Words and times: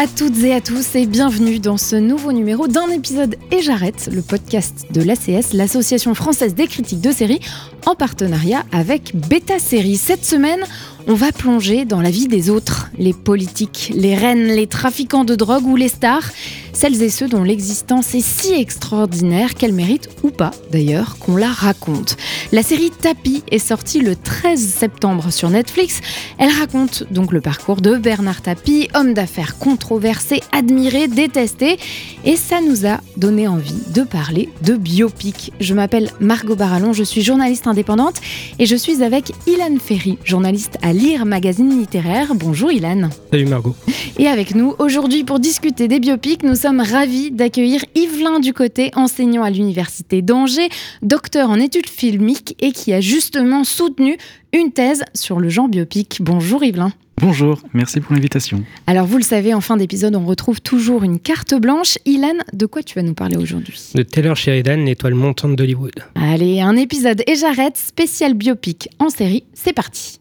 À 0.00 0.06
toutes 0.06 0.42
et 0.44 0.54
à 0.54 0.62
tous 0.62 0.94
et 0.94 1.04
bienvenue 1.04 1.58
dans 1.58 1.76
ce 1.76 1.94
nouveau 1.94 2.32
numéro 2.32 2.68
d'un 2.68 2.88
épisode 2.88 3.36
Et 3.50 3.60
j'arrête, 3.60 4.08
le 4.10 4.22
podcast 4.22 4.86
de 4.90 5.02
l'ACS, 5.02 5.52
l'Association 5.52 6.14
française 6.14 6.54
des 6.54 6.68
critiques 6.68 7.02
de 7.02 7.12
séries, 7.12 7.40
en 7.84 7.94
partenariat 7.94 8.64
avec 8.72 9.14
Beta 9.14 9.58
Série. 9.58 9.98
Cette 9.98 10.24
semaine, 10.24 10.60
on 11.06 11.12
va 11.12 11.32
plonger 11.32 11.84
dans 11.84 12.00
la 12.00 12.10
vie 12.10 12.28
des 12.28 12.48
autres, 12.48 12.88
les 12.98 13.12
politiques, 13.12 13.92
les 13.94 14.14
reines, 14.14 14.46
les 14.46 14.66
trafiquants 14.66 15.24
de 15.24 15.34
drogue 15.34 15.66
ou 15.66 15.76
les 15.76 15.88
stars, 15.88 16.30
celles 16.72 17.02
et 17.02 17.10
ceux 17.10 17.28
dont 17.28 17.42
l'existence 17.42 18.14
est 18.14 18.24
si 18.24 18.54
extraordinaire 18.54 19.54
qu'elle 19.54 19.72
mérite, 19.72 20.08
ou 20.22 20.30
pas 20.30 20.50
d'ailleurs, 20.70 21.18
qu'on 21.18 21.36
la 21.36 21.48
raconte. 21.48 22.16
La 22.52 22.62
série 22.62 22.90
Tapis 22.90 23.42
est 23.50 23.58
sortie 23.58 24.00
le 24.00 24.16
13 24.16 24.60
septembre 24.60 25.30
sur 25.30 25.50
Netflix. 25.50 26.00
Elle 26.38 26.50
raconte 26.50 27.04
donc 27.10 27.32
le 27.32 27.40
parcours 27.40 27.80
de 27.80 27.96
Bernard 27.96 28.42
Tapie, 28.42 28.88
homme 28.94 29.14
d'affaires 29.14 29.58
controversé, 29.58 30.40
admiré, 30.52 31.08
détesté, 31.08 31.78
et 32.24 32.36
ça 32.36 32.60
nous 32.60 32.86
a 32.86 33.00
donné 33.16 33.48
envie 33.48 33.82
de 33.94 34.02
parler 34.02 34.48
de 34.62 34.74
biopic. 34.74 35.52
Je 35.60 35.74
m'appelle 35.74 36.10
Margot 36.20 36.56
Barallon, 36.56 36.92
je 36.92 37.04
suis 37.04 37.22
journaliste 37.22 37.66
indépendante 37.66 38.16
et 38.58 38.66
je 38.66 38.76
suis 38.76 39.02
avec 39.02 39.32
Ilan 39.46 39.76
Ferry, 39.82 40.18
journaliste 40.24 40.78
à 40.82 40.92
Lire 40.92 41.26
Magazine 41.26 41.78
Littéraire. 41.78 42.34
Bonjour 42.34 42.70
Ilan. 42.70 43.10
Salut 43.30 43.46
Margot. 43.46 43.74
Et 44.18 44.26
avec 44.26 44.54
nous 44.54 44.74
aujourd'hui 44.78 45.24
pour 45.24 45.40
discuter 45.40 45.88
des 45.88 46.00
biopics, 46.00 46.42
nous 46.42 46.54
sommes 46.60 46.80
ravis 46.80 47.30
d'accueillir 47.30 47.82
Yvelin 47.94 48.38
Ducoté, 48.38 48.90
enseignant 48.94 49.42
à 49.42 49.48
l'université 49.48 50.20
d'Angers, 50.20 50.68
docteur 51.00 51.48
en 51.48 51.58
études 51.58 51.88
filmiques 51.88 52.54
et 52.60 52.72
qui 52.72 52.92
a 52.92 53.00
justement 53.00 53.64
soutenu 53.64 54.18
une 54.52 54.70
thèse 54.70 55.02
sur 55.14 55.40
le 55.40 55.48
genre 55.48 55.68
biopic. 55.68 56.18
Bonjour 56.20 56.62
Yvelin. 56.62 56.92
Bonjour, 57.16 57.60
merci 57.72 58.00
pour 58.00 58.12
l'invitation. 58.14 58.62
Alors 58.86 59.06
vous 59.06 59.16
le 59.16 59.22
savez, 59.22 59.54
en 59.54 59.62
fin 59.62 59.78
d'épisode, 59.78 60.14
on 60.14 60.26
retrouve 60.26 60.60
toujours 60.60 61.02
une 61.02 61.18
carte 61.18 61.54
blanche. 61.54 61.96
Ilan, 62.04 62.36
de 62.52 62.66
quoi 62.66 62.82
tu 62.82 62.94
vas 62.94 63.02
nous 63.02 63.14
parler 63.14 63.38
aujourd'hui? 63.38 63.78
De 63.94 64.02
Taylor 64.02 64.36
Sheridan, 64.36 64.84
l'étoile 64.84 65.14
montante 65.14 65.56
d'Hollywood. 65.56 65.94
Allez, 66.14 66.60
un 66.60 66.76
épisode 66.76 67.22
et 67.26 67.36
j'arrête, 67.36 67.78
spécial 67.78 68.34
biopic 68.34 68.90
en 68.98 69.08
série, 69.08 69.44
c'est 69.54 69.72
parti. 69.72 70.18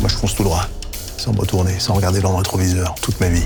Moi, 0.00 0.08
je 0.08 0.14
fonce 0.14 0.36
tout 0.36 0.44
droit, 0.44 0.68
sans 1.26 1.32
me 1.32 1.40
retourner, 1.40 1.72
sans 1.80 1.94
regarder 1.94 2.20
dans 2.20 2.30
le 2.30 2.36
rétroviseur, 2.36 2.94
toute 3.02 3.18
ma 3.18 3.28
vie. 3.28 3.44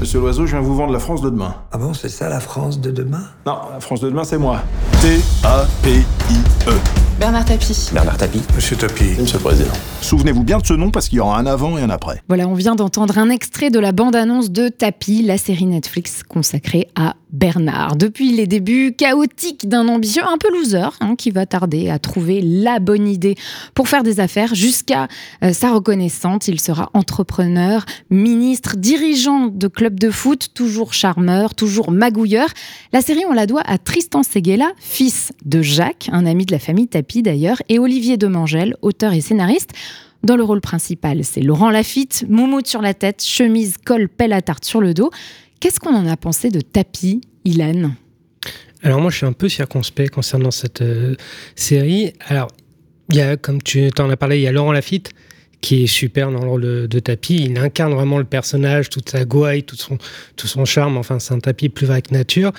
Monsieur 0.00 0.18
Loiseau, 0.18 0.46
je 0.46 0.56
viens 0.56 0.60
vous 0.60 0.74
vendre 0.74 0.92
la 0.92 0.98
France 0.98 1.22
de 1.22 1.30
demain. 1.30 1.54
Ah 1.70 1.78
bon, 1.78 1.94
c'est 1.94 2.08
ça 2.08 2.28
la 2.28 2.40
France 2.40 2.80
de 2.80 2.90
demain? 2.90 3.22
Non, 3.46 3.56
la 3.72 3.78
France 3.78 4.00
de 4.00 4.10
demain, 4.10 4.24
c'est 4.24 4.38
moi. 4.38 4.62
T-A-P-I-E. 5.00 6.72
Bernard 7.20 7.44
Tapie. 7.44 7.90
Bernard 7.92 8.16
Tapie. 8.16 8.42
Monsieur 8.54 8.76
Tapie. 8.76 9.16
Monsieur 9.18 9.38
le 9.38 9.44
Président. 9.44 9.72
Souvenez-vous 10.00 10.42
bien 10.42 10.58
de 10.58 10.66
ce 10.66 10.74
nom 10.74 10.90
parce 10.90 11.08
qu'il 11.08 11.18
y 11.18 11.20
aura 11.20 11.38
un 11.38 11.46
avant 11.46 11.78
et 11.78 11.82
un 11.82 11.90
après. 11.90 12.20
Voilà, 12.28 12.48
on 12.48 12.54
vient 12.54 12.74
d'entendre 12.74 13.18
un 13.18 13.30
extrait 13.30 13.70
de 13.70 13.78
la 13.78 13.92
bande-annonce 13.92 14.50
de 14.50 14.68
Tapis, 14.68 15.22
la 15.22 15.38
série 15.38 15.66
Netflix 15.66 16.22
consacrée 16.24 16.88
à 16.96 17.14
Bernard. 17.32 17.96
Depuis 17.96 18.32
les 18.32 18.46
débuts 18.46 18.94
chaotiques 18.96 19.68
d'un 19.68 19.88
ambitieux 19.88 20.22
un 20.24 20.38
peu 20.38 20.50
loser, 20.52 20.90
hein, 21.00 21.14
qui 21.16 21.30
va 21.30 21.46
tarder 21.46 21.90
à 21.90 21.98
trouver 21.98 22.40
la 22.40 22.78
bonne 22.78 23.06
idée 23.06 23.34
pour 23.74 23.88
faire 23.88 24.02
des 24.02 24.20
affaires, 24.20 24.54
jusqu'à 24.54 25.08
euh, 25.42 25.52
sa 25.52 25.72
reconnaissance, 25.72 26.48
il 26.48 26.60
sera 26.60 26.90
entrepreneur, 26.94 27.84
ministre, 28.10 28.76
dirigeant 28.76 29.46
de 29.46 29.68
club 29.68 29.98
de 29.98 30.10
foot, 30.10 30.48
toujours 30.54 30.94
charmeur, 30.94 31.54
toujours 31.54 31.90
magouilleur. 31.90 32.48
La 32.92 33.02
série, 33.02 33.24
on 33.28 33.34
la 33.34 33.46
doit 33.46 33.62
à 33.66 33.78
Tristan 33.78 34.22
Seguela, 34.22 34.72
fils 34.78 35.32
de 35.44 35.62
Jacques, 35.62 36.08
un 36.12 36.26
ami 36.26 36.46
de 36.46 36.52
la 36.52 36.58
famille 36.58 36.88
Tapie 36.88 37.22
d'ailleurs, 37.22 37.62
et 37.68 37.78
Olivier 37.78 38.16
Demangel, 38.16 38.76
auteur 38.82 39.12
et 39.12 39.20
scénariste. 39.20 39.70
Dans 40.24 40.36
le 40.36 40.42
rôle 40.42 40.60
principal, 40.60 41.22
c'est 41.22 41.40
Laurent 41.40 41.70
Lafitte, 41.70 42.24
moumoute 42.28 42.66
sur 42.66 42.82
la 42.82 42.92
tête, 42.92 43.22
chemise, 43.24 43.76
col, 43.84 44.08
pelle 44.08 44.32
à 44.32 44.42
tarte 44.42 44.64
sur 44.64 44.80
le 44.80 44.92
dos. 44.92 45.10
Qu'est-ce 45.60 45.80
qu'on 45.80 45.94
en 45.94 46.06
a 46.06 46.16
pensé 46.16 46.50
de 46.50 46.60
Tapis, 46.60 47.20
Ilan? 47.44 47.92
Alors 48.82 49.00
moi, 49.00 49.10
je 49.10 49.16
suis 49.16 49.26
un 49.26 49.32
peu 49.32 49.48
circonspect 49.48 50.14
concernant 50.14 50.52
cette 50.52 50.82
euh, 50.82 51.16
série. 51.56 52.12
Alors, 52.28 52.48
il 53.10 53.16
y 53.16 53.20
a, 53.20 53.36
comme 53.36 53.60
tu 53.62 53.90
en 53.98 54.10
as 54.10 54.16
parlé, 54.16 54.38
il 54.38 54.42
y 54.42 54.46
a 54.46 54.52
Laurent 54.52 54.72
Lafitte 54.72 55.10
qui 55.60 55.84
est 55.84 55.86
super 55.86 56.30
dans 56.30 56.40
le 56.40 56.48
rôle 56.48 56.62
de, 56.62 56.86
de 56.86 56.98
Tapis. 56.98 57.44
Il 57.44 57.58
incarne 57.58 57.92
vraiment 57.92 58.18
le 58.18 58.24
personnage, 58.24 58.88
toute 58.88 59.10
sa 59.10 59.24
gouaille, 59.24 59.64
tout 59.64 59.76
son, 59.76 60.64
charme. 60.64 60.96
Enfin, 60.96 61.18
c'est 61.18 61.34
un 61.34 61.40
Tapis 61.40 61.68
plus 61.68 61.86
vrai 61.86 62.02
que 62.02 62.14
nature. 62.14 62.52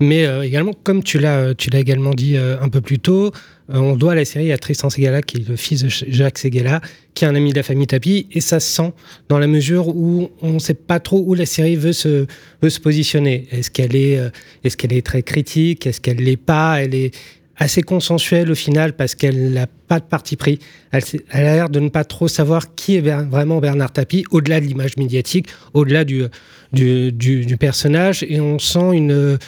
Mais 0.00 0.26
euh, 0.26 0.42
également, 0.42 0.72
comme 0.82 1.02
tu 1.02 1.18
l'as, 1.18 1.54
l'as 1.72 1.78
également 1.78 2.10
dit 2.10 2.36
euh, 2.36 2.60
un 2.60 2.68
peu 2.68 2.80
plus 2.80 2.98
tôt, 2.98 3.32
euh, 3.70 3.78
on 3.78 3.96
doit 3.96 4.14
la 4.14 4.24
série 4.24 4.52
à 4.52 4.58
Tristan 4.58 4.90
Segala, 4.90 5.22
qui 5.22 5.38
est 5.38 5.48
le 5.48 5.56
fils 5.56 5.82
de 5.82 5.88
Jacques 5.88 6.38
Segala, 6.38 6.80
qui 7.14 7.24
est 7.24 7.28
un 7.28 7.34
ami 7.34 7.50
de 7.50 7.56
la 7.56 7.62
famille 7.62 7.86
Tapie. 7.86 8.26
Et 8.32 8.40
ça 8.40 8.60
se 8.60 8.70
sent 8.70 8.92
dans 9.28 9.38
la 9.38 9.46
mesure 9.46 9.88
où 9.88 10.30
on 10.40 10.52
ne 10.54 10.58
sait 10.58 10.74
pas 10.74 11.00
trop 11.00 11.22
où 11.24 11.34
la 11.34 11.46
série 11.46 11.76
veut 11.76 11.92
se, 11.92 12.26
veut 12.60 12.70
se 12.70 12.80
positionner. 12.80 13.46
Est-ce 13.50 13.70
qu'elle 13.70 13.96
est, 13.96 14.18
euh, 14.18 14.30
est-ce 14.64 14.76
qu'elle 14.76 14.92
est 14.92 15.04
très 15.04 15.22
critique? 15.22 15.86
Est-ce 15.86 16.00
qu'elle 16.00 16.18
l'est 16.18 16.36
pas? 16.36 16.82
Elle 16.82 16.94
est 16.94 17.14
assez 17.56 17.82
consensuelle 17.82 18.50
au 18.50 18.54
final 18.54 18.94
parce 18.94 19.14
qu'elle 19.14 19.52
n'a 19.52 19.66
pas 19.66 20.00
de 20.00 20.04
parti 20.04 20.36
pris. 20.36 20.58
Elle, 20.90 21.02
a 21.30 21.40
l'air 21.40 21.70
de 21.70 21.80
ne 21.80 21.88
pas 21.88 22.04
trop 22.04 22.28
savoir 22.28 22.74
qui 22.74 22.96
est 22.96 23.02
Ber- 23.02 23.28
vraiment 23.28 23.60
Bernard 23.60 23.92
Tapie, 23.92 24.24
au-delà 24.30 24.60
de 24.60 24.66
l'image 24.66 24.96
médiatique, 24.96 25.46
au-delà 25.74 26.04
du, 26.04 26.24
du, 26.72 27.12
du- 27.12 27.44
du 27.44 27.56
personnage. 27.56 28.24
Et 28.28 28.40
on 28.40 28.58
sent 28.58 28.92
une... 28.94 29.38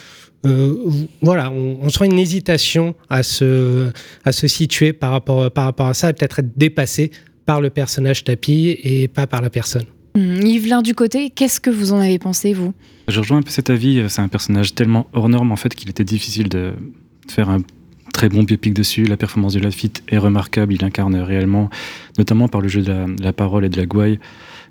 euh, 0.45 0.75
voilà, 1.21 1.51
on, 1.51 1.79
on 1.81 1.89
sent 1.89 2.05
une 2.05 2.19
hésitation 2.19 2.93
à 3.09 3.23
se, 3.23 3.89
à 4.23 4.31
se 4.31 4.47
situer 4.47 4.93
par 4.93 5.11
rapport, 5.11 5.49
par 5.51 5.65
rapport 5.65 5.87
à 5.87 5.93
ça, 5.95 6.11
et 6.11 6.13
peut-être 6.13 6.39
être 6.39 6.57
dépassé 6.57 7.11
par 7.45 7.61
le 7.61 7.69
personnage 7.69 8.23
Tapie 8.23 8.77
et 8.83 9.07
pas 9.07 9.25
par 9.27 9.41
la 9.41 9.49
personne. 9.49 9.85
Hum, 10.15 10.41
Yvelin 10.45 10.81
Ducoté, 10.81 11.31
qu'est-ce 11.31 11.59
que 11.59 11.69
vous 11.69 11.91
en 11.93 11.99
avez 11.99 12.19
pensé, 12.19 12.53
vous? 12.53 12.73
Je 13.07 13.19
rejoins 13.19 13.39
un 13.39 13.41
peu 13.41 13.49
cet 13.51 13.69
avis, 13.69 14.03
c'est 14.07 14.21
un 14.21 14.27
personnage 14.27 14.73
tellement 14.75 15.07
hors 15.13 15.29
norme 15.29 15.51
en 15.51 15.55
fait 15.55 15.73
qu'il 15.75 15.89
était 15.89 16.03
difficile 16.03 16.49
de 16.49 16.73
faire 17.29 17.49
un 17.49 17.61
très 18.15 18.29
bon 18.29 18.43
biopic 18.43 18.73
dessus. 18.73 19.03
La 19.03 19.17
performance 19.17 19.53
de 19.55 19.59
Lafitte 19.59 20.01
est 20.07 20.17
remarquable, 20.17 20.73
il 20.73 20.85
incarne 20.85 21.17
réellement, 21.17 21.69
notamment 22.17 22.47
par 22.47 22.61
le 22.61 22.69
jeu 22.69 22.81
de 22.81 23.21
la, 23.21 23.33
parole 23.33 23.65
et 23.65 23.69
de 23.69 23.75
la 23.75 23.85
gouaille, 23.85 24.19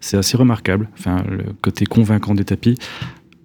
c'est 0.00 0.16
assez 0.16 0.38
remarquable, 0.38 0.88
enfin 0.98 1.22
le 1.28 1.44
côté 1.60 1.84
convaincant 1.84 2.34
des 2.34 2.46
tapis. 2.46 2.78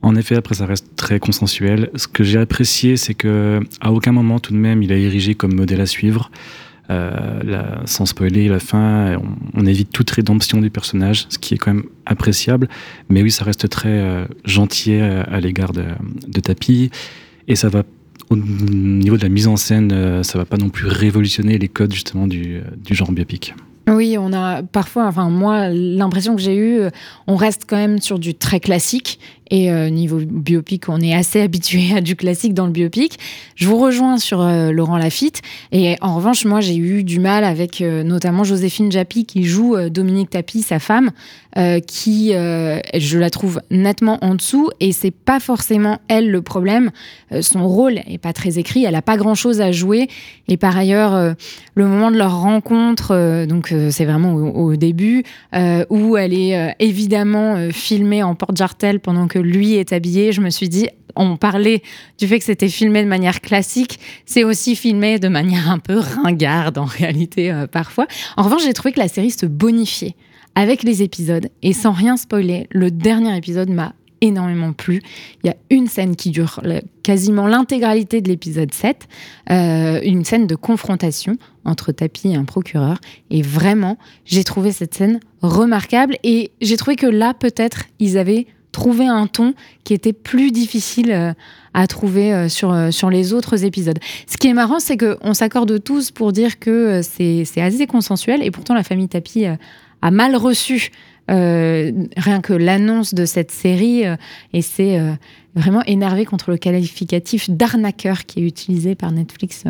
En 0.01 0.15
effet, 0.15 0.37
après, 0.37 0.55
ça 0.55 0.65
reste 0.65 0.95
très 0.95 1.19
consensuel. 1.19 1.89
Ce 1.95 2.07
que 2.07 2.23
j'ai 2.23 2.39
apprécié, 2.39 2.95
c'est 2.95 3.13
que 3.13 3.59
à 3.81 3.91
aucun 3.91 4.13
moment, 4.13 4.39
tout 4.39 4.53
de 4.53 4.57
même, 4.57 4.81
il 4.81 4.93
a 4.93 4.95
érigé 4.95 5.35
comme 5.35 5.53
modèle 5.53 5.81
à 5.81 5.85
suivre. 5.85 6.31
Euh, 6.89 7.43
la- 7.43 7.81
sans 7.85 8.05
spoiler 8.05 8.47
la 8.47 8.59
fin, 8.59 9.17
on, 9.53 9.65
évite 9.65 9.91
toute 9.91 10.09
rédemption 10.09 10.61
du 10.61 10.69
personnage, 10.69 11.25
ce 11.27 11.37
qui 11.37 11.53
est 11.53 11.57
quand 11.57 11.73
même 11.73 11.83
appréciable. 12.05 12.69
Mais 13.09 13.21
oui, 13.21 13.31
ça 13.31 13.43
reste 13.43 13.67
très 13.67 13.89
euh, 13.89 14.25
gentil 14.45 14.95
à, 14.95 15.23
à 15.23 15.41
l'égard 15.41 15.73
de, 15.73 15.83
de 16.25 16.39
Tapi. 16.39 16.89
Et 17.49 17.55
ça 17.55 17.67
va, 17.67 17.83
au 18.29 18.35
niveau 18.35 19.17
de 19.17 19.23
la 19.23 19.29
mise 19.29 19.47
en 19.47 19.55
scène, 19.55 19.91
euh, 19.91 20.23
ça 20.23 20.37
va 20.37 20.45
pas 20.45 20.57
non 20.57 20.69
plus 20.69 20.87
révolutionner 20.87 21.57
les 21.57 21.67
codes 21.67 21.93
justement 21.93 22.27
du, 22.27 22.57
euh, 22.57 22.61
du 22.77 22.93
genre 22.93 23.11
biopic. 23.11 23.55
Oui, 23.87 24.17
on 24.19 24.33
a 24.33 24.61
parfois, 24.61 25.07
enfin 25.07 25.29
moi, 25.29 25.69
l'impression 25.69 26.35
que 26.35 26.41
j'ai 26.41 26.55
eue, 26.55 26.79
euh, 26.79 26.89
on 27.25 27.35
reste 27.35 27.63
quand 27.67 27.77
même 27.77 27.99
sur 27.99 28.19
du 28.19 28.35
très 28.35 28.59
classique. 28.59 29.19
Et 29.51 29.71
euh, 29.71 29.89
niveau 29.89 30.17
biopic, 30.17 30.89
on 30.89 30.99
est 30.99 31.13
assez 31.13 31.41
habitué 31.49 31.95
à 31.95 32.01
du 32.01 32.15
classique 32.15 32.53
dans 32.53 32.65
le 32.65 32.71
biopic. 32.71 33.17
Je 33.55 33.67
vous 33.67 33.77
rejoins 33.77 34.17
sur 34.17 34.41
euh, 34.41 34.71
Laurent 34.71 34.97
Lafitte. 34.97 35.41
Et 35.71 35.97
en 36.01 36.15
revanche, 36.15 36.45
moi, 36.45 36.61
j'ai 36.61 36.75
eu 36.75 37.03
du 37.03 37.19
mal 37.19 37.43
avec 37.43 37.81
euh, 37.81 38.03
notamment 38.03 38.43
Joséphine 38.43 38.91
Japy 38.91 39.25
qui 39.25 39.43
joue 39.43 39.77
Dominique 39.89 40.29
Tapie, 40.29 40.61
sa 40.61 40.79
femme, 40.79 41.11
qui, 41.87 42.31
je 42.31 43.17
la 43.17 43.29
trouve 43.29 43.61
nettement 43.69 44.17
en 44.23 44.35
dessous. 44.35 44.69
Et 44.79 44.91
c'est 44.91 45.11
pas 45.11 45.39
forcément 45.39 45.99
elle 46.07 46.29
le 46.29 46.41
problème. 46.41 46.91
Son 47.41 47.67
rôle 47.67 47.99
est 48.07 48.17
pas 48.17 48.33
très 48.33 48.59
écrit. 48.59 48.85
Elle 48.85 48.95
a 48.95 49.01
pas 49.01 49.17
grand 49.17 49.35
chose 49.35 49.61
à 49.61 49.71
jouer. 49.71 50.07
Et 50.47 50.57
par 50.57 50.77
ailleurs, 50.77 51.35
le 51.75 51.87
moment 51.87 52.11
de 52.11 52.17
leur 52.17 52.39
rencontre, 52.39 53.45
donc 53.45 53.73
c'est 53.89 54.05
vraiment 54.05 54.33
au, 54.33 54.71
au 54.71 54.75
début, 54.75 55.23
où 55.89 56.17
elle 56.17 56.33
est 56.33 56.75
évidemment 56.79 57.69
filmée 57.71 58.23
en 58.23 58.35
porte-jartel 58.35 58.99
pendant 58.99 59.27
que 59.27 59.38
lui 59.41 59.75
est 59.75 59.93
habillé, 59.93 60.31
je 60.31 60.41
me 60.41 60.49
suis 60.49 60.69
dit, 60.69 60.87
on 61.15 61.37
parlait 61.37 61.81
du 62.17 62.27
fait 62.27 62.39
que 62.39 62.45
c'était 62.45 62.69
filmé 62.69 63.03
de 63.03 63.07
manière 63.07 63.41
classique, 63.41 63.99
c'est 64.25 64.43
aussi 64.43 64.75
filmé 64.75 65.19
de 65.19 65.27
manière 65.27 65.69
un 65.69 65.79
peu 65.79 65.99
ringarde 66.23 66.77
en 66.77 66.85
réalité 66.85 67.51
euh, 67.51 67.67
parfois. 67.67 68.07
En 68.37 68.43
revanche, 68.43 68.63
j'ai 68.63 68.73
trouvé 68.73 68.93
que 68.93 68.99
la 68.99 69.07
série 69.07 69.31
se 69.31 69.45
bonifiait 69.45 70.15
avec 70.55 70.83
les 70.83 71.03
épisodes. 71.03 71.49
Et 71.61 71.73
sans 71.73 71.91
rien 71.91 72.17
spoiler, 72.17 72.67
le 72.71 72.91
dernier 72.91 73.35
épisode 73.37 73.69
m'a 73.69 73.93
énormément 74.21 74.73
plu. 74.73 75.01
Il 75.43 75.47
y 75.47 75.49
a 75.49 75.55
une 75.69 75.87
scène 75.87 76.15
qui 76.15 76.31
dure 76.31 76.61
quasiment 77.03 77.47
l'intégralité 77.47 78.21
de 78.21 78.27
l'épisode 78.27 78.73
7, 78.73 79.07
euh, 79.49 80.01
une 80.03 80.25
scène 80.25 80.47
de 80.47 80.55
confrontation 80.55 81.37
entre 81.65 81.91
Tapi 81.91 82.29
et 82.29 82.35
un 82.35 82.45
procureur. 82.45 82.97
Et 83.29 83.41
vraiment, 83.41 83.97
j'ai 84.25 84.43
trouvé 84.43 84.71
cette 84.71 84.93
scène 84.93 85.19
remarquable 85.41 86.17
et 86.23 86.51
j'ai 86.61 86.77
trouvé 86.77 86.95
que 86.95 87.07
là, 87.07 87.33
peut-être, 87.33 87.83
ils 87.99 88.17
avaient 88.17 88.47
trouvé 88.71 89.07
un 89.07 89.27
ton 89.27 89.53
qui 89.83 89.93
était 89.93 90.13
plus 90.13 90.51
difficile 90.51 91.11
euh, 91.11 91.33
à 91.73 91.87
trouver 91.87 92.33
euh, 92.33 92.49
sur, 92.49 92.75
sur 92.91 93.09
les 93.09 93.33
autres 93.33 93.65
épisodes. 93.65 93.99
Ce 94.27 94.37
qui 94.37 94.47
est 94.47 94.53
marrant, 94.53 94.79
c'est 94.79 94.97
qu'on 94.97 95.33
s'accorde 95.33 95.83
tous 95.83 96.11
pour 96.11 96.31
dire 96.31 96.59
que 96.59 97.01
c'est 97.01 97.61
assez 97.61 97.87
consensuel 97.87 98.43
et 98.43 98.51
pourtant 98.51 98.73
la 98.73 98.83
famille 98.83 99.09
Tapi 99.09 99.45
a 100.01 100.11
mal 100.11 100.35
reçu 100.35 100.91
euh, 101.29 101.91
rien 102.17 102.41
que 102.41 102.53
l'annonce 102.53 103.13
de 103.13 103.25
cette 103.25 103.51
série, 103.51 104.07
euh, 104.07 104.15
et 104.51 104.63
c'est 104.63 104.99
euh, 104.99 105.11
vraiment 105.55 105.83
énervé 105.83 106.25
contre 106.25 106.49
le 106.49 106.57
qualificatif 106.57 107.51
d'arnaqueur 107.51 108.25
qui 108.25 108.39
est 108.39 108.47
utilisé 108.47 108.95
par 108.95 109.11
Netflix 109.11 109.65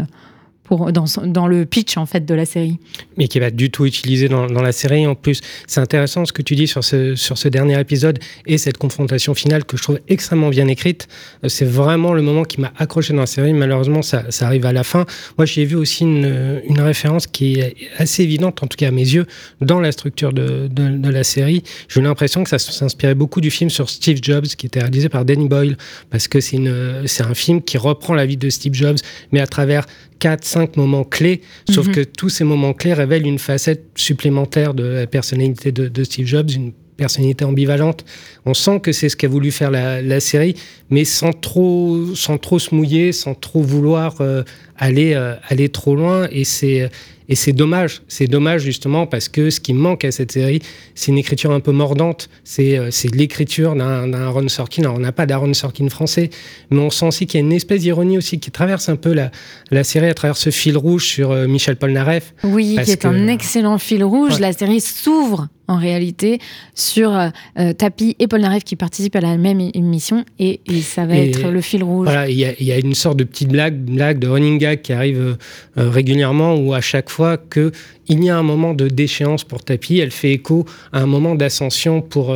dans, 0.69 1.47
le 1.47 1.65
pitch 1.65 1.97
en 1.97 2.05
fait 2.05 2.25
de 2.25 2.33
la 2.33 2.45
série. 2.45 2.77
Mais 3.17 3.27
qui 3.27 3.39
va 3.39 3.49
du 3.49 3.71
tout 3.71 3.85
utilisé 3.85 4.29
dans, 4.29 4.47
la 4.47 4.71
série. 4.71 5.07
En 5.07 5.15
plus, 5.15 5.41
c'est 5.67 5.79
intéressant 5.79 6.25
ce 6.25 6.33
que 6.33 6.41
tu 6.41 6.55
dis 6.55 6.67
sur 6.67 6.83
ce, 6.83 7.47
dernier 7.47 7.79
épisode 7.79 8.19
et 8.45 8.57
cette 8.57 8.77
confrontation 8.77 9.33
finale 9.33 9.65
que 9.65 9.77
je 9.77 9.83
trouve 9.83 9.99
extrêmement 10.07 10.49
bien 10.49 10.67
écrite. 10.67 11.07
Euh, 11.43 11.49
c'est 11.49 11.65
vraiment 11.65 12.13
le 12.13 12.21
moment 12.21 12.43
qui 12.43 12.61
m'a 12.61 12.71
accroché 12.77 13.13
dans 13.13 13.21
la 13.21 13.25
série. 13.25 13.53
Malheureusement, 13.53 14.01
ça, 14.01 14.23
arrive 14.41 14.65
à 14.65 14.73
la 14.73 14.83
fin. 14.83 15.05
Moi, 15.37 15.45
j'ai 15.45 15.65
vu 15.65 15.75
aussi 15.75 16.03
une, 16.03 16.79
référence 16.79 17.27
qui 17.27 17.59
est 17.59 17.75
assez 17.97 18.23
évidente, 18.23 18.63
en 18.63 18.67
tout 18.67 18.77
cas 18.77 18.87
à 18.87 18.91
mes 18.91 19.01
yeux, 19.01 19.25
dans 19.59 19.81
la 19.81 19.91
structure 19.91 20.31
de, 20.31 20.67
de, 20.67 21.09
la 21.09 21.23
série. 21.23 21.63
J'ai 21.89 22.01
l'impression 22.01 22.43
que 22.43 22.49
ça 22.49 22.57
s'inspirait 22.57 23.15
beaucoup 23.15 23.41
du 23.41 23.51
film 23.51 23.69
sur 23.69 23.89
Steve 23.89 24.19
Jobs, 24.21 24.45
qui 24.45 24.65
était 24.65 24.79
réalisé 24.79 25.09
par 25.09 25.25
Danny 25.25 25.47
Boyle, 25.47 25.77
parce 26.09 26.27
que 26.27 26.39
c'est 26.39 26.57
un 26.57 27.33
film 27.33 27.61
qui 27.61 27.77
reprend 27.77 28.13
la 28.13 28.25
vie 28.25 28.37
de 28.37 28.49
Steve 28.49 28.73
Jobs, 28.73 28.97
mais 29.31 29.41
à 29.41 29.47
travers 29.47 29.85
quatre, 30.19 30.43
cinq 30.43 30.77
moments 30.77 31.03
clés, 31.03 31.41
sauf 31.69 31.87
mhm. 31.87 31.95
que 31.95 32.01
tous 32.01 32.29
ces 32.29 32.43
moments 32.43 32.73
clés 32.73 32.93
révèlent 32.93 33.25
une 33.25 33.39
facette 33.39 33.85
supplémentaire 33.95 34.73
de 34.73 34.83
la 34.83 35.07
personnalité 35.07 35.71
de, 35.71 36.03
Steve 36.03 36.27
Jobs, 36.27 36.49
une 36.51 36.73
personnalité 36.97 37.45
ambivalente. 37.45 38.03
On 38.45 38.53
sent 38.53 38.81
que 38.81 38.91
c'est 38.91 39.07
ce 39.09 39.15
qu'a 39.15 39.29
voulu 39.29 39.51
faire 39.51 39.71
la, 39.71 40.19
série, 40.19 40.55
mais 40.89 41.05
sans 41.05 41.31
trop, 41.31 42.13
sans 42.13 42.37
trop 42.37 42.59
se 42.59 42.75
mouiller, 42.75 43.13
sans 43.13 43.33
trop 43.33 43.61
vouloir 43.61 44.17
euh, 44.19 44.43
aller, 44.77 45.13
euh, 45.13 45.35
aller 45.47 45.69
trop 45.69 45.95
loin. 45.95 46.27
Et 46.31 46.43
c'est 46.43 46.89
et 47.29 47.35
c'est 47.35 47.53
dommage, 47.53 48.01
c'est 48.07 48.25
dommage 48.25 48.63
justement 48.63 49.05
parce 49.05 49.29
que 49.29 49.51
ce 49.51 49.59
qui 49.59 49.73
manque 49.73 50.03
à 50.03 50.11
cette 50.11 50.31
série, 50.31 50.61
c'est 50.95 51.11
une 51.11 51.17
écriture 51.19 51.51
un 51.51 51.59
peu 51.59 51.71
mordante. 51.71 52.27
C'est 52.43 52.77
euh, 52.77 52.89
l'écriture 53.13 53.75
d'un 53.75 54.11
Aaron 54.13 54.47
Sorkin. 54.47 54.81
Alors 54.81 54.95
on 54.95 54.99
n'a 54.99 55.11
pas 55.11 55.27
d'Aaron 55.27 55.53
Sorkin 55.53 55.87
français, 55.89 56.31
mais 56.71 56.79
on 56.79 56.89
sent 56.89 57.05
aussi 57.05 57.27
qu'il 57.27 57.39
y 57.39 57.43
a 57.43 57.45
une 57.45 57.53
espèce 57.53 57.81
d'ironie 57.81 58.17
aussi 58.17 58.39
qui 58.39 58.49
traverse 58.49 58.89
un 58.89 58.95
peu 58.95 59.13
la, 59.13 59.29
la 59.69 59.83
série 59.83 60.07
à 60.07 60.13
travers 60.15 60.37
ce 60.37 60.49
fil 60.49 60.75
rouge 60.75 61.05
sur 61.05 61.31
euh, 61.31 61.47
Michel 61.47 61.75
Polnareff. 61.75 62.33
Oui, 62.43 62.77
qui 62.83 62.91
est 62.91 63.05
un 63.05 63.27
excellent 63.27 63.77
fil 63.77 64.03
rouge. 64.03 64.39
La 64.39 64.53
série 64.53 64.81
s'ouvre 64.81 65.47
en 65.67 65.77
réalité 65.77 66.39
sur 66.73 67.15
euh, 67.15 67.29
euh, 67.59 67.73
Tapi 67.73 68.15
et 68.17 68.27
Polnareff 68.27 68.63
qui 68.63 68.75
participent 68.75 69.15
à 69.15 69.21
la 69.21 69.37
même 69.37 69.59
émission 69.75 70.25
et, 70.39 70.61
ça 70.81 71.05
va 71.05 71.15
être 71.15 71.51
le 71.51 71.61
fil 71.61 71.83
rouge. 71.83 72.05
Voilà, 72.05 72.27
il 72.27 72.37
y, 72.37 72.71
a 72.71 72.77
une 72.79 72.95
sorte 72.95 73.17
de 73.17 73.23
petite 73.23 73.49
blague, 73.49 73.75
blague 73.75 74.17
de 74.17 74.27
running 74.27 74.57
gag 74.57 74.81
qui 74.81 74.93
arrive 74.93 75.37
régulièrement 75.75 76.55
où 76.55 76.73
à 76.73 76.81
chaque 76.81 77.09
fois 77.09 77.18
que 77.37 77.71
il 78.07 78.23
y 78.23 78.29
a 78.29 78.37
un 78.37 78.43
moment 78.43 78.73
de 78.73 78.87
déchéance 78.87 79.43
pour 79.43 79.63
Tapi, 79.63 79.99
elle 79.99 80.11
fait 80.11 80.31
écho 80.31 80.65
à 80.91 81.01
un 81.01 81.05
moment 81.05 81.35
d'ascension 81.35 82.01
pour, 82.01 82.35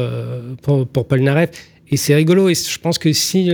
pour, 0.61 0.87
pour 0.87 1.07
Polnareff. 1.07 1.49
Et 1.89 1.97
c'est 1.97 2.15
rigolo. 2.15 2.49
Et 2.49 2.55
je 2.55 2.79
pense 2.79 2.97
que 2.97 3.11
si, 3.13 3.51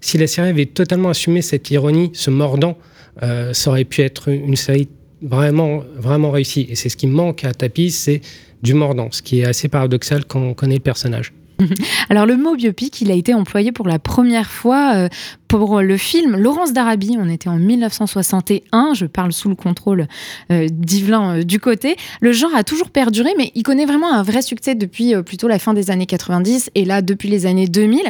si 0.00 0.18
la 0.18 0.26
série 0.26 0.48
avait 0.48 0.66
totalement 0.66 1.10
assumé 1.10 1.42
cette 1.42 1.70
ironie, 1.70 2.10
ce 2.14 2.30
mordant, 2.30 2.76
euh, 3.22 3.52
ça 3.52 3.70
aurait 3.70 3.84
pu 3.84 4.02
être 4.02 4.28
une 4.28 4.56
série 4.56 4.88
vraiment, 5.22 5.82
vraiment 5.96 6.30
réussie. 6.30 6.66
Et 6.70 6.74
c'est 6.74 6.88
ce 6.88 6.96
qui 6.96 7.06
manque 7.06 7.44
à 7.44 7.52
Tapis, 7.52 7.90
c'est 7.90 8.20
du 8.62 8.74
mordant, 8.74 9.08
ce 9.10 9.22
qui 9.22 9.40
est 9.40 9.44
assez 9.44 9.68
paradoxal 9.68 10.24
quand 10.24 10.40
on 10.40 10.54
connaît 10.54 10.76
le 10.76 10.80
personnage. 10.80 11.32
Alors 12.10 12.26
le 12.26 12.36
mot 12.36 12.54
biopic, 12.54 13.00
il 13.00 13.10
a 13.10 13.14
été 13.14 13.34
employé 13.34 13.72
pour 13.72 13.86
la 13.86 13.98
première 13.98 14.50
fois 14.50 14.94
euh, 14.94 15.08
pour 15.48 15.80
le 15.80 15.96
film 15.96 16.36
Laurence 16.36 16.72
d'Arabie. 16.72 17.16
On 17.18 17.28
était 17.28 17.48
en 17.48 17.56
1961, 17.56 18.94
je 18.94 19.06
parle 19.06 19.32
sous 19.32 19.48
le 19.48 19.54
contrôle 19.54 20.06
euh, 20.50 20.68
d'Yvelin 20.70 21.40
du 21.40 21.60
côté. 21.60 21.96
Le 22.20 22.32
genre 22.32 22.54
a 22.54 22.64
toujours 22.64 22.90
perduré, 22.90 23.30
mais 23.36 23.52
il 23.54 23.62
connaît 23.62 23.86
vraiment 23.86 24.12
un 24.12 24.22
vrai 24.22 24.42
succès 24.42 24.74
depuis 24.74 25.14
plutôt 25.22 25.48
la 25.48 25.58
fin 25.58 25.74
des 25.74 25.90
années 25.90 26.06
90 26.06 26.70
et 26.74 26.84
là 26.84 27.02
depuis 27.02 27.28
les 27.28 27.46
années 27.46 27.66
2000. 27.66 28.00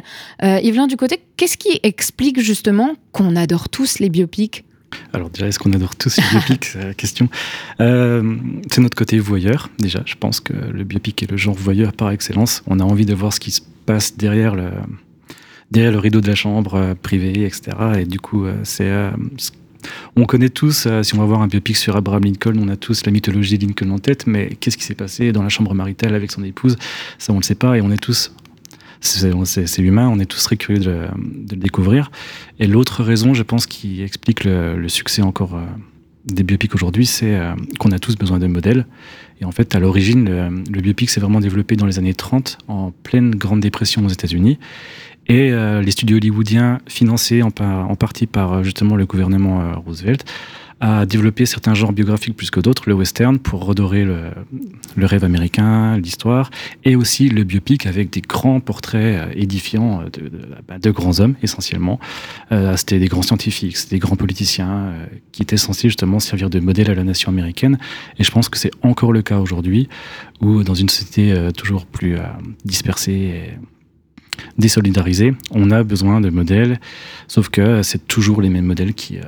Yvelin 0.42 0.86
du 0.86 0.96
côté, 0.96 1.20
qu'est-ce 1.36 1.56
qui 1.56 1.80
explique 1.82 2.40
justement 2.40 2.94
qu'on 3.12 3.36
adore 3.36 3.68
tous 3.68 3.98
les 3.98 4.08
biopics? 4.08 4.64
Alors 5.12 5.30
déjà, 5.30 5.46
est-ce 5.46 5.58
qu'on 5.58 5.72
adore 5.72 5.96
tous 5.96 6.16
les 6.16 6.22
biopics 6.30 6.64
C'est 6.64 6.84
la 6.84 6.94
question. 6.94 7.28
Euh, 7.80 8.36
c'est 8.70 8.80
notre 8.80 8.96
côté 8.96 9.18
voyeur, 9.18 9.70
déjà. 9.78 10.02
Je 10.06 10.14
pense 10.14 10.40
que 10.40 10.52
le 10.52 10.84
biopic 10.84 11.22
est 11.22 11.30
le 11.30 11.36
genre 11.36 11.54
voyeur 11.54 11.92
par 11.92 12.10
excellence. 12.10 12.62
On 12.66 12.80
a 12.80 12.84
envie 12.84 13.06
de 13.06 13.14
voir 13.14 13.32
ce 13.32 13.40
qui 13.40 13.50
se 13.50 13.60
passe 13.86 14.16
derrière 14.16 14.54
le, 14.54 14.70
derrière 15.70 15.92
le 15.92 15.98
rideau 15.98 16.20
de 16.20 16.28
la 16.28 16.34
chambre 16.34 16.74
euh, 16.74 16.94
privée, 16.94 17.44
etc. 17.44 17.76
Et 17.98 18.04
du 18.04 18.20
coup, 18.20 18.44
euh, 18.44 18.54
c'est... 18.64 18.90
on 20.16 20.24
connaît 20.24 20.48
tous, 20.48 20.86
si 21.02 21.14
on 21.14 21.18
va 21.18 21.24
voir 21.24 21.42
un 21.42 21.48
biopic 21.48 21.76
sur 21.76 21.96
Abraham 21.96 22.24
Lincoln, 22.24 22.54
on 22.58 22.68
a 22.68 22.76
tous 22.76 23.04
la 23.06 23.12
mythologie 23.12 23.58
de 23.58 23.66
Lincoln 23.66 23.90
en 23.90 23.98
tête, 23.98 24.26
mais 24.26 24.56
qu'est-ce 24.60 24.76
qui 24.76 24.84
s'est 24.84 24.94
passé 24.94 25.32
dans 25.32 25.42
la 25.42 25.48
chambre 25.48 25.74
maritale 25.74 26.14
avec 26.14 26.30
son 26.30 26.44
épouse? 26.44 26.76
Ça, 27.18 27.32
on 27.32 27.36
ne 27.36 27.40
le 27.40 27.44
sait 27.44 27.54
pas 27.54 27.76
et 27.76 27.80
on 27.80 27.90
est 27.90 28.02
tous 28.02 28.32
c'est 29.00 29.78
humain, 29.78 30.08
on 30.08 30.18
est 30.18 30.26
tous 30.26 30.42
très 30.42 30.56
curieux 30.56 30.80
de, 30.80 31.06
le 31.50 31.56
découvrir. 31.56 32.10
Et 32.58 32.66
l'autre 32.66 33.02
raison, 33.02 33.34
je 33.34 33.42
pense, 33.42 33.66
qui 33.66 34.02
explique 34.02 34.44
le, 34.44 34.88
succès 34.88 35.22
encore 35.22 35.54
euh, 35.54 35.64
des 36.26 36.42
biopics 36.42 36.74
aujourd'hui, 36.74 37.06
c'est 37.06 37.34
euh, 37.34 37.54
qu'on 37.78 37.92
a 37.92 37.98
tous 37.98 38.16
besoin 38.16 38.38
de 38.38 38.46
modèles. 38.46 38.86
Et 39.40 39.44
en 39.44 39.52
fait, 39.52 39.74
à 39.74 39.80
l'origine, 39.80 40.28
le, 40.70 40.80
biopic 40.80 41.08
s'est 41.08 41.20
vraiment 41.20 41.40
développé 41.40 41.76
dans 41.76 41.86
les 41.86 41.98
années 41.98 42.14
30, 42.14 42.58
en 42.68 42.90
pleine 42.90 43.34
Grande 43.34 43.60
Dépression 43.60 44.04
aux 44.04 44.10
États-Unis. 44.10 44.58
Et 45.28 45.50
euh, 45.52 45.80
les 45.80 45.92
studios 45.92 46.18
hollywoodiens, 46.18 46.80
financés 46.86 47.42
en, 47.42 47.50
en, 47.58 47.94
partie 47.96 48.26
par 48.26 48.62
justement 48.64 48.96
le 48.96 49.06
gouvernement 49.06 49.80
Roosevelt, 49.80 50.24
a 50.80 51.04
développé 51.04 51.44
certains 51.44 51.74
genres 51.74 51.92
biographiques 51.92 52.36
plus 52.36 52.50
que 52.50 52.58
d'autres, 52.58 52.84
le 52.86 52.94
western 52.94 53.38
pour 53.38 53.64
redorer 53.64 54.04
le, 54.04 54.32
rêve 54.96 55.24
américain, 55.24 55.98
l'histoire, 55.98 56.50
et 56.84 56.96
aussi 56.96 57.28
le 57.28 57.44
biopic 57.44 57.86
avec 57.86 58.10
des 58.10 58.22
grands 58.22 58.60
portraits 58.60 59.28
euh, 59.28 59.32
édifiants 59.34 60.04
de, 60.12 60.30
bah, 60.66 60.78
de, 60.78 60.90
grands 60.90 61.20
hommes 61.20 61.34
essentiellement. 61.42 62.00
Euh, 62.52 62.76
c'était 62.76 62.98
des 62.98 63.08
grands 63.08 63.22
scientifiques, 63.22 63.76
c'était 63.76 63.96
des 63.96 64.00
grands 64.00 64.16
politiciens 64.16 64.70
euh, 64.70 65.06
qui 65.32 65.42
étaient 65.42 65.58
censés 65.58 65.88
justement 65.88 66.18
servir 66.18 66.48
de 66.48 66.60
modèle 66.60 66.90
à 66.90 66.94
la 66.94 67.04
nation 67.04 67.30
américaine. 67.30 67.78
Et 68.18 68.24
je 68.24 68.30
pense 68.30 68.48
que 68.48 68.58
c'est 68.58 68.72
encore 68.82 69.12
le 69.12 69.20
cas 69.22 69.38
aujourd'hui, 69.38 69.88
où 70.40 70.64
dans 70.64 70.74
une 70.74 70.88
société 70.88 71.34
toujours 71.56 71.84
plus 71.84 72.16
dispersée 72.64 73.12
et 73.12 73.58
désolidarisée, 74.58 75.34
on 75.50 75.70
a 75.70 75.82
besoin 75.82 76.20
de 76.20 76.30
modèles, 76.30 76.80
sauf 77.28 77.50
que 77.50 77.82
c'est 77.82 78.06
toujours 78.06 78.40
les 78.40 78.48
mêmes 78.48 78.64
modèles 78.64 78.94
qui 78.94 79.18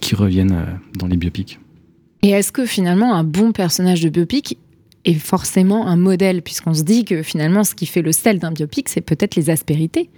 qui 0.00 0.14
reviennent 0.14 0.52
euh, 0.52 0.64
dans 0.98 1.06
les 1.06 1.16
biopics. 1.16 1.58
Et 2.22 2.30
est-ce 2.30 2.52
que 2.52 2.66
finalement 2.66 3.14
un 3.14 3.24
bon 3.24 3.52
personnage 3.52 4.00
de 4.00 4.08
biopic 4.08 4.58
est 5.04 5.14
forcément 5.14 5.86
un 5.86 5.96
modèle, 5.96 6.42
puisqu'on 6.42 6.74
se 6.74 6.82
dit 6.82 7.04
que 7.04 7.22
finalement 7.22 7.64
ce 7.64 7.74
qui 7.74 7.86
fait 7.86 8.02
le 8.02 8.12
sel 8.12 8.38
d'un 8.38 8.50
biopic, 8.50 8.88
c'est 8.88 9.00
peut-être 9.00 9.36
les 9.36 9.50
aspérités 9.50 10.10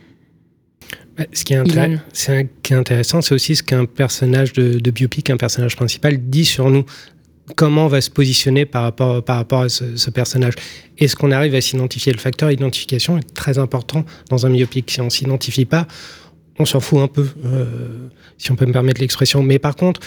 bah, 1.19 1.25
ce 1.33 1.45
qui 1.45 1.53
est, 1.53 2.75
intéressant, 2.75 3.21
c'est 3.21 3.35
aussi 3.35 3.57
ce 3.57 3.63
qu'un 3.65 3.87
personnage 3.87 4.53
de, 4.53 4.91
biopic, 4.91 5.31
un 5.31 5.37
personnage 5.37 5.75
principal, 5.75 6.17
dit 6.31 6.45
sur 6.45 6.71
nous. 6.71 6.85
Comment 7.57 7.87
on 7.87 7.89
va 7.89 8.01
se 8.01 8.11
positionner 8.11 8.67
par 8.67 8.83
rapport, 8.83 9.25
par 9.25 9.37
rapport 9.37 9.63
à 9.63 9.69
ce, 9.69 10.11
personnage? 10.11 10.55
Est-ce 10.99 11.17
qu'on 11.17 11.33
arrive 11.33 11.55
à 11.55 11.61
s'identifier? 11.61 12.13
Le 12.13 12.19
facteur 12.19 12.51
identification 12.51 13.19
est 13.19 13.35
très 13.35 13.59
important 13.59 14.05
dans 14.31 14.47
un 14.47 14.51
biopic. 14.51 14.91
Si 14.91 15.01
on 15.01 15.07
ne 15.07 15.11
s'identifie 15.11 15.65
pas, 15.65 15.89
on 16.59 16.65
s'en 16.65 16.81
fout 16.81 16.99
un 16.99 17.09
peu, 17.09 17.27
euh, 17.45 17.65
si 18.37 18.53
on 18.53 18.57
peut 18.57 18.67
me 18.67 18.73
permettre 18.73 19.01
l'expression. 19.01 19.43
Mais 19.43 19.59
par 19.59 19.77
contre, 19.77 20.01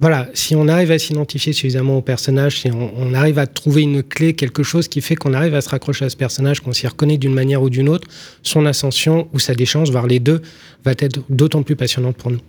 voilà, 0.00 0.28
si 0.32 0.56
on 0.56 0.66
arrive 0.66 0.90
à 0.92 0.98
s'identifier 0.98 1.52
suffisamment 1.52 1.98
au 1.98 2.00
personnage, 2.00 2.60
si 2.60 2.70
on, 2.70 3.12
arrive 3.12 3.38
à 3.38 3.46
trouver 3.46 3.82
une 3.82 4.02
clé, 4.02 4.32
quelque 4.32 4.62
chose 4.62 4.88
qui 4.88 5.02
fait 5.02 5.14
qu'on 5.14 5.34
arrive 5.34 5.54
à 5.54 5.60
se 5.60 5.68
raccrocher 5.68 6.06
à 6.06 6.08
ce 6.08 6.16
personnage, 6.16 6.60
qu'on 6.60 6.72
s'y 6.72 6.86
reconnaît 6.86 7.18
d'une 7.18 7.34
manière 7.34 7.62
ou 7.62 7.68
d'une 7.68 7.88
autre, 7.88 8.08
son 8.42 8.64
ascension 8.64 9.28
ou 9.34 9.38
sa 9.38 9.54
déchange, 9.54 9.90
voire 9.90 10.06
les 10.06 10.18
deux, 10.18 10.40
va 10.84 10.92
être 10.92 11.20
d'autant 11.28 11.62
plus 11.62 11.76
passionnante 11.76 12.16
pour 12.16 12.30
nous. 12.30 12.40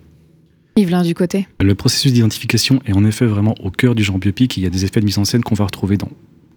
Yvelin 0.76 1.02
du 1.02 1.14
côté. 1.14 1.46
Le 1.60 1.74
processus 1.74 2.14
d'identification 2.14 2.80
est 2.86 2.94
en 2.94 3.04
effet 3.04 3.26
vraiment 3.26 3.54
au 3.62 3.70
cœur 3.70 3.94
du 3.94 4.02
genre 4.02 4.16
biopic. 4.16 4.56
Il 4.56 4.62
y 4.62 4.66
a 4.66 4.70
des 4.70 4.86
effets 4.86 5.00
de 5.00 5.04
mise 5.04 5.18
en 5.18 5.26
scène 5.26 5.42
qu'on 5.42 5.54
va 5.54 5.66
retrouver 5.66 5.98
dans 5.98 6.08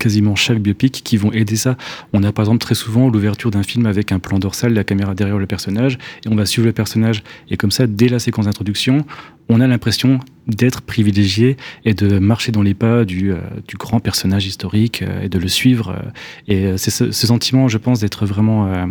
quasiment 0.05 0.35
chaque 0.35 0.59
biopic 0.59 1.01
qui 1.03 1.17
vont 1.17 1.31
aider 1.31 1.55
ça. 1.55 1.77
On 2.13 2.21
a 2.21 2.31
par 2.31 2.43
exemple 2.45 2.59
très 2.59 2.75
souvent 2.75 3.09
l'ouverture 3.09 3.49
d'un 3.49 3.63
film 3.63 3.87
avec 3.87 4.11
un 4.11 4.19
plan 4.19 4.37
dorsal, 4.37 4.71
la 4.71 4.83
caméra 4.83 5.15
derrière 5.15 5.39
le 5.39 5.47
personnage, 5.47 5.97
et 6.23 6.29
on 6.29 6.35
va 6.35 6.45
suivre 6.45 6.67
le 6.67 6.73
personnage. 6.73 7.23
Et 7.49 7.57
comme 7.57 7.71
ça, 7.71 7.87
dès 7.87 8.07
la 8.07 8.19
séquence 8.19 8.45
d'introduction, 8.45 9.03
on 9.49 9.61
a 9.61 9.65
l'impression 9.65 10.19
d'être 10.45 10.83
privilégié 10.83 11.57
et 11.85 11.95
de 11.95 12.19
marcher 12.19 12.51
dans 12.51 12.61
les 12.61 12.75
pas 12.75 13.03
du, 13.03 13.31
euh, 13.31 13.39
grand 13.79 13.99
personnage 13.99 14.45
historique 14.45 15.01
euh, 15.01 15.23
et 15.23 15.29
de 15.29 15.39
le 15.39 15.47
suivre. 15.47 15.89
euh, 15.89 16.73
et 16.73 16.77
c'est 16.77 16.91
ce, 16.91 17.11
sentiment, 17.11 17.67
je 17.67 17.79
pense, 17.79 18.01
d'être 18.01 18.27
vraiment 18.27 18.87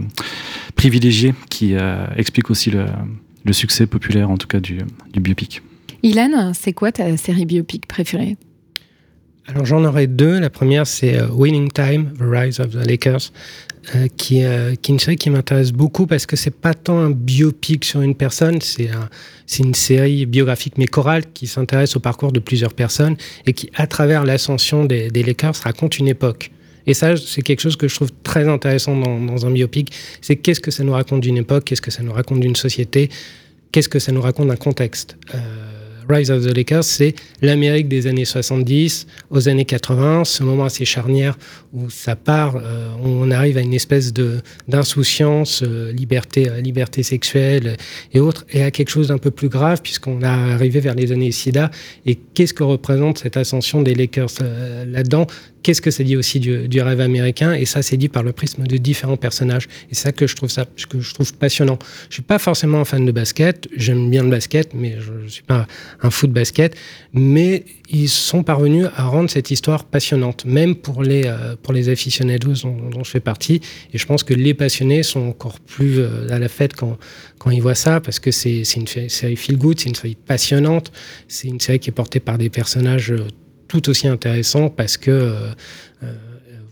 privilégié 0.74 1.32
qui 1.48 1.76
explique 2.16 2.50
aussi 2.50 2.72
le, 2.72 3.52
succès 3.52 3.86
populaire, 3.86 4.30
en 4.30 4.36
tout 4.36 4.48
cas, 4.48 4.58
du, 4.58 4.78
du 5.12 5.20
biopic. 5.20 5.62
Ilan, 6.02 6.52
c'est 6.54 6.72
quoi 6.72 6.90
ta 6.90 7.16
série 7.16 7.46
biopic 7.46 7.86
préférée? 7.86 8.36
Alors 9.46 9.66
j'en 9.66 9.84
aurais 9.84 10.06
deux. 10.06 10.40
La 10.40 10.50
première, 10.50 10.86
c'est 10.86 11.16
euh, 11.16 11.28
Winning 11.28 11.70
Time, 11.70 12.12
The 12.18 12.22
Rise 12.22 12.60
of 12.60 12.70
the 12.70 12.86
Lakers, 12.86 13.30
euh, 13.94 14.08
qui, 14.16 14.42
euh, 14.42 14.74
qui 14.74 14.90
est 14.90 14.94
une 14.94 14.98
série 14.98 15.16
qui 15.16 15.28
m'intéresse 15.28 15.72
beaucoup 15.72 16.06
parce 16.06 16.24
que 16.24 16.36
c'est 16.36 16.54
pas 16.54 16.72
tant 16.72 16.98
un 16.98 17.10
biopic 17.10 17.84
sur 17.84 18.00
une 18.00 18.14
personne, 18.14 18.60
c'est 18.62 18.88
un, 18.88 19.10
c'est 19.46 19.62
une 19.62 19.74
série 19.74 20.24
biographique 20.24 20.74
mais 20.78 20.86
chorale 20.86 21.24
qui 21.34 21.46
s'intéresse 21.46 21.94
au 21.94 22.00
parcours 22.00 22.32
de 22.32 22.40
plusieurs 22.40 22.72
personnes 22.72 23.16
et 23.46 23.52
qui, 23.52 23.70
à 23.74 23.86
travers 23.86 24.24
l'ascension 24.24 24.86
des, 24.86 25.10
Lakers, 25.10 25.56
raconte 25.62 25.98
une 25.98 26.08
époque. 26.08 26.50
Et 26.86 26.94
ça, 26.94 27.16
c'est 27.16 27.42
quelque 27.42 27.60
chose 27.60 27.76
que 27.76 27.88
je 27.88 27.94
trouve 27.94 28.10
très 28.22 28.48
intéressant 28.48 28.96
dans, 28.96 29.46
un 29.46 29.50
biopic. 29.50 29.90
C'est 30.20 30.36
qu'est-ce 30.36 30.60
que 30.60 30.70
ça 30.70 30.84
nous 30.84 30.92
raconte 30.92 31.20
d'une 31.20 31.38
époque, 31.38 31.64
qu'est-ce 31.64 31.80
que 31.80 31.90
ça 31.90 32.02
nous 32.02 32.12
raconte 32.12 32.40
d'une 32.40 32.56
société, 32.56 33.10
qu'est-ce 33.72 33.88
que 33.88 33.98
ça 33.98 34.12
nous 34.12 34.20
raconte 34.20 34.48
d'un 34.48 34.56
contexte. 34.56 35.16
Rise 36.08 36.30
of 36.30 36.44
the 36.44 36.56
Lakers, 36.56 36.84
c'est 36.84 37.14
l'Amérique 37.42 37.88
des 37.88 38.06
années 38.06 38.24
70 38.24 39.06
aux 39.30 39.48
années 39.48 39.64
80, 39.64 40.24
ce 40.24 40.42
moment 40.42 40.64
assez 40.64 40.84
charnière 40.84 41.36
où 41.72 41.90
ça 41.90 42.16
part, 42.16 42.56
euh, 42.56 42.88
on 43.02 43.30
arrive 43.30 43.58
à 43.58 43.60
une 43.60 43.74
espèce 43.74 44.12
de 44.12 44.40
d'insouciance, 44.68 45.62
euh, 45.62 45.92
liberté, 45.92 46.48
euh, 46.48 46.60
liberté 46.60 47.02
sexuelle 47.02 47.76
et 48.12 48.20
autres, 48.20 48.46
et 48.50 48.62
à 48.62 48.70
quelque 48.70 48.90
chose 48.90 49.08
d'un 49.08 49.18
peu 49.18 49.30
plus 49.30 49.48
grave 49.48 49.82
puisqu'on 49.82 50.22
a 50.22 50.30
arrivé 50.30 50.80
vers 50.80 50.94
les 50.94 51.12
années 51.12 51.32
SIDA. 51.32 51.70
Et 52.06 52.14
qu'est-ce 52.14 52.54
que 52.54 52.62
représente 52.62 53.18
cette 53.18 53.36
ascension 53.36 53.82
des 53.82 53.94
Lakers 53.94 54.30
là-dedans? 54.86 55.26
Qu'est-ce 55.64 55.82
que 55.82 55.90
c'est 55.90 56.04
dit 56.04 56.16
aussi 56.16 56.38
du, 56.38 56.80
rêve 56.80 57.00
américain 57.00 57.54
Et 57.54 57.64
ça, 57.64 57.82
c'est 57.82 57.96
dit 57.96 58.08
par 58.08 58.22
le 58.22 58.32
prisme 58.32 58.64
de 58.66 58.76
différents 58.76 59.16
personnages. 59.16 59.64
Et 59.90 59.94
c'est 59.94 60.02
ça 60.02 60.12
que 60.12 60.26
je 60.26 60.36
trouve 60.36 60.50
ça, 60.50 60.66
que 60.88 61.00
je 61.00 61.14
trouve 61.14 61.34
passionnant. 61.34 61.78
Je 62.10 62.14
suis 62.14 62.22
pas 62.22 62.38
forcément 62.38 62.80
un 62.80 62.84
fan 62.84 63.04
de 63.04 63.12
basket. 63.12 63.68
J'aime 63.76 64.10
bien 64.10 64.22
le 64.22 64.30
basket, 64.30 64.74
mais 64.74 64.98
je, 65.00 65.12
je 65.24 65.28
suis 65.28 65.42
pas 65.42 65.66
un 66.02 66.10
fou 66.10 66.26
de 66.26 66.32
basket. 66.32 66.76
Mais 67.14 67.64
ils 67.90 68.08
sont 68.08 68.42
parvenus 68.42 68.86
à 68.96 69.04
rendre 69.04 69.30
cette 69.30 69.50
histoire 69.50 69.84
passionnante, 69.84 70.44
même 70.44 70.74
pour 70.74 71.02
les 71.02 71.24
euh, 71.26 71.56
pour 71.62 71.72
les 71.72 71.88
aficionados 71.88 72.54
dont, 72.64 73.04
je 73.04 73.10
fais 73.10 73.20
partie. 73.20 73.60
Et 73.92 73.98
je 73.98 74.06
pense 74.06 74.22
que 74.22 74.34
les 74.34 74.54
passionnés 74.54 75.02
sont 75.02 75.28
encore 75.28 75.60
plus 75.60 75.98
euh, 75.98 76.28
à 76.30 76.38
la 76.38 76.48
fête 76.48 76.74
quand 76.74 76.98
quand 77.38 77.50
ils 77.50 77.60
voient 77.60 77.74
ça, 77.74 78.00
parce 78.00 78.18
que 78.18 78.30
c'est 78.30 78.64
c'est 78.64 78.80
une 78.80 79.08
série 79.08 79.36
feel 79.36 79.58
good, 79.58 79.78
c'est 79.78 79.88
une 79.88 79.94
série 79.94 80.16
passionnante, 80.16 80.92
c'est 81.28 81.48
une 81.48 81.60
série 81.60 81.78
qui 81.78 81.90
est 81.90 81.92
portée 81.92 82.20
par 82.20 82.38
des 82.38 82.50
personnages 82.50 83.12
euh, 83.12 83.26
tout 83.74 83.90
aussi 83.90 84.06
intéressant 84.06 84.68
parce 84.68 84.96
que 84.96 85.10
euh, 85.10 85.32
euh, 86.04 86.12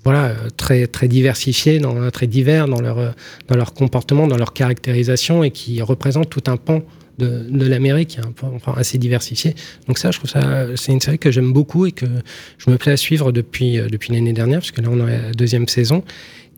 voilà 0.04 0.34
très 0.56 0.86
très 0.86 1.08
diversifiés 1.08 1.80
dans 1.80 2.10
très 2.10 2.28
divers 2.28 2.68
dans 2.68 2.80
leur 2.80 3.14
dans 3.48 3.56
leur 3.56 3.74
comportement 3.74 4.28
dans 4.28 4.36
leur 4.36 4.52
caractérisation 4.52 5.42
et 5.42 5.50
qui 5.50 5.82
représentent 5.82 6.30
tout 6.30 6.44
un 6.46 6.56
pan 6.56 6.82
de, 7.18 7.68
l'Amérique 7.68 8.18
peu 8.36 8.46
enfin, 8.46 8.74
assez 8.76 8.98
diversifié. 8.98 9.54
Donc 9.86 9.98
ça 9.98 10.10
je 10.10 10.18
trouve 10.18 10.30
ça 10.30 10.66
c'est 10.76 10.92
une 10.92 11.00
série 11.00 11.18
que 11.18 11.30
j'aime 11.30 11.52
beaucoup 11.52 11.86
et 11.86 11.92
que 11.92 12.06
je 12.58 12.70
me 12.70 12.76
plais 12.78 12.92
à 12.92 12.96
suivre 12.96 13.32
depuis 13.32 13.78
euh, 13.78 13.88
depuis 13.88 14.12
l'année 14.12 14.32
dernière 14.32 14.60
parce 14.60 14.70
que 14.70 14.80
là 14.80 14.88
on 14.90 15.06
est 15.06 15.22
la 15.22 15.32
deuxième 15.32 15.68
saison 15.68 16.04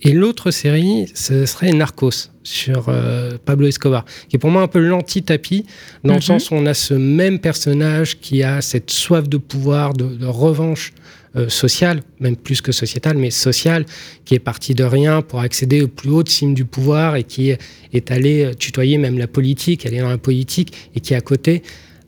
et 0.02 0.12
l'autre 0.12 0.50
série, 0.50 1.06
ce 1.14 1.46
serait 1.46 1.72
Narcos 1.72 2.30
sur 2.42 2.86
euh, 2.88 3.38
Pablo 3.44 3.66
Escobar, 3.66 4.04
qui 4.28 4.36
est 4.36 4.38
pour 4.38 4.50
moi 4.50 4.62
un 4.62 4.68
peu 4.68 4.80
l'anti-tapis, 4.80 5.64
dans 6.04 6.12
mm 6.12 6.16
-hmm. 6.16 6.16
le 6.16 6.22
sens 6.22 6.50
où 6.50 6.54
on 6.54 6.66
a 6.66 6.74
ce 6.74 6.94
même 6.94 7.38
personnage 7.38 8.18
qui 8.20 8.42
a 8.42 8.60
cette 8.60 8.90
soif 8.90 9.28
de 9.28 9.38
pouvoir, 9.38 9.94
de, 9.94 10.04
de 10.04 10.26
revanche 10.26 10.92
euh, 11.36 11.48
sociale, 11.48 12.02
même 12.20 12.36
plus 12.36 12.60
que 12.60 12.70
sociétale, 12.70 13.16
mais 13.16 13.30
sociale, 13.30 13.86
qui 14.24 14.36
est 14.36 14.44
parti 14.52 14.72
de 14.74 14.84
rien 14.84 15.20
pour 15.20 15.40
accéder 15.40 15.82
aux 15.82 15.88
plus 15.88 16.10
hautes 16.10 16.28
cimes 16.28 16.54
du 16.54 16.64
pouvoir 16.64 17.16
et 17.16 17.24
qui 17.24 17.50
est, 17.50 18.10
allé 18.10 18.52
tutoyer 18.56 18.98
même 18.98 19.18
la 19.18 19.26
politique, 19.26 19.84
aller 19.84 19.98
dans 19.98 20.10
la 20.10 20.18
politique, 20.18 20.70
et 20.94 21.00
qui 21.00 21.12
à 21.12 21.20
côté 21.20 21.62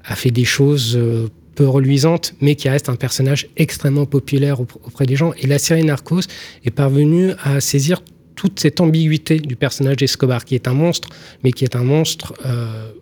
a 0.04 0.14
fait 0.14 0.30
des 0.30 0.44
choses... 0.44 0.96
Euh, 0.96 1.28
peu 1.56 1.66
reluisante, 1.66 2.34
mais 2.40 2.54
qui 2.54 2.68
reste 2.68 2.88
un 2.88 2.94
personnage 2.94 3.48
extrêmement 3.56 4.06
populaire 4.06 4.60
auprès 4.60 5.06
des 5.06 5.16
gens. 5.16 5.32
Et 5.40 5.46
la 5.48 5.58
série 5.58 5.82
Narcos 5.82 6.20
est 6.64 6.70
parvenue 6.70 7.32
à 7.42 7.60
saisir 7.60 8.02
toute 8.36 8.60
cette 8.60 8.80
ambiguïté 8.80 9.40
du 9.40 9.56
personnage 9.56 9.96
d'Escobar, 9.96 10.44
qui 10.44 10.54
est 10.54 10.68
un 10.68 10.74
monstre, 10.74 11.08
mais 11.42 11.50
qui 11.52 11.64
est 11.64 11.74
un 11.74 11.82
monstre 11.82 12.34
euh, 12.44 12.92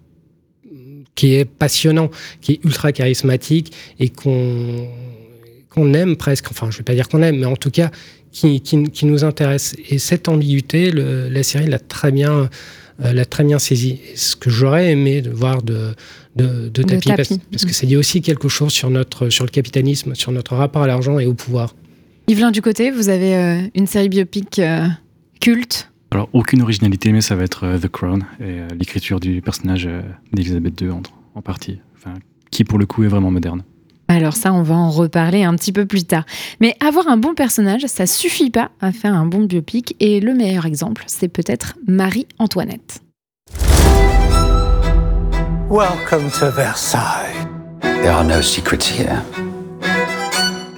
qui 1.14 1.34
est 1.34 1.44
passionnant, 1.44 2.10
qui 2.40 2.52
est 2.52 2.64
ultra 2.64 2.92
charismatique 2.92 3.74
et 3.98 4.08
qu'on 4.08 4.88
aime 5.92 6.16
presque, 6.16 6.46
enfin 6.50 6.70
je 6.70 6.76
ne 6.76 6.78
vais 6.78 6.84
pas 6.84 6.94
dire 6.94 7.08
qu'on 7.08 7.22
aime, 7.22 7.38
mais 7.40 7.46
en 7.46 7.56
tout 7.56 7.70
cas 7.70 7.90
qui, 8.30 9.04
nous 9.04 9.24
intéresse. 9.24 9.76
Et 9.90 9.98
cette 9.98 10.28
ambiguïté, 10.28 10.90
le, 10.90 11.28
la 11.28 11.42
série 11.42 11.66
l'a 11.66 11.78
très 11.78 12.10
bien 12.10 12.48
euh, 13.04 13.12
l'a 13.12 13.24
très 13.24 13.42
bien 13.42 13.58
saisi. 13.58 14.00
Ce 14.14 14.36
que 14.36 14.50
j'aurais 14.50 14.92
aimé 14.92 15.20
de 15.20 15.30
voir 15.30 15.62
de, 15.62 15.94
de, 16.36 16.68
de, 16.68 16.82
tapis, 16.82 17.08
tapis. 17.08 17.16
Parce, 17.16 17.40
parce, 17.50 17.64
que 17.64 17.72
ça 17.72 17.86
dit 17.86 17.96
aussi 17.96 18.20
quelque 18.22 18.48
chose 18.48 18.72
sur, 18.72 18.90
notre, 18.90 19.28
sur 19.28 19.44
le 19.44 19.50
capitalisme, 19.50 20.14
sur 20.14 20.32
notre 20.32 20.54
rapport 20.56 20.82
à 20.82 20.86
l'argent 20.86 21.18
et 21.18 21.26
au 21.26 21.34
pouvoir. 21.34 21.74
Yvelin 22.26 22.50
du 22.50 22.62
côté, 22.62 22.90
vous 22.90 23.08
avez 23.08 23.36
euh, 23.36 23.60
une 23.74 23.86
série 23.86 24.08
biopic 24.08 24.58
euh, 24.58 24.86
culte 25.40 25.90
Alors, 26.10 26.28
aucune 26.32 26.62
originalité, 26.62 27.12
mais 27.12 27.20
ça 27.20 27.36
va 27.36 27.44
être 27.44 27.64
euh, 27.64 27.78
The 27.78 27.88
Crown 27.88 28.24
et 28.40 28.60
l'écriture 28.78 29.20
du 29.20 29.42
personnage 29.42 29.88
d'Elisabeth 30.32 30.80
II 30.80 30.90
en, 30.90 31.02
en 31.34 31.42
partie, 31.42 31.78
enfin, 31.96 32.14
qui 32.50 32.64
pour 32.64 32.78
le 32.78 32.86
coup 32.86 33.04
est 33.04 33.08
vraiment 33.08 33.30
moderne. 33.30 33.62
Alors 34.08 34.34
ça, 34.34 34.52
on 34.52 34.62
va 34.62 34.74
en 34.74 34.90
reparler 34.90 35.44
un 35.44 35.54
petit 35.56 35.72
peu 35.72 35.86
plus 35.86 36.04
tard. 36.04 36.24
Mais 36.60 36.76
avoir 36.80 37.08
un 37.08 37.16
bon 37.16 37.34
personnage, 37.34 37.86
ça 37.86 38.06
suffit 38.06 38.50
pas 38.50 38.70
à 38.80 38.92
faire 38.92 39.14
un 39.14 39.26
bon 39.26 39.44
biopic. 39.44 39.96
Et 40.00 40.20
le 40.20 40.34
meilleur 40.34 40.66
exemple, 40.66 41.04
c'est 41.06 41.28
peut-être 41.28 41.76
Marie-Antoinette. 41.86 43.00
Welcome 45.74 46.30
to 46.38 46.52
Versailles. 46.52 47.48
There 47.80 48.12
are 48.12 48.22
no 48.22 48.40
secrets 48.42 48.86
here. 48.86 49.26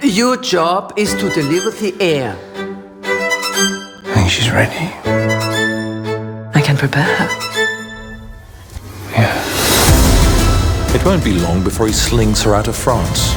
Your 0.03 0.39
job 0.39 0.95
is 0.97 1.13
to 1.17 1.29
deliver 1.29 1.71
the 1.71 1.95
heir. 2.01 2.35
I 3.03 4.15
think 4.15 4.31
she's 4.31 4.51
ready. 4.51 4.91
I 6.55 6.63
can 6.63 6.79
prepare 6.79 7.05
her. 7.05 7.29
Yeah. 9.13 10.97
It 10.97 11.05
won't 11.05 11.23
be 11.23 11.35
long 11.41 11.63
before 11.63 11.89
he 11.89 11.93
slings 11.93 12.43
her 12.45 12.55
out 12.55 12.67
of 12.67 12.75
France. 12.75 13.35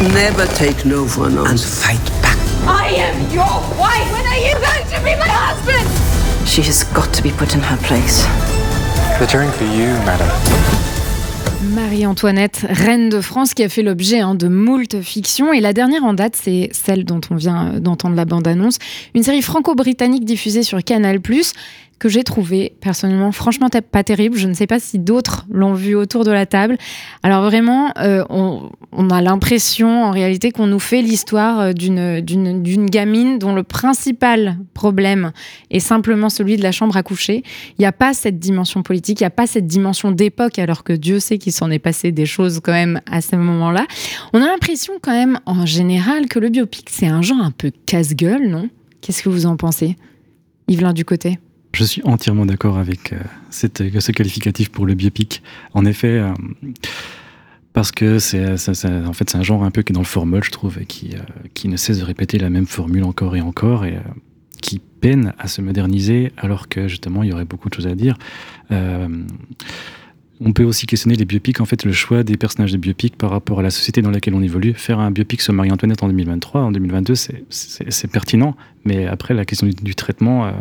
Never 0.00 0.46
take 0.54 0.86
no 0.86 1.06
for 1.06 1.26
an 1.26 1.36
answer. 1.36 1.50
And 1.50 1.60
fight 1.60 2.22
back. 2.22 2.38
I 2.66 2.86
am 2.96 3.30
your 3.30 3.44
wife! 3.78 4.10
When 4.10 4.24
are 4.24 4.38
you 4.38 4.54
going 4.54 4.88
to 4.88 4.98
be 5.04 5.14
my 5.20 5.28
husband? 5.28 6.48
She 6.48 6.62
has 6.62 6.82
got 6.82 7.12
to 7.12 7.22
be 7.22 7.30
put 7.30 7.54
in 7.54 7.60
her 7.60 7.76
place. 7.82 8.24
They're 9.18 9.28
cheering 9.28 9.50
for 9.50 9.64
you, 9.64 9.88
madam. 10.08 10.83
Marie-Antoinette, 11.72 12.66
reine 12.68 13.08
de 13.08 13.20
France, 13.20 13.54
qui 13.54 13.62
a 13.62 13.68
fait 13.68 13.82
l'objet 13.82 14.20
hein, 14.20 14.34
de 14.34 14.48
moult 14.48 15.00
fictions. 15.02 15.52
Et 15.52 15.60
la 15.60 15.72
dernière 15.72 16.04
en 16.04 16.12
date, 16.12 16.36
c'est 16.36 16.68
celle 16.72 17.04
dont 17.04 17.20
on 17.30 17.36
vient 17.36 17.80
d'entendre 17.80 18.16
la 18.16 18.24
bande-annonce. 18.24 18.78
Une 19.14 19.22
série 19.22 19.42
franco-britannique 19.42 20.24
diffusée 20.24 20.62
sur 20.62 20.82
Canal+, 20.82 21.20
que 22.04 22.10
j'ai 22.10 22.22
trouvé 22.22 22.74
personnellement 22.82 23.32
franchement 23.32 23.68
pas 23.70 24.04
terrible. 24.04 24.36
Je 24.36 24.46
ne 24.46 24.52
sais 24.52 24.66
pas 24.66 24.78
si 24.78 24.98
d'autres 24.98 25.46
l'ont 25.50 25.72
vu 25.72 25.94
autour 25.94 26.22
de 26.24 26.30
la 26.30 26.44
table. 26.44 26.76
Alors 27.22 27.44
vraiment, 27.44 27.92
euh, 27.96 28.22
on, 28.28 29.08
a 29.08 29.22
l'impression 29.22 30.04
en 30.04 30.10
réalité 30.10 30.52
qu'on 30.52 30.66
nous 30.66 30.78
fait 30.78 31.00
l'histoire 31.00 31.72
d'une, 31.72 32.20
d'une 32.20 32.90
gamine 32.90 33.38
dont 33.38 33.54
le 33.54 33.62
principal 33.62 34.58
problème 34.74 35.32
est 35.70 35.80
simplement 35.80 36.28
celui 36.28 36.58
de 36.58 36.62
la 36.62 36.72
chambre 36.72 36.94
à 36.94 37.02
coucher. 37.02 37.42
Il 37.78 37.80
n'y 37.80 37.86
a 37.86 37.92
pas 37.92 38.12
cette 38.12 38.38
dimension 38.38 38.82
politique, 38.82 39.20
il 39.20 39.22
n'y 39.22 39.28
a 39.28 39.30
pas 39.30 39.46
cette 39.46 39.66
dimension 39.66 40.10
d'époque, 40.10 40.58
alors 40.58 40.84
que 40.84 40.92
Dieu 40.92 41.20
sait 41.20 41.38
qu'il 41.38 41.54
s'en 41.54 41.70
est 41.70 41.78
passé 41.78 42.12
des 42.12 42.26
choses 42.26 42.60
quand 42.62 42.72
même 42.72 43.00
à 43.10 43.22
ce 43.22 43.34
moment-là. 43.36 43.86
On 44.34 44.42
a 44.42 44.46
l'impression 44.46 44.92
quand 45.00 45.12
même 45.12 45.40
en 45.46 45.64
général 45.64 46.26
que 46.26 46.38
le 46.38 46.50
biopic, 46.50 46.90
c'est 46.90 47.06
un 47.06 47.22
genre 47.22 47.40
un 47.40 47.50
peu 47.50 47.72
casse-gueule, 47.86 48.46
non? 48.46 48.68
Qu'est-ce 49.00 49.22
que 49.22 49.30
vous 49.30 49.46
en 49.46 49.56
pensez? 49.56 49.96
Yvelin 50.68 50.92
du 50.92 51.06
côté? 51.06 51.38
Je 51.74 51.84
suis 51.84 52.02
entièrement 52.04 52.46
d'accord 52.46 52.78
avec 52.78 53.12
euh, 53.12 53.18
cette, 53.50 53.82
ce 54.00 54.12
qualificatif 54.12 54.70
pour 54.70 54.86
le 54.86 54.94
biopic. 54.94 55.42
En 55.74 55.84
effet, 55.84 56.18
euh, 56.18 56.32
parce 57.72 57.92
que 57.92 58.18
c'est, 58.18 58.44
en 58.46 59.12
fait, 59.12 59.34
un 59.34 59.42
genre 59.42 59.64
un 59.64 59.70
peu 59.70 59.82
qui 59.82 59.92
est 59.92 59.94
dans 59.94 60.00
le 60.00 60.06
formol, 60.06 60.42
je 60.42 60.50
trouve, 60.50 60.78
et 60.80 60.86
qui, 60.86 61.14
euh, 61.14 61.68
ne 61.68 61.76
cesse 61.76 61.98
de 61.98 62.04
répéter 62.04 62.38
la 62.38 62.50
même 62.50 62.66
formule 62.66 63.04
encore 63.04 63.36
et 63.36 63.40
encore, 63.40 63.84
et 63.84 63.98
qui 64.62 64.78
peine 64.78 65.34
à 65.38 65.48
se 65.48 65.60
moderniser, 65.60 66.32
alors 66.36 66.68
que 66.68 66.88
justement, 66.88 67.22
il 67.22 67.30
y 67.30 67.32
aurait 67.32 67.44
beaucoup 67.44 67.68
de 67.68 67.74
choses 67.74 67.86
à 67.86 67.94
dire. 67.94 68.16
On 70.40 70.52
peut 70.52 70.64
aussi 70.64 70.86
questionner 70.86 71.16
les 71.16 71.24
biopics, 71.24 71.60
en 71.60 71.64
fait, 71.64 71.84
le 71.84 71.92
choix 71.92 72.24
des 72.24 72.36
personnages 72.36 72.72
de 72.72 72.76
biopics 72.76 73.16
par 73.16 73.30
rapport 73.30 73.60
à 73.60 73.62
la 73.62 73.70
société 73.70 74.02
dans 74.02 74.10
laquelle 74.10 74.34
on 74.34 74.42
évolue. 74.42 74.74
Faire 74.74 74.98
un 74.98 75.10
biopic 75.10 75.40
sur 75.40 75.52
Marie-Antoinette 75.52 76.02
en 76.02 76.08
2023, 76.08 76.60
en 76.60 76.72
2022, 76.72 77.14
c'est 77.14 78.10
pertinent, 78.10 78.56
mais 78.84 79.06
après, 79.06 79.32
la 79.32 79.44
question 79.44 79.66
du, 79.66 79.94
traitement 79.94 80.46
euh, 80.46 80.52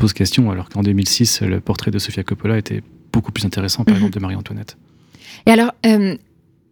pose 0.00 0.12
question, 0.12 0.50
alors 0.50 0.68
qu'en 0.68 0.82
2006, 0.82 1.42
le 1.42 1.60
portrait 1.60 1.90
de 1.90 1.98
Sofia 1.98 2.24
Coppola 2.24 2.58
était 2.58 2.82
beaucoup 3.12 3.30
plus 3.30 3.44
intéressant, 3.44 3.84
par 3.84 3.94
mhm. 3.94 3.98
exemple, 4.00 4.14
de 4.14 4.20
Marie-Antoinette. 4.20 4.76
Et 5.46 5.50
alors, 5.50 5.72
euh, 5.86 6.16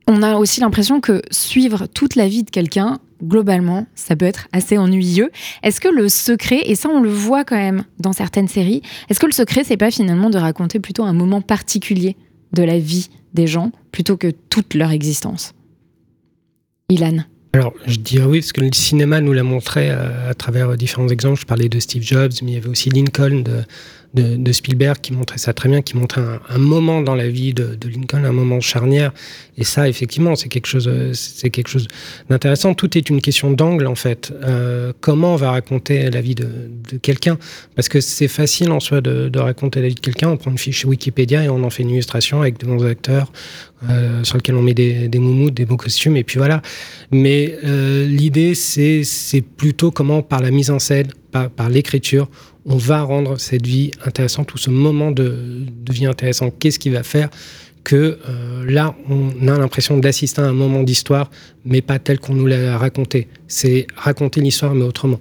on 0.09 0.23
a 0.23 0.37
aussi 0.37 0.61
l'impression 0.61 1.01
que 1.01 1.23
suivre 1.31 1.87
toute 1.87 2.17
la 2.17 2.27
vie 2.27 2.43
de 2.43 2.51
quelqu'un, 2.51 2.99
globalement, 3.23 3.87
ça 3.95 4.17
peut 4.17 4.25
être 4.25 4.49
assez 4.53 4.79
ennuyeux. 4.79 5.31
Est-ce 5.63 5.81
que 5.81 5.89
le 5.89 6.09
secret, 6.09 6.63
et 6.65 6.75
ça 6.75 6.89
on 6.89 7.01
le 7.01 7.11
voit 7.11 7.45
quand 7.45 7.57
même 7.57 7.85
dans 7.99 8.13
certaines 8.13 8.49
séries, 8.49 8.83
est-ce 9.11 9.21
que 9.21 9.27
le 9.27 9.33
secret, 9.33 9.63
c'est 9.63 9.77
pas 9.77 9.91
finalement 9.91 10.31
de 10.31 10.39
raconter 10.39 10.81
plutôt 10.81 11.05
un 11.05 11.13
moment 11.13 11.43
particulier 11.43 12.17
de 12.53 12.63
la 12.63 12.79
vie 12.79 13.11
des 13.35 13.47
gens 13.47 13.71
plutôt 13.93 14.17
que 14.17 14.29
toute 14.49 14.75
leur 14.75 14.91
existence? 14.91 15.53
Ilan 16.89 17.25
alors, 17.55 17.73
je 17.87 17.97
dirais 17.97 18.27
oui, 18.27 18.41
parce 18.41 18.53
que 18.53 18.61
le 18.61 18.71
cinéma 18.75 19.21
nous 19.21 19.33
l'a 19.33 19.43
montré 19.43 19.91
euh, 19.91 20.31
à, 20.31 20.35
travers 20.35 20.77
différents 20.77 21.09
exemples. 21.09 21.41
Je 21.41 21.47
parlais 21.47 21.69
de 21.69 21.81
Steve 21.81 22.03
Jobs, 22.03 22.33
mais 22.43 22.53
il 22.53 22.55
y 22.55 22.57
avait 22.59 22.69
aussi 22.69 22.91
Lincoln 22.91 23.45
de, 24.15 24.53
Spielberg 24.53 24.99
qui 25.01 25.13
montrait 25.13 25.39
ça 25.39 25.53
très 25.53 25.69
bien, 25.69 25.83
qui 25.83 25.97
montrait 25.97 26.23
un, 26.49 26.59
moment 26.59 27.03
dans 27.03 27.15
la 27.15 27.29
vie 27.29 27.53
de, 27.53 27.79
Lincoln, 27.85 28.25
un 28.25 28.33
moment 28.33 28.61
charnière. 28.61 29.13
Et 29.57 29.65
ça, 29.65 29.89
effectivement, 29.89 30.35
c'est 30.35 30.49
quelque 30.49 30.67
chose, 30.67 30.91
c'est 31.13 31.51
quelque 31.51 31.69
chose 31.69 31.89
d'intéressant. 32.29 32.75
Tout 32.75 32.97
est 32.97 33.11
une 33.11 33.21
question 33.21 33.51
d'angle, 33.51 33.87
en 33.87 33.95
fait. 33.95 34.33
Euh, 34.43 34.93
comment 35.01 35.35
on 35.35 35.37
va 35.37 35.51
raconter 35.51 36.11
la 36.11 36.21
vie 36.21 36.35
de, 36.35 36.49
quelqu'un? 37.03 37.39
Parce 37.75 37.89
que 37.89 38.01
c'est 38.01 38.29
facile 38.29 38.71
en 38.71 38.81
soi 38.81 39.01
de, 39.01 39.39
raconter 39.39 39.83
la 39.83 39.89
vie 39.89 39.95
de 39.95 40.01
quelqu'un. 40.01 40.31
On 40.31 40.37
prend 40.37 40.51
une 40.51 40.59
fiche 40.59 40.85
Wikipédia 40.85 41.45
et 41.45 41.49
on 41.49 41.63
en 41.63 41.71
fait 41.71 41.83
une 41.83 41.91
illustration 41.91 42.41
avec 42.41 42.59
de 42.59 42.67
bons 42.67 42.85
acteurs 42.85 43.31
euh, 43.89 44.25
sur 44.25 44.37
lequel 44.37 44.57
on 44.57 44.63
met 44.63 44.75
des, 44.75 45.09
des 45.09 45.19
moumoutes, 45.19 45.55
des 45.55 45.65
beaux 45.67 45.77
costumes, 45.77 46.17
et 46.17 46.25
puis 46.25 46.39
voilà. 46.39 46.63
Mais 47.11 47.57
euh, 47.65 48.07
l'idée, 48.07 48.55
c'est 48.55 49.05
plutôt 49.57 49.91
comment, 49.91 50.23
par 50.23 50.41
la 50.41 50.51
mise 50.51 50.71
en 50.71 50.79
scène, 50.79 51.09
par 51.31 51.69
l'écriture, 51.69 52.29
on 52.67 52.77
va 52.77 53.03
rendre 53.03 53.39
cette 53.39 53.67
vie 53.67 53.91
intéressante 54.05 54.53
ou 54.55 54.59
ce 54.59 54.71
moment 54.71 55.11
de, 55.11 55.67
vie 55.91 56.07
intéressant. 56.07 56.51
Qu'est-ce 56.51 56.79
qui 56.79 56.91
va 56.91 57.03
faire 57.03 57.31
que 57.85 58.19
euh, 58.29 58.71
là, 58.71 58.95
on 59.09 59.49
a 59.49 59.59
l'impression 59.59 59.97
d'assister 59.97 60.43
à 60.43 60.47
un 60.47 60.53
moment 60.53 60.83
d'histoire, 60.83 61.31
mais 61.65 61.81
pas 61.81 61.99
tel 61.99 62.19
qu'on 62.19 62.35
nous 62.35 62.47
l'a 62.47 62.77
raconté. 62.77 63.29
C'est 63.47 63.87
raconter 63.97 64.41
l'histoire, 64.41 64.75
mais 64.75 64.85
autrement. 64.85 65.21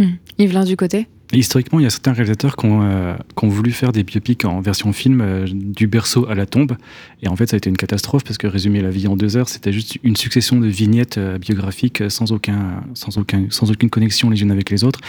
Mmh. 0.00 0.06
Yves, 0.38 0.64
du 0.64 0.76
côté? 0.76 1.06
Historiquement, 1.32 1.78
il 1.78 1.82
y 1.82 1.86
a 1.86 1.90
certains 1.90 2.14
réalisateurs 2.14 2.56
qui 2.56 2.64
ont, 2.64 2.80
euh, 2.82 3.14
voulu 3.42 3.70
faire 3.70 3.92
des 3.92 4.02
biopics 4.02 4.46
en 4.46 4.62
version 4.62 4.94
film 4.94 5.20
euh, 5.20 5.46
du 5.52 5.86
berceau 5.86 6.26
à 6.26 6.34
la 6.34 6.46
tombe. 6.46 6.76
Et 7.22 7.28
en 7.28 7.36
fait, 7.36 7.50
ça 7.50 7.56
a 7.56 7.58
été 7.58 7.68
une 7.68 7.76
catastrophe 7.76 8.24
parce 8.24 8.38
que 8.38 8.46
résumer 8.46 8.80
la 8.80 8.88
vie 8.88 9.06
en 9.08 9.16
deux 9.16 9.36
heures, 9.36 9.48
c'était 9.48 9.72
juste 9.72 9.98
une 10.02 10.16
succession 10.16 10.58
de 10.58 10.66
vignettes 10.66 11.18
euh, 11.18 11.36
biographiques 11.36 12.02
sans, 12.08 12.32
aucun, 12.32 12.82
sans, 12.94 13.18
aucun, 13.18 13.44
sans 13.50 13.70
aucune 13.70 13.90
connexion 13.90 14.30
les 14.30 14.40
unes 14.40 14.50
avec 14.50 14.70
les 14.70 14.84
autres. 14.84 15.00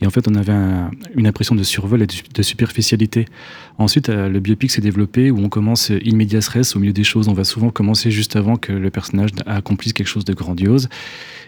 Et 0.00 0.06
en 0.06 0.10
fait, 0.10 0.28
on 0.28 0.36
avait 0.36 0.52
une 1.16 1.26
impression 1.26 1.56
de 1.56 1.62
survol 1.64 2.02
et 2.02 2.06
de, 2.06 2.42
superficialité. 2.42 3.24
Ensuite, 3.78 4.08
le 4.08 4.38
biopic 4.38 4.70
s'est 4.70 4.80
développé 4.80 5.30
où 5.30 5.38
on 5.38 5.48
commence 5.48 5.90
in 5.90 6.14
medias 6.14 6.72
au 6.76 6.78
milieu 6.78 6.92
des 6.92 7.04
choses. 7.04 7.28
On 7.28 7.32
va 7.32 7.44
souvent 7.44 7.70
commencer 7.70 8.10
juste 8.10 8.36
avant 8.36 8.56
que 8.56 8.72
le 8.72 8.90
personnage 8.90 9.30
accomplisse 9.46 9.92
quelque 9.92 10.08
chose 10.08 10.24
de 10.24 10.34
grandiose. 10.34 10.88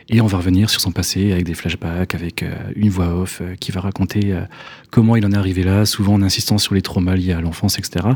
Et 0.09 0.21
on 0.21 0.27
va 0.27 0.39
revenir 0.39 0.71
sur 0.71 0.81
son 0.81 0.93
passé 0.93 1.33
avec 1.33 1.45
des 1.45 1.55
flashbacks, 1.55 2.15
avec 2.15 2.45
euh, 2.45 2.55
une 2.77 2.91
voix 2.91 3.09
off 3.17 3.41
euh, 3.41 3.57
qui 3.59 3.73
va 3.73 3.81
raconter 3.81 4.16
euh, 4.33 4.43
comment 4.91 5.17
il 5.17 5.25
en 5.27 5.33
est 5.33 5.37
arrivé 5.37 5.63
là, 5.63 5.85
souvent 5.87 6.15
en 6.15 6.23
insistant 6.23 6.59
sur 6.59 6.75
les 6.75 6.83
traumas 6.83 7.15
liés 7.15 7.33
à 7.33 7.41
l'enfance, 7.41 7.79
etc. 7.79 8.07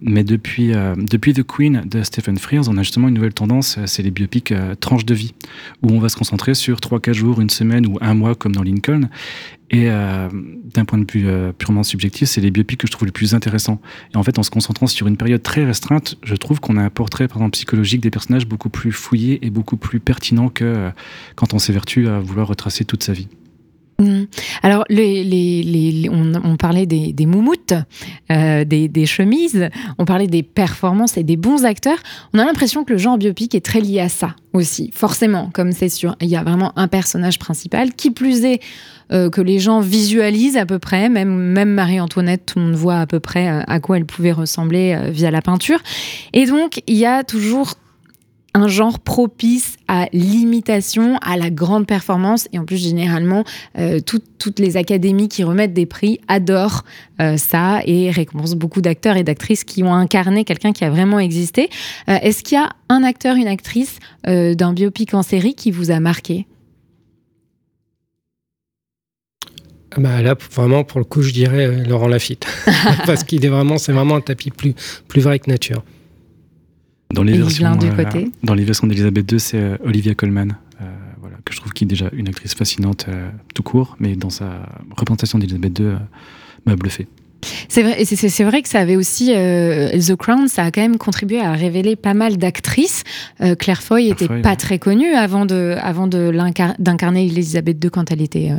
Mais 0.00 0.24
depuis, 0.24 0.72
depuis 0.96 1.34
The 1.34 1.42
Queen 1.42 1.82
de 1.84 2.02
Stephen 2.02 2.38
Frears, 2.38 2.68
on 2.68 2.76
a 2.78 2.82
justement 2.82 3.08
une 3.08 3.14
nouvelle 3.14 3.34
tendance, 3.34 3.78
c'est 3.86 4.02
les 4.02 4.10
biopics 4.10 4.54
tranches 4.80 5.04
de 5.04 5.14
vie, 5.14 5.34
où 5.82 5.90
on 5.90 5.98
va 5.98 6.08
se 6.08 6.16
concentrer 6.16 6.54
sur 6.54 6.78
3-4 6.78 7.12
jours, 7.12 7.40
une 7.40 7.50
semaine 7.50 7.86
ou 7.86 7.98
un 8.00 8.14
mois 8.14 8.34
comme 8.34 8.54
dans 8.54 8.62
Lincoln. 8.62 9.08
Et 9.72 9.90
euh, 9.90 10.28
d'un 10.30 10.84
point 10.84 10.98
de 10.98 11.10
vue 11.10 11.26
euh, 11.26 11.50
purement 11.52 11.82
subjectif, 11.82 12.28
c'est 12.28 12.42
les 12.42 12.50
biopics 12.50 12.78
que 12.78 12.86
je 12.86 12.92
trouve 12.92 13.06
les 13.06 13.12
plus 13.12 13.34
intéressants. 13.34 13.80
Et 14.12 14.18
en 14.18 14.22
fait, 14.22 14.38
en 14.38 14.42
se 14.42 14.50
concentrant 14.50 14.86
sur 14.86 15.06
une 15.06 15.16
période 15.16 15.42
très 15.42 15.64
restreinte, 15.64 16.16
je 16.22 16.34
trouve 16.36 16.60
qu'on 16.60 16.76
a 16.76 16.82
un 16.82 16.90
portrait, 16.90 17.26
par 17.26 17.38
exemple, 17.38 17.52
psychologique 17.52 18.02
des 18.02 18.10
personnages 18.10 18.46
beaucoup 18.46 18.68
plus 18.68 18.92
fouillé 18.92 19.44
et 19.44 19.48
beaucoup 19.48 19.78
plus 19.78 19.98
pertinent 19.98 20.50
que 20.50 20.64
euh, 20.64 20.90
quand 21.36 21.54
on 21.54 21.58
s'évertue 21.58 22.06
à 22.06 22.20
vouloir 22.20 22.48
retracer 22.48 22.84
toute 22.84 23.02
sa 23.02 23.14
vie. 23.14 23.28
Mmh. 24.02 24.26
Alors, 24.62 24.84
on, 24.90 26.56
parlait 26.56 26.86
des, 26.86 27.26
moumoutes, 27.26 27.74
des, 28.28 29.06
chemises, 29.06 29.68
on 29.98 30.04
parlait 30.04 30.26
des 30.26 30.42
performances 30.42 31.16
et 31.16 31.22
des 31.22 31.36
bons 31.36 31.64
acteurs. 31.64 31.98
On 32.34 32.38
a 32.38 32.44
l'impression 32.44 32.84
que 32.84 32.92
le 32.92 32.98
genre 32.98 33.18
biopic 33.18 33.54
est 33.54 33.64
très 33.64 33.80
lié 33.80 34.00
à 34.00 34.08
ça 34.08 34.34
aussi, 34.52 34.90
forcément, 34.92 35.50
comme 35.52 35.72
c'est 35.72 35.88
sûr. 35.88 36.16
Il 36.20 36.28
y 36.28 36.36
a 36.36 36.42
vraiment 36.42 36.72
un 36.76 36.88
personnage 36.88 37.38
principal. 37.38 37.92
Qui 37.94 38.10
plus 38.10 38.44
est, 38.44 38.60
euh, 39.12 39.30
que 39.30 39.40
les 39.40 39.58
gens 39.58 39.80
visualisent 39.80 40.56
à 40.56 40.66
peu 40.66 40.78
près, 40.78 41.08
même, 41.08 41.74
Marie-Antoinette, 41.74 42.46
tout 42.46 42.58
le 42.58 42.66
monde 42.66 42.74
voit 42.74 42.98
à 42.98 43.06
peu 43.06 43.20
près 43.20 43.48
euh, 43.48 43.62
à 43.66 43.80
quoi 43.80 43.96
elle 43.96 44.06
pouvait 44.06 44.32
ressembler 44.32 44.94
euh, 44.94 45.10
via 45.10 45.30
la 45.30 45.42
peinture. 45.42 45.78
Et 46.32 46.46
donc, 46.46 46.82
il 46.86 46.96
y 46.96 47.06
a 47.06 47.24
toujours 47.24 47.74
un 48.54 48.68
genre 48.68 48.98
propice 48.98 49.76
à 49.88 50.08
l'imitation, 50.12 51.16
à 51.22 51.36
la 51.36 51.50
grande 51.50 51.86
performance. 51.86 52.48
Et 52.52 52.58
en 52.58 52.64
plus, 52.64 52.76
généralement, 52.76 53.44
toutes 54.06 54.58
les 54.58 54.76
académies 54.76 55.28
qui 55.28 55.42
remettent 55.42 55.72
des 55.72 55.86
prix 55.86 56.20
adorent 56.28 56.84
ça 57.36 57.80
et 57.86 58.10
récompensent 58.10 58.56
beaucoup 58.56 58.82
d'acteurs 58.82 59.16
et 59.16 59.24
d'actrices 59.24 59.64
qui 59.64 59.82
ont 59.82 59.94
incarné 59.94 60.44
quelqu'un 60.44 60.72
qui 60.72 60.84
a 60.84 60.90
vraiment 60.90 61.18
existé. 61.18 61.70
Est-ce 62.08 62.42
qu'il 62.42 62.58
y 62.58 62.60
a 62.60 62.70
un 62.90 63.04
acteur, 63.04 63.36
une 63.36 63.48
actrice 63.48 63.98
d'un 64.24 64.72
biopic 64.74 65.14
en 65.14 65.22
série 65.22 65.54
qui 65.54 65.70
vous 65.70 65.90
a 65.90 66.00
marqué? 66.00 66.46
Ah 69.94 70.00
bah 70.00 70.22
là, 70.22 70.34
vraiment, 70.52 70.84
pour 70.84 71.00
le 71.00 71.04
coup, 71.04 71.20
je 71.20 71.32
dirais 71.32 71.66
euh, 71.66 71.84
Laurent 71.84 72.08
Lafitte. 72.08 72.46
Parce 73.06 73.24
qu'il 73.24 73.44
est 73.44 73.48
vraiment, 73.48 73.76
c'est 73.76 73.92
vraiment 73.92 74.16
un 74.16 74.20
tapis 74.22 74.50
plus, 74.50 74.74
plus 75.06 75.20
vrai 75.20 75.38
que 75.38 75.50
nature. 75.50 75.82
Dans 77.12 77.22
les, 77.22 77.36
versions, 77.36 77.76
du 77.76 77.86
euh, 77.86 77.94
côté. 77.94 78.30
dans 78.42 78.54
les 78.54 78.64
versions 78.64 78.86
d'Elisabeth 78.86 79.30
II, 79.30 79.40
c'est 79.40 79.58
euh, 79.58 79.76
Olivia 79.84 80.14
Colman, 80.14 80.56
voilà, 81.20 81.36
que 81.44 81.52
je 81.52 81.60
trouve 81.60 81.72
qui 81.72 81.84
est 81.84 81.86
déjà 81.86 82.10
une 82.12 82.28
actrice 82.28 82.54
fascinante 82.54 83.06
tout 83.54 83.62
court, 83.62 83.96
mais 84.00 84.16
dans 84.16 84.30
sa 84.30 84.66
représentation 84.90 85.38
d'Elisabeth 85.38 85.78
II, 85.78 85.92
m'a 86.66 86.74
bluffé. 86.74 87.06
C'est 87.68 87.82
vrai, 87.82 88.04
c'est 88.04 88.44
vrai 88.44 88.62
que 88.62 88.68
ça 88.68 88.80
avait 88.80 88.96
aussi 88.96 89.32
euh, 89.34 89.98
The 89.98 90.14
Crown, 90.14 90.48
ça 90.48 90.64
a 90.64 90.70
quand 90.70 90.80
même 90.80 90.98
contribué 90.98 91.40
à 91.40 91.52
révéler 91.52 91.96
pas 91.96 92.14
mal 92.14 92.36
d'actrices. 92.36 93.02
Euh, 93.40 93.54
Claire 93.54 93.82
Foy 93.82 94.08
était 94.08 94.28
pas 94.42 94.56
très 94.56 94.78
connue 94.78 95.12
avant 95.14 95.44
de, 95.46 95.76
avant 95.80 96.06
de 96.06 96.32
d'incarner 96.78 97.26
Elisabeth 97.26 97.82
II 97.82 97.90
quand 97.90 98.10
elle 98.10 98.22
était 98.22 98.52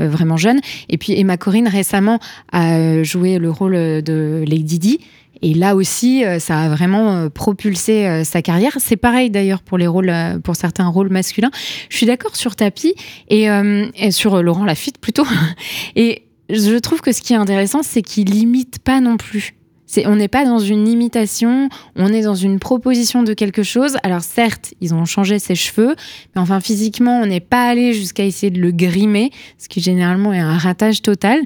euh, 0.00 0.08
vraiment 0.08 0.36
jeune. 0.36 0.60
Et 0.88 0.98
puis 0.98 1.18
Emma 1.18 1.36
Corrin 1.36 1.68
récemment 1.68 2.20
a 2.52 3.02
joué 3.02 3.38
le 3.38 3.50
rôle 3.50 3.74
de 3.74 4.44
Lady 4.46 4.78
Di. 4.78 5.00
Et 5.42 5.54
là 5.54 5.74
aussi, 5.74 6.24
ça 6.38 6.60
a 6.60 6.68
vraiment 6.68 7.28
propulsé 7.28 8.22
sa 8.24 8.42
carrière. 8.42 8.76
C'est 8.78 8.96
pareil 8.96 9.30
d'ailleurs 9.30 9.62
pour 9.62 9.76
les 9.76 9.86
rôles, 9.86 10.12
pour 10.44 10.56
certains 10.56 10.86
rôles 10.86 11.08
masculins. 11.08 11.50
Je 11.88 11.96
suis 11.96 12.06
d'accord 12.06 12.36
sur 12.36 12.54
Tapi 12.54 12.94
et, 13.28 13.48
et, 13.96 14.10
sur 14.12 14.42
Laurent 14.42 14.64
Lafitte 14.64 14.98
plutôt. 14.98 15.26
Et 15.96 16.22
je 16.48 16.78
trouve 16.78 17.00
que 17.00 17.12
ce 17.12 17.22
qui 17.22 17.32
est 17.32 17.36
intéressant, 17.36 17.82
c'est 17.82 18.02
qu'il 18.02 18.30
limite 18.30 18.78
pas 18.78 19.00
non 19.00 19.16
plus. 19.16 19.54
On 20.06 20.16
n'est 20.16 20.28
pas 20.28 20.44
dans 20.44 20.58
une 20.58 20.88
imitation, 20.88 21.68
on 21.96 22.08
est 22.08 22.22
dans 22.22 22.34
une 22.34 22.58
proposition 22.58 23.22
de 23.22 23.34
quelque 23.34 23.62
chose. 23.62 23.96
Alors 24.02 24.22
certes, 24.22 24.74
ils 24.80 24.94
ont 24.94 25.04
changé 25.04 25.38
ses 25.38 25.54
cheveux, 25.54 25.94
mais 26.34 26.40
enfin 26.40 26.60
physiquement, 26.60 27.20
on 27.20 27.26
n'est 27.26 27.40
pas 27.40 27.68
allé 27.68 27.92
jusqu'à 27.92 28.24
essayer 28.24 28.50
de 28.50 28.60
le 28.60 28.70
grimer, 28.70 29.30
ce 29.58 29.68
qui 29.68 29.80
généralement 29.80 30.32
est 30.32 30.40
un 30.40 30.58
ratage 30.58 31.02
total. 31.02 31.40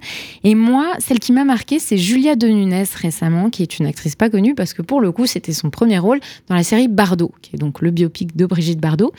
Et 0.44 0.54
moi, 0.54 0.92
celle 0.98 1.18
qui 1.18 1.32
m'a 1.32 1.44
marqué, 1.44 1.78
c'est 1.78 1.98
Julia 1.98 2.36
de 2.36 2.48
Nunes 2.48 2.84
récemment, 2.94 3.50
qui 3.50 3.62
est 3.62 3.78
une 3.78 3.86
actrice 3.86 4.16
pas 4.16 4.30
connue 4.30 4.54
parce 4.54 4.74
que 4.74 4.82
pour 4.82 5.00
le 5.00 5.12
coup, 5.12 5.26
c'était 5.26 5.52
son 5.52 5.70
premier 5.70 5.98
rôle 5.98 6.20
dans 6.48 6.54
la 6.54 6.62
série 6.62 6.88
Bardot, 6.88 7.32
qui 7.42 7.56
est 7.56 7.58
donc 7.58 7.80
le 7.80 7.90
biopic 7.90 8.36
de 8.36 8.46
Brigitte 8.46 8.80
Bardot 8.80 9.12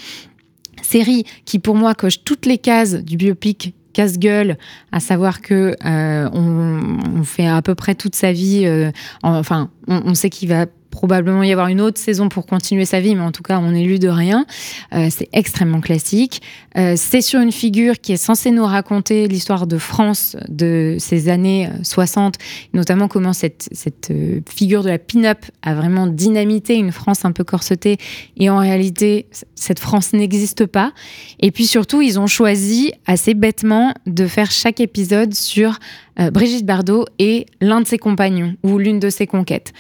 série 0.84 1.26
qui 1.46 1.60
pour 1.60 1.76
moi 1.76 1.96
coche 1.96 2.24
toutes 2.24 2.46
les 2.46 2.58
cases 2.58 2.94
du 2.94 3.18
biopic 3.18 3.74
casse-gueule, 3.98 4.58
à 4.92 5.00
savoir 5.00 5.42
que 5.42 5.76
euh, 5.84 6.30
on, 6.32 7.24
fait 7.24 7.48
à 7.48 7.64
peu 7.64 7.74
près 7.74 7.96
toute 7.96 8.14
sa 8.14 8.32
vie, 8.32 8.68
euh, 8.68 8.92
enfin, 9.24 9.72
on, 9.88 10.14
sait 10.14 10.30
qu'il 10.30 10.50
va 10.50 10.68
probablement 10.90 11.44
y 11.44 11.52
avoir 11.52 11.68
une 11.68 11.82
autre 11.82 12.00
saison 12.00 12.30
pour 12.30 12.46
continuer 12.46 12.86
sa 12.86 13.00
vie, 13.00 13.16
mais 13.16 13.22
en 13.22 13.32
tout 13.32 13.44
cas, 13.44 13.60
on 13.60 13.72
n'est 13.72 13.84
lu 13.84 14.00
de 14.00 14.08
rien. 14.08 14.46
Euh, 14.94 15.08
c'est 15.10 15.30
extrêmement 15.34 15.82
classique. 15.82 16.42
Euh, 16.78 16.94
c'est 16.96 17.22
sur 17.22 17.40
une 17.40 17.52
figure 17.52 18.00
qui 18.00 18.14
est 18.14 18.18
censée 18.18 18.52
nous 18.52 18.66
raconter 18.66 19.28
l'histoire 19.28 19.68
de 19.68 19.78
France 19.78 20.36
de 20.50 20.96
ces 21.00 21.30
années 21.30 21.70
60, 21.84 22.36
euh, 22.36 22.38
notamment 22.74 23.08
comment 23.08 23.34
cette, 23.34 23.70
cette 23.72 24.12
figure 24.50 24.84
de 24.84 24.90
la 24.90 25.00
pin-up 25.00 25.40
a 25.62 25.76
vraiment 25.76 26.08
dynamité 26.08 26.76
une 26.76 26.92
France 26.92 27.26
un 27.26 27.32
peu 27.32 27.44
corsetée, 27.44 27.98
et 28.38 28.50
en 28.50 28.58
réalité, 28.58 29.28
cette 29.56 29.80
France 29.80 30.14
n'existe 30.14 30.66
pas. 30.66 30.94
Et 31.40 31.52
puis 31.52 31.68
surtout, 31.68 32.02
ils 32.02 32.20
ont 32.20 32.28
choisi 32.28 32.92
assez 33.06 33.34
bêtement 33.34 33.94
de 34.06 34.28
faire 34.28 34.52
chaque 34.52 34.80
épisode 34.80 35.34
sur 35.34 35.80
Brigitte 36.32 36.66
Bardot 36.66 37.06
et 37.20 37.46
l'un 37.62 37.82
de 37.82 37.88
ses 37.88 38.00
compagnons 38.00 38.56
ou 38.64 38.80
l'une 38.80 39.00
de 39.00 39.10
ses 39.10 39.28
conquêtes 39.28 39.72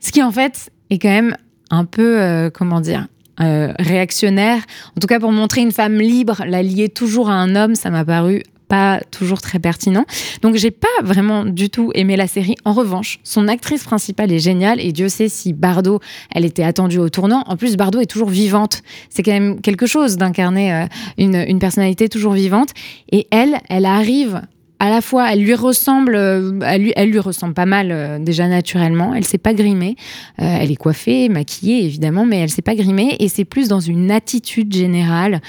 Ce 0.00 0.12
qui 0.12 0.22
en 0.22 0.32
fait 0.32 0.70
est 0.90 0.98
quand 0.98 1.08
même 1.08 1.36
un 1.70 1.84
peu, 1.84 2.20
euh, 2.20 2.50
comment 2.50 2.80
dire, 2.80 3.06
euh, 3.40 3.72
réactionnaire. 3.78 4.62
En 4.96 5.00
tout 5.00 5.06
cas, 5.06 5.20
pour 5.20 5.32
montrer 5.32 5.60
une 5.60 5.72
femme 5.72 5.98
libre, 5.98 6.42
la 6.46 6.62
lier 6.62 6.88
toujours 6.88 7.28
à 7.28 7.34
un 7.34 7.54
homme, 7.54 7.74
ça 7.74 7.90
m'a 7.90 8.04
paru 8.04 8.42
pas 8.68 9.00
toujours 9.10 9.40
très 9.40 9.58
pertinent. 9.58 10.04
Donc 10.42 10.56
j'ai 10.56 10.70
pas 10.70 10.88
vraiment 11.02 11.44
du 11.44 11.70
tout 11.70 11.92
aimé 11.94 12.16
la 12.16 12.26
série. 12.26 12.56
En 12.64 12.72
revanche, 12.72 13.20
son 13.22 13.46
actrice 13.46 13.84
principale 13.84 14.32
est 14.32 14.38
géniale 14.38 14.80
et 14.80 14.92
Dieu 14.92 15.08
sait 15.08 15.28
si 15.28 15.52
Bardot, 15.52 16.00
elle 16.34 16.44
était 16.44 16.64
attendue 16.64 16.98
au 16.98 17.08
tournant. 17.08 17.44
En 17.46 17.56
plus, 17.56 17.76
Bardot 17.76 18.00
est 18.00 18.10
toujours 18.10 18.28
vivante. 18.28 18.82
C'est 19.08 19.22
quand 19.22 19.32
même 19.32 19.60
quelque 19.60 19.86
chose 19.86 20.16
d'incarner 20.16 20.74
euh, 20.74 20.86
une, 21.18 21.36
une 21.46 21.58
personnalité 21.58 22.08
toujours 22.08 22.32
vivante. 22.32 22.70
Et 23.12 23.28
elle, 23.30 23.58
elle 23.68 23.86
arrive 23.86 24.42
à 24.78 24.90
la 24.90 25.00
fois, 25.00 25.32
elle 25.32 25.42
lui 25.42 25.54
ressemble, 25.54 26.14
euh, 26.14 26.58
elle 26.62 27.10
lui, 27.10 27.18
ressemble 27.18 27.54
pas 27.54 27.64
mal 27.64 27.90
euh, 27.90 28.18
déjà 28.18 28.46
naturellement. 28.46 29.14
Elle 29.14 29.24
s'est 29.24 29.38
pas 29.38 29.54
grimée, 29.54 29.96
Euh, 30.40 30.58
elle 30.60 30.70
est 30.70 30.76
coiffée, 30.76 31.28
maquillée 31.28 31.84
évidemment, 31.84 32.26
mais 32.26 32.38
elle 32.38 32.50
s'est 32.50 32.62
pas 32.62 32.74
grimée. 32.74 33.16
Et 33.20 33.28
c'est 33.28 33.46
plus 33.46 33.68
dans 33.68 33.80
une 33.80 34.10
attitude 34.10 34.72
générale 34.72 35.40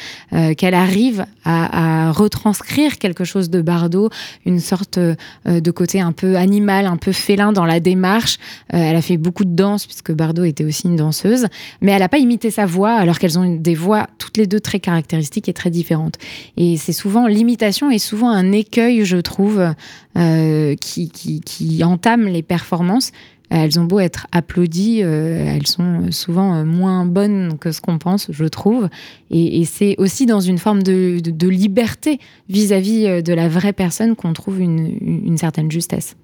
qu'elle 0.58 0.74
arrive 0.74 1.26
à, 1.44 2.12
retranscrire 2.12 2.98
quelque 2.98 3.24
chose 3.24 3.50
de 3.50 3.62
Bardot, 3.62 4.10
une 4.46 4.60
sorte 4.60 5.00
de 5.46 5.72
côté 5.72 6.00
un 6.00 6.12
peu 6.12 6.36
animal, 6.36 6.86
un 6.86 6.98
peu 6.98 7.12
félin 7.12 7.52
dans 7.52 7.66
la 7.66 7.80
démarche. 7.80 8.38
Elle 8.70 8.96
a 8.96 9.02
fait 9.02 9.18
beaucoup 9.18 9.46
de 9.46 9.56
danse 9.56 9.86
puisque 9.86 10.12
Bardot 10.12 10.44
était 10.44 10.64
aussi 10.64 10.88
une 10.88 10.96
danseuse, 10.96 11.48
mais 11.82 11.92
elle 11.92 12.00
n'a 12.00 12.10
pas 12.10 12.20
imité 12.20 12.52
sa 12.52 12.66
voix 12.66 12.92
alors 12.92 13.20
qu'elles 13.20 13.40
ont 13.40 13.56
des 13.56 13.76
voix 13.76 14.08
toutes 14.18 14.38
les 14.38 14.48
deux 14.48 14.60
très 14.60 14.80
caractéristiques 14.80 15.50
et 15.50 15.54
très 15.54 15.70
différentes. 15.70 16.18
Et 16.56 16.78
c'est 16.78 16.94
souvent 16.94 17.28
l'imitation 17.28 17.92
est 17.92 18.00
souvent 18.00 18.30
un 18.30 18.52
écueil, 18.52 19.06
je 19.06 19.17
trouve, 19.20 19.74
euh, 20.18 20.76
qui, 20.76 21.10
qui, 21.10 21.42
qui 21.42 21.84
entame 21.84 22.26
les 22.28 22.44
performances. 22.44 23.12
Elles 23.50 23.80
ont 23.80 23.86
beau 23.86 24.00
être 24.00 24.28
applaudies, 24.34 25.02
euh, 25.04 25.56
elles 25.56 25.68
sont 25.68 26.12
souvent 26.12 26.54
euh, 26.54 26.66
moins 26.66 27.06
bonnes 27.06 27.58
que 27.58 27.72
ce 27.72 27.80
qu'on 27.80 27.98
pense, 27.98 28.28
je 28.30 28.44
trouve. 28.44 28.90
Et, 29.32 29.64
c'est 29.64 29.96
aussi 30.00 30.26
dans 30.26 30.42
une 30.42 30.58
forme 30.58 30.84
de, 30.84 31.48
liberté 31.48 32.20
vis-à-vis 32.50 33.24
de 33.24 33.34
la 33.34 33.48
vraie 33.48 33.72
personne 33.72 34.18
qu'on 34.18 34.34
trouve 34.34 34.60
une, 34.60 35.38
certaine 35.38 35.72
justesse. 35.72 36.18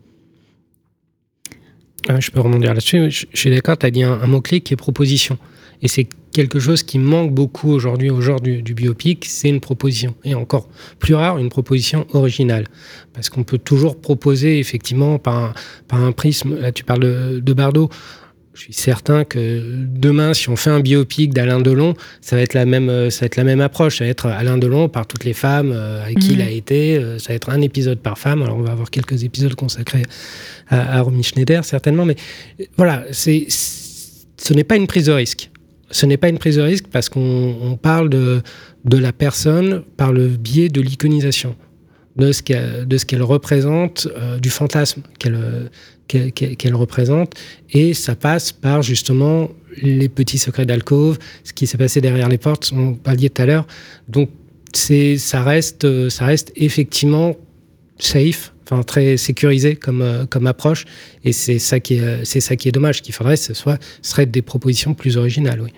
Je 2.09 2.29
peux 2.31 2.41
rebondir 2.41 2.73
là-dessus. 2.73 3.09
Je, 3.09 3.25
je 3.31 3.39
suis 3.39 3.49
d'accord, 3.49 3.77
tu 3.77 3.85
as 3.85 3.91
dit 3.91 4.03
un, 4.03 4.19
un 4.21 4.27
mot-clé 4.27 4.59
qui 4.59 4.73
est 4.73 4.77
proposition. 4.77 5.37
Et 5.81 5.87
c'est 5.87 6.09
quelque 6.33 6.59
chose 6.59 6.83
qui 6.83 6.99
manque 6.99 7.31
beaucoup 7.31 7.71
aujourd'hui 7.71 8.09
au 8.09 8.19
genre 8.21 8.41
du, 8.41 8.61
du 8.61 8.73
biopic, 8.73 9.25
c'est 9.25 9.49
une 9.49 9.61
proposition. 9.61 10.15
Et 10.25 10.33
encore 10.35 10.67
plus 10.99 11.13
rare, 11.15 11.37
une 11.37 11.49
proposition 11.49 12.05
originale. 12.13 12.65
Parce 13.13 13.29
qu'on 13.29 13.43
peut 13.43 13.59
toujours 13.59 14.01
proposer, 14.01 14.59
effectivement, 14.59 15.19
par 15.19 15.37
un, 15.37 15.53
par 15.87 16.03
un 16.03 16.11
prisme, 16.11 16.59
là 16.59 16.71
tu 16.71 16.83
parles 16.83 17.01
de, 17.01 17.39
de 17.39 17.53
Bardot, 17.53 17.89
je 18.55 18.61
suis 18.61 18.73
certain 18.73 19.23
que 19.23 19.63
demain, 19.87 20.35
si 20.35 20.47
on 20.49 20.55
fait 20.55 20.69
un 20.69 20.79
biopic 20.79 21.33
d'Alain 21.33 21.59
Delon, 21.59 21.95
ça 22.21 22.35
va 22.35 22.43
être 22.43 22.53
la 22.53 22.65
même, 22.65 22.87
euh, 22.87 23.09
ça 23.09 23.21
va 23.21 23.25
être 23.25 23.35
la 23.35 23.43
même 23.43 23.61
approche. 23.61 23.97
Ça 23.97 24.03
va 24.03 24.09
être 24.11 24.27
Alain 24.27 24.59
Delon 24.59 24.89
par 24.89 25.07
toutes 25.07 25.25
les 25.25 25.33
femmes 25.33 25.71
euh, 25.71 26.03
avec 26.03 26.19
qui 26.19 26.33
il 26.33 26.41
a 26.41 26.51
été. 26.51 26.97
euh, 26.97 27.17
Ça 27.17 27.29
va 27.29 27.35
être 27.35 27.49
un 27.49 27.61
épisode 27.61 27.97
par 27.99 28.19
femme. 28.19 28.43
Alors, 28.43 28.57
on 28.57 28.61
va 28.61 28.71
avoir 28.71 28.91
quelques 28.91 29.23
épisodes 29.23 29.55
consacrés 29.55 30.03
à, 30.69 30.97
à 30.97 31.01
Romy 31.01 31.23
Schneider, 31.23 31.65
certainement. 31.65 32.05
Mais 32.05 32.15
euh, 32.59 32.65
voilà, 32.77 33.05
c'est, 33.11 33.47
ce 33.49 34.53
n'est 34.53 34.63
pas 34.63 34.75
une 34.75 34.85
prise 34.85 35.07
de 35.07 35.13
risque. 35.13 35.49
Ce 35.93 36.07
n'est 36.07 36.17
pas 36.17 36.27
une 36.27 36.39
prise 36.39 36.55
de 36.55 36.61
risque 36.61 36.87
parce 36.91 37.07
qu'on 37.07 37.55
on 37.61 37.77
parle 37.77 38.09
de, 38.09 38.41
la 38.85 39.13
personne 39.13 39.83
par 39.95 40.11
le 40.11 40.27
biais 40.27 40.67
de 40.67 40.81
l'iconisation, 40.81 41.55
de 42.15 42.31
ce 42.31 42.41
qu'elle, 42.41 43.21
représente, 43.21 44.07
euh, 44.17 44.39
du 44.39 44.49
fantasme 44.49 45.03
qu'elle, 45.19 46.75
représente. 46.75 47.35
Et 47.71 47.93
ça 47.93 48.15
passe 48.15 48.51
par 48.51 48.81
justement 48.81 49.51
les 49.81 50.09
petits 50.09 50.39
secrets 50.39 50.65
d'alcôve, 50.65 51.19
ce 51.43 51.53
qui 51.53 51.67
s'est 51.67 51.77
passé 51.77 52.01
derrière 52.01 52.27
les 52.27 52.39
portes, 52.39 52.71
on 52.75 52.95
parlait 52.95 53.29
tout 53.29 53.41
à 53.41 53.45
l'heure. 53.45 53.67
Donc, 54.07 54.29
c'est, 54.73 55.17
ça, 55.17 55.43
reste, 55.43 55.85
euh, 55.85 56.09
ça 56.09 56.25
reste 56.25 56.51
effectivement 56.55 57.35
safe, 57.99 58.55
enfin 58.63 58.81
très 58.81 59.17
sécurisé 59.17 59.75
comme, 59.75 60.01
euh, 60.01 60.25
approche. 60.45 60.85
Et 61.23 61.33
c'est 61.33 61.59
ça 61.59 61.79
qui 61.79 61.97
est, 61.97 62.71
dommage. 62.71 62.97
Ce 62.97 63.01
qu'il 63.03 63.13
faudrait, 63.13 63.35
ce 63.35 63.53
ce 63.53 63.69
serait 64.01 64.25
des 64.25 64.41
propositions 64.41 64.95
plus 64.95 65.17
originales, 65.17 65.61
oui. 65.61 65.69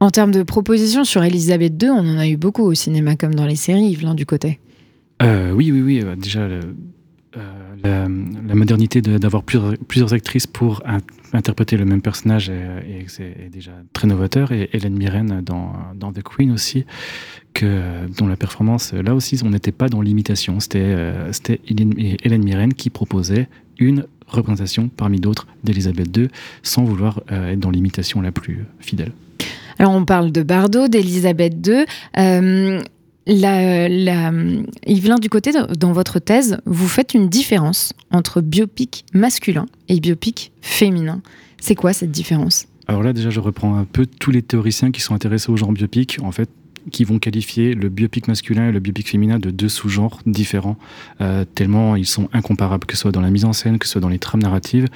En 0.00 0.10
termes 0.10 0.30
de 0.32 0.42
propositions 0.42 1.04
sur 1.04 1.24
Elisabeth 1.24 1.82
II, 1.82 1.90
on 1.90 1.98
en 2.00 2.18
a 2.18 2.28
eu 2.28 2.36
beaucoup 2.36 2.62
au 2.62 2.74
cinéma 2.74 3.16
comme 3.16 3.34
dans 3.34 3.46
les 3.46 3.56
séries, 3.56 3.88
Yvelin 3.90 4.14
du 4.14 4.26
côté. 4.26 4.60
Euh, 5.22 5.52
oui, 5.52 5.72
oui, 5.72 5.80
oui. 5.80 6.00
euh, 6.04 6.16
Déjà, 6.16 6.40
euh, 6.40 6.60
la, 7.82 8.54
modernité 8.54 9.00
de- 9.00 9.16
d'avoir 9.18 9.42
plusieurs, 9.42 10.12
actrices 10.12 10.46
pour 10.46 10.82
in- 10.86 10.98
interpréter 11.32 11.76
le 11.78 11.84
même 11.86 12.02
personnage 12.02 12.50
est, 12.50 13.50
déjà 13.50 13.72
très 13.94 14.06
novateur. 14.06 14.52
Et 14.52 14.68
Hélène 14.74 14.96
Mirren 14.96 15.42
dans, 15.42 16.12
The 16.12 16.22
Queen 16.22 16.50
aussi, 16.50 16.84
que, 17.54 18.06
dont 18.18 18.26
la 18.26 18.36
performance, 18.36 18.92
là 18.92 19.14
aussi, 19.14 19.40
on 19.44 19.50
n'était 19.50 19.72
pas 19.72 19.88
dans 19.88 20.02
l'imitation. 20.02 20.60
C'était 20.60 20.78
euh, 20.82 21.30
Hélène, 21.68 22.44
Mirren 22.44 22.72
qui 22.74 22.90
proposait 22.90 23.48
une 23.78 24.04
représentation 24.26 24.88
parmi 24.88 25.20
d'autres 25.20 25.46
d'Elisabeth 25.64 26.14
II 26.16 26.28
sans 26.62 26.84
vouloir 26.84 27.20
être 27.30 27.60
dans 27.60 27.70
l'imitation 27.70 28.20
la 28.20 28.32
plus 28.32 28.64
fidèle. 28.80 29.12
Alors 29.78 29.92
on 29.92 30.04
parle 30.04 30.32
de 30.32 30.42
Bardot, 30.42 30.88
d'Elisabeth 30.88 31.54
II. 31.66 31.84
Euh, 32.18 32.80
Yvelin 33.28 35.18
du 35.20 35.28
côté, 35.28 35.50
dans 35.76 35.92
votre 35.92 36.18
thèse, 36.18 36.58
vous 36.64 36.88
faites 36.88 37.14
une 37.14 37.28
différence 37.28 37.92
entre 38.12 38.40
biopic 38.40 39.04
masculin 39.12 39.66
et 39.88 39.98
biopic 39.98 40.52
féminin. 40.60 41.22
C'est 41.60 41.74
quoi 41.74 41.92
cette 41.92 42.12
différence? 42.12 42.66
Alors 42.88 43.02
là, 43.02 43.12
déjà, 43.12 43.30
je 43.30 43.40
reprends 43.40 43.76
un 43.76 43.84
peu 43.84 44.06
tous 44.06 44.30
les 44.30 44.42
théoriciens 44.42 44.92
qui 44.92 45.00
sont 45.00 45.14
intéressés 45.14 45.50
au 45.50 45.56
genre 45.56 45.72
biopic, 45.72 46.18
en 46.22 46.30
fait, 46.30 46.48
qui 46.92 47.04
vont 47.04 47.18
qualifier 47.18 47.74
le 47.74 47.88
biopic 47.88 48.28
masculin 48.28 48.68
et 48.68 48.72
le 48.72 48.80
biopic 48.80 49.08
féminin 49.08 49.38
de 49.38 49.50
deux 49.50 49.68
sous-genres 49.68 50.20
différents, 50.26 50.76
euh, 51.20 51.44
tellement 51.54 51.96
ils 51.96 52.06
sont 52.06 52.28
incomparables, 52.32 52.86
que 52.86 52.94
ce 52.94 53.02
soit 53.02 53.12
dans 53.12 53.20
la 53.20 53.30
mise 53.30 53.44
en 53.44 53.52
scène, 53.52 53.78
que 53.78 53.86
ce 53.86 53.92
soit 53.92 54.00
dans 54.00 54.08
les 54.08 54.18
trames 54.18 54.42
narratives. 54.42 54.86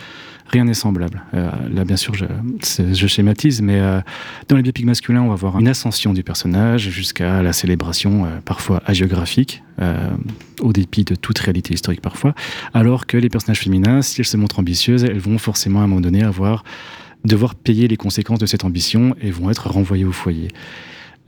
Rien 0.47 0.65
n'est 0.65 0.75
semblable. 0.75 1.23
Euh, 1.35 1.51
là, 1.73 1.85
bien 1.85 1.97
sûr, 1.97 2.13
je, 2.15 3.07
schématise, 3.07 3.63
mais 3.63 3.79
euh, 3.79 4.01
dans 4.49 4.57
les 4.57 4.63
biopics 4.63 4.85
masculins, 4.85 5.23
on 5.23 5.29
va 5.29 5.37
voir 5.37 5.59
une 5.59 5.69
ascension 5.69 6.13
du 6.13 6.25
personnage 6.25 6.91
jusqu'à 6.91 7.43
la 7.43 7.53
célébration, 7.53 8.27
parfois 8.45 8.83
hagiographique, 8.85 9.63
au 10.61 10.73
dépit 10.73 11.05
de 11.05 11.15
toute 11.15 11.39
réalité 11.39 11.73
historique 11.73 12.03
parfois, 12.03 12.35
alors 12.75 13.07
que 13.07 13.17
les 13.17 13.29
personnages 13.29 13.61
féminins, 13.61 14.03
si 14.03 14.21
elles 14.21 14.27
se 14.27 14.37
montrent 14.37 14.59
ambitieuses, 14.59 15.05
elles 15.05 15.21
vont 15.21 15.39
forcément 15.39 15.81
à 15.81 15.85
un 15.85 15.87
moment 15.87 16.01
donné 16.01 16.23
avoir 16.23 16.65
devoir 17.25 17.55
payer 17.55 17.89
les 17.89 17.97
conséquences 17.97 18.39
de 18.39 18.47
cette 18.47 18.65
ambition 18.65 19.15
et 19.21 19.31
vont 19.31 19.51
être 19.51 19.69
renvoyées 19.69 20.05
au 20.05 20.13
foyer. 20.13 20.49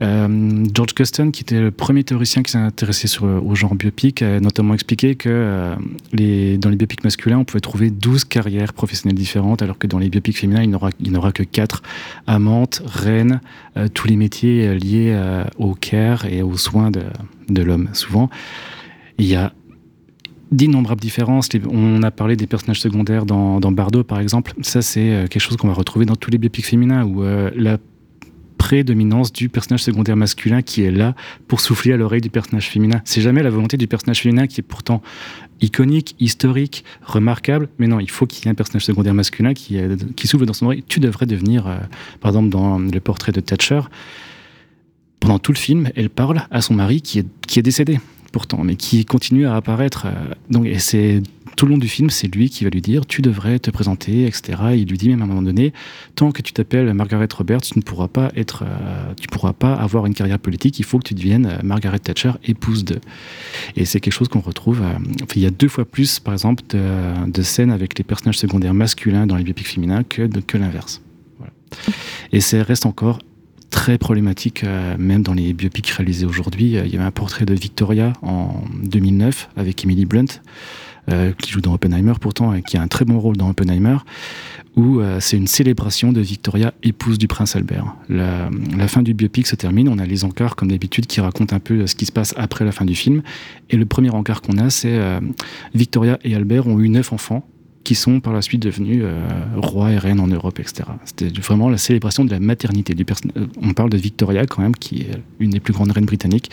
Euh, 0.01 0.65
George 0.73 0.93
Custon, 0.93 1.31
qui 1.31 1.41
était 1.43 1.59
le 1.59 1.71
premier 1.71 2.03
théoricien 2.03 2.43
qui 2.43 2.51
s'est 2.51 2.57
intéressé 2.57 3.07
sur, 3.07 3.23
au 3.23 3.55
genre 3.55 3.75
biopic, 3.75 4.21
a 4.21 4.39
notamment 4.39 4.73
expliqué 4.73 5.15
que 5.15 5.29
euh, 5.29 6.57
dans 6.57 6.69
les 6.69 6.75
biopics 6.75 7.03
masculins, 7.03 7.37
on 7.37 7.45
pouvait 7.45 7.61
trouver 7.61 7.89
12 7.89 8.25
carrières 8.25 8.73
professionnelles 8.73 9.17
différentes, 9.17 9.61
alors 9.61 9.77
que 9.77 9.87
dans 9.87 9.99
les 9.99 10.09
biopics 10.09 10.37
féminins, 10.37 10.63
il 10.63 10.69
n'y 10.69 11.17
aura, 11.17 11.31
que 11.31 11.43
4 11.43 11.83
amantes, 12.27 12.81
reines, 12.85 13.39
euh, 13.77 13.87
tous 13.87 14.07
les 14.07 14.15
métiers 14.15 14.67
euh, 14.67 14.75
liés 14.75 15.11
euh, 15.13 15.45
au 15.57 15.73
care 15.75 16.25
et 16.25 16.41
aux 16.41 16.57
soins 16.57 16.91
de, 16.91 17.61
l'homme. 17.61 17.89
Souvent, 17.93 18.29
il 19.19 19.25
y 19.25 19.35
a 19.35 19.53
d'innombrables 20.53 21.01
différences. 21.01 21.49
On 21.69 22.03
a 22.03 22.11
parlé 22.11 22.35
des 22.35 22.47
personnages 22.47 22.79
secondaires 22.79 23.25
dans, 23.25 23.59
dans 23.59 23.71
Bardot, 23.71 24.03
par 24.03 24.19
exemple. 24.19 24.53
Ça, 24.61 24.81
c'est 24.81 25.09
euh, 25.09 25.27
quelque 25.27 25.41
chose 25.41 25.57
qu'on 25.57 25.67
va 25.67 25.73
retrouver 25.73 26.05
dans 26.05 26.15
tous 26.15 26.31
les 26.31 26.37
biopics 26.37 26.65
féminins, 26.65 27.03
où 27.03 27.23
euh, 27.23 27.49
la 27.55 27.77
prédominance 28.63 29.33
du 29.33 29.49
personnage 29.49 29.83
secondaire 29.83 30.15
masculin 30.15 30.61
qui 30.61 30.83
est 30.83 30.91
là 30.91 31.15
pour 31.49 31.59
souffler 31.59 31.91
à 31.91 31.97
l'oreille 31.97 32.21
du 32.21 32.29
personnage 32.29 32.69
féminin. 32.69 33.01
C'est 33.03 33.19
jamais 33.19 33.43
la 33.43 33.49
volonté 33.49 33.75
du 33.75 33.87
personnage 33.87 34.21
féminin 34.21 34.47
qui 34.47 34.61
est 34.61 34.63
pourtant 34.63 35.01
iconique, 35.59 36.15
historique, 36.21 36.85
remarquable, 37.01 37.67
mais 37.77 37.87
non, 37.87 37.99
il 37.99 38.09
faut 38.09 38.25
qu'il 38.25 38.45
y 38.45 38.47
ait 38.47 38.51
un 38.51 38.55
personnage 38.55 38.85
secondaire 38.85 39.13
masculin 39.13 39.53
qui, 39.53 39.77
euh, 39.77 39.97
souffle 40.23 40.45
dans 40.45 40.53
son 40.53 40.67
oreille. 40.67 40.85
Tu 40.87 41.01
devrais 41.01 41.25
devenir, 41.25 41.67
euh, 41.67 41.75
par 42.21 42.29
exemple, 42.29 42.47
dans 42.47 42.79
le 42.79 42.99
portrait 43.01 43.33
de 43.33 43.41
Thatcher, 43.41 43.81
pendant 45.19 45.39
tout 45.39 45.51
le 45.51 45.57
film, 45.57 45.89
elle 45.97 46.09
parle 46.09 46.47
à 46.49 46.61
son 46.61 46.73
mari 46.73 47.01
qui 47.01 47.19
est, 47.19 47.61
décédé 47.61 47.99
pourtant, 48.31 48.63
mais 48.63 48.77
qui 48.77 49.03
continue 49.03 49.45
à 49.45 49.57
apparaître. 49.57 50.05
euh, 50.05 50.33
donc, 50.49 50.69
c'est 50.77 51.21
tout 51.55 51.65
le 51.65 51.73
long 51.73 51.77
du 51.77 51.87
film, 51.87 52.09
c'est 52.09 52.33
lui 52.33 52.49
qui 52.49 52.63
va 52.63 52.69
lui 52.69 52.81
dire 52.81 53.05
tu 53.05 53.21
devrais 53.21 53.59
te 53.59 53.71
présenter, 53.71 54.25
etc. 54.25 54.57
Il 54.75 54.87
lui 54.87 54.97
dit 54.97 55.09
même 55.09 55.21
à 55.21 55.25
un 55.25 55.27
moment 55.27 55.41
donné, 55.41 55.73
tant 56.15 56.31
que 56.31 56.41
tu 56.41 56.53
t'appelles 56.53 56.93
Margaret 56.93 57.27
Roberts, 57.35 57.61
tu 57.61 57.77
ne 57.77 57.83
pourras 57.83 58.07
pas 58.07 58.31
être, 58.35 58.63
euh, 58.63 59.13
tu 59.19 59.27
pourras 59.27 59.53
pas 59.53 59.73
avoir 59.73 60.05
une 60.05 60.13
carrière 60.13 60.39
politique. 60.39 60.79
Il 60.79 60.85
faut 60.85 60.99
que 60.99 61.07
tu 61.07 61.13
deviennes 61.13 61.45
euh, 61.45 61.57
Margaret 61.63 61.99
Thatcher, 61.99 62.31
épouse 62.45 62.85
de. 62.85 62.99
Et 63.75 63.85
c'est 63.85 63.99
quelque 63.99 64.13
chose 64.13 64.27
qu'on 64.27 64.41
retrouve. 64.41 64.81
euh, 64.81 64.93
il 65.35 65.41
y 65.41 65.45
a 65.45 65.51
deux 65.51 65.67
fois 65.67 65.85
plus, 65.85 66.19
par 66.19 66.33
exemple, 66.33 66.63
de, 66.69 67.41
scènes 67.41 67.71
avec 67.71 67.97
les 67.97 68.03
personnages 68.03 68.37
secondaires 68.37 68.73
masculins 68.73 69.27
dans 69.27 69.35
les 69.35 69.43
biopics 69.43 69.67
féminins 69.67 70.03
que, 70.03 70.57
l'inverse. 70.57 71.01
Et 72.31 72.39
ça 72.39 72.61
reste 72.63 72.85
encore 72.85 73.19
très 73.73 73.97
problématique, 73.97 74.63
euh, 74.63 74.95
même 74.99 75.23
dans 75.23 75.33
les 75.33 75.51
biopics 75.51 75.89
réalisés 75.89 76.27
aujourd'hui. 76.27 76.77
Euh, 76.77 76.85
il 76.85 76.93
y 76.93 76.95
avait 76.95 77.03
un 77.03 77.11
portrait 77.11 77.43
de 77.43 77.55
Victoria 77.55 78.13
en 78.21 78.61
2009 78.83 79.49
avec 79.57 79.83
Emily 79.83 80.05
Blunt, 80.05 80.27
euh, 81.09 81.31
qui 81.39 81.51
joue 81.51 81.59
dans 81.59 81.73
Oppenheimer 81.73 82.13
pourtant, 82.21 82.53
et 82.53 82.61
qui 82.61 82.77
a 82.77 82.83
un 82.83 82.87
très 82.87 83.03
bon 83.03 83.19
rôle 83.19 83.35
dans 83.35 83.49
Oppenheimer, 83.49 83.97
où 84.75 85.01
c'est 85.19 85.37
une 85.37 85.45
célébration 85.45 86.11
de 86.11 86.19
Victoria, 86.19 86.73
épouse 86.81 87.19
du 87.19 87.27
prince 87.27 87.55
Albert. 87.55 87.95
La, 88.09 88.49
la, 88.75 88.87
fin 88.87 89.03
du 89.03 89.13
biopic 89.13 89.45
se 89.45 89.55
termine, 89.55 89.87
on 89.87 89.99
a 89.99 90.05
les 90.05 90.23
encarts 90.23 90.55
comme 90.55 90.71
d'habitude 90.71 91.05
qui 91.05 91.21
racontent 91.21 91.55
un 91.55 91.59
peu 91.59 91.85
ce 91.85 91.93
qui 91.93 92.07
se 92.07 92.11
passe 92.11 92.33
après 92.37 92.65
la 92.65 92.71
fin 92.71 92.83
du 92.83 92.95
film. 92.95 93.21
Et 93.69 93.77
le 93.77 93.85
premier 93.85 94.09
encart 94.09 94.41
qu'on 94.41 94.57
a, 94.57 94.71
c'est 94.71 94.99
Victoria 95.75 96.17
et 96.23 96.33
Albert 96.33 96.65
ont 96.65 96.79
eu 96.79 96.89
neuf 96.89 97.13
enfants 97.13 97.47
qui 97.83 97.95
sont 97.95 98.19
par 98.19 98.33
la 98.33 98.41
suite 98.41 98.61
devenus 98.61 99.01
euh, 99.03 99.27
rois 99.57 99.91
et 99.91 99.97
reines 99.97 100.19
en 100.19 100.27
Europe, 100.27 100.59
etc. 100.59 100.83
C'était 101.05 101.27
vraiment 101.41 101.69
la 101.69 101.77
célébration 101.77 102.23
de 102.23 102.31
la 102.31 102.39
maternité. 102.39 102.93
Du 102.93 103.05
euh, 103.37 103.45
On 103.61 103.73
parle 103.73 103.89
de 103.89 103.97
Victoria 103.97 104.45
quand 104.45 104.61
même, 104.61 104.75
qui 104.75 105.01
est 105.01 105.11
une 105.39 105.51
des 105.51 105.59
plus 105.59 105.73
grandes 105.73 105.91
reines 105.91 106.05
britanniques, 106.05 106.49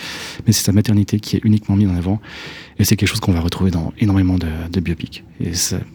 mais 0.47 0.53
c'est 0.53 0.65
sa 0.65 0.73
maternité 0.73 1.21
qui 1.21 1.37
est 1.37 1.41
uniquement 1.45 1.77
mise 1.77 1.89
en 1.89 1.97
avant. 1.97 2.21
Et 2.79 2.85
c'est 2.85 2.97
quelque 2.97 3.09
chose 3.09 3.21
qu'on 3.21 3.33
va 3.33 3.41
retrouver 3.41 3.71
dans 3.71 3.93
énormément 3.99 4.39
de, 4.39 4.49
de 4.73 4.81
biopics, 4.81 5.25
et 5.41 5.53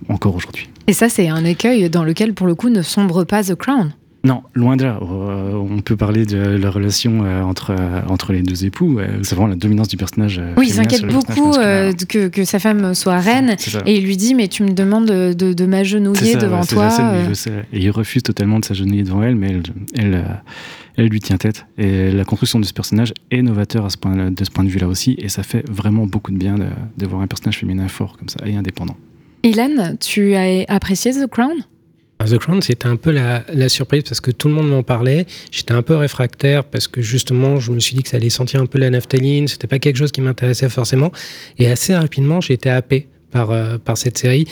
encore 0.10 0.36
aujourd'hui. 0.36 0.70
Et 0.88 0.94
ça, 0.94 1.10
c'est 1.10 1.30
un 1.30 1.44
écueil 1.46 1.90
dans 1.90 2.04
lequel, 2.04 2.34
pour 2.34 2.48
le 2.48 2.56
coup, 2.56 2.70
ne 2.70 2.82
sombre 2.82 3.24
pas 3.24 3.44
The 3.44 3.56
Crown. 3.56 3.94
Non, 4.26 4.42
loin 4.56 4.76
de 4.76 4.84
là. 4.84 5.00
Euh, 5.04 5.54
on 5.54 5.82
peut 5.82 5.96
parler 5.96 6.26
de 6.26 6.38
la 6.38 6.72
relation 6.72 7.24
euh, 7.24 7.44
entre, 7.44 7.76
euh, 7.78 8.02
entre 8.10 8.34
les 8.34 8.42
deux 8.42 8.66
époux. 8.66 9.00
c'est 9.22 9.36
vraiment 9.36 9.50
la 9.50 9.56
dominance 9.56 9.88
du 9.88 9.98
personnage. 9.98 10.42
oui, 10.58 10.66
il 10.70 10.74
s'inquiète 10.74 11.06
beaucoup 11.06 11.52
que, 11.52 12.28
que, 12.28 12.44
sa 12.44 12.58
femme 12.58 12.96
soit 12.96 13.20
reine. 13.20 13.56
Et 13.86 13.98
il 13.98 14.04
lui 14.04 14.18
dit 14.18 14.34
Mais 14.34 14.48
tu 14.48 14.64
me 14.64 14.72
demandes 14.72 15.06
de, 15.06 15.54
de, 15.54 15.66
m'agenouiller 15.66 16.38
devant 16.38 16.66
toi. 16.66 16.90
et 17.72 17.80
il 17.80 17.92
refuse 17.92 18.24
totalement 18.24 18.60
de 18.60 18.66
s'agenouiller 18.66 19.04
devant 19.04 19.22
elle, 19.22 19.36
mais 19.36 19.50
elle, 19.50 19.64
elle, 19.96 20.42
elle, 20.98 21.06
lui 21.06 21.20
tient 21.20 21.38
tête. 21.38 21.68
Et 21.78 22.12
la 22.12 22.26
construction 22.26 22.60
de 22.60 22.66
ce 22.66 22.74
personnage 22.74 23.14
est 23.30 23.44
novateur 23.44 23.86
à 23.86 23.92
ce 23.92 23.98
point, 23.98 24.32
de 24.32 24.44
ce 24.44 24.50
point 24.50 24.64
de 24.64 24.70
vue-là 24.70 24.88
aussi. 24.88 25.16
Et 25.20 25.30
ça 25.30 25.44
fait 25.44 25.64
vraiment 25.70 26.08
beaucoup 26.08 26.32
de 26.32 26.38
bien 26.38 26.56
de, 26.56 26.66
de 26.98 27.06
voir 27.06 27.22
un 27.22 27.28
personnage 27.28 27.60
féminin 27.60 27.88
fort 27.88 28.18
comme 28.18 28.30
ça 28.30 28.40
et 28.44 28.56
indépendant. 28.56 28.98
Hélène, 29.44 29.98
tu 30.00 30.34
as 30.34 30.66
apprécié 30.68 31.12
The 31.12 31.28
Crown? 31.28 31.54
The 32.26 32.38
Crown, 32.38 32.62
c'était 32.62 32.88
un 32.88 32.96
peu 32.96 33.12
la, 33.12 33.70
surprise 33.70 34.04
parce 34.04 34.22
que 34.22 34.32
tout 34.32 34.48
le 34.48 34.54
monde 34.54 34.70
m'en 34.70 34.84
parlait. 34.84 35.26
J'étais 35.52 35.74
un 35.74 35.82
peu 35.82 35.96
réfractaire 35.96 36.64
parce 36.64 36.88
que 36.88 37.02
justement, 37.02 37.60
je 37.60 37.72
me 37.72 37.80
suis 37.80 37.96
dit 37.96 38.04
que 38.04 38.10
ça 38.10 38.18
allait 38.18 38.30
sentir 38.30 38.62
un 38.62 38.66
peu 38.66 38.80
la 38.80 38.90
naphtaline. 38.90 39.48
C'était 39.48 39.68
pas 39.68 39.80
quelque 39.80 39.98
chose 39.98 40.12
qui 40.12 40.22
m'intéressait 40.22 40.70
forcément. 40.70 41.12
Et 41.58 41.70
assez 41.70 41.96
rapidement, 41.96 42.42
j'ai 42.42 42.54
été 42.54 42.70
happé 42.70 43.08
par, 43.32 43.52
euh, 43.52 43.78
par 43.78 43.98
cette 43.98 44.18
série, 44.18 44.48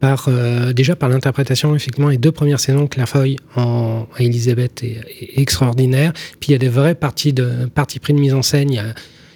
par, 0.00 0.26
euh, 0.28 0.72
déjà 0.72 0.96
par 0.96 1.08
l'interprétation, 1.08 1.74
effectivement, 1.76 2.08
les 2.08 2.18
deux 2.18 2.32
premières 2.32 2.58
saisons, 2.58 2.86
Claire 2.88 3.08
Foy 3.08 3.36
en 3.54 4.08
Elisabeth 4.18 4.82
est, 4.82 5.00
extraordinaire. 5.36 6.12
Puis 6.40 6.48
il 6.48 6.52
y 6.52 6.54
a 6.54 6.58
des 6.58 6.68
vraies 6.68 6.94
parties, 6.94 7.32
de, 7.32 7.66
parties 7.72 8.00
pris 8.00 8.12
de 8.12 8.18
mise 8.18 8.34
en 8.34 8.42
scène. 8.42 8.94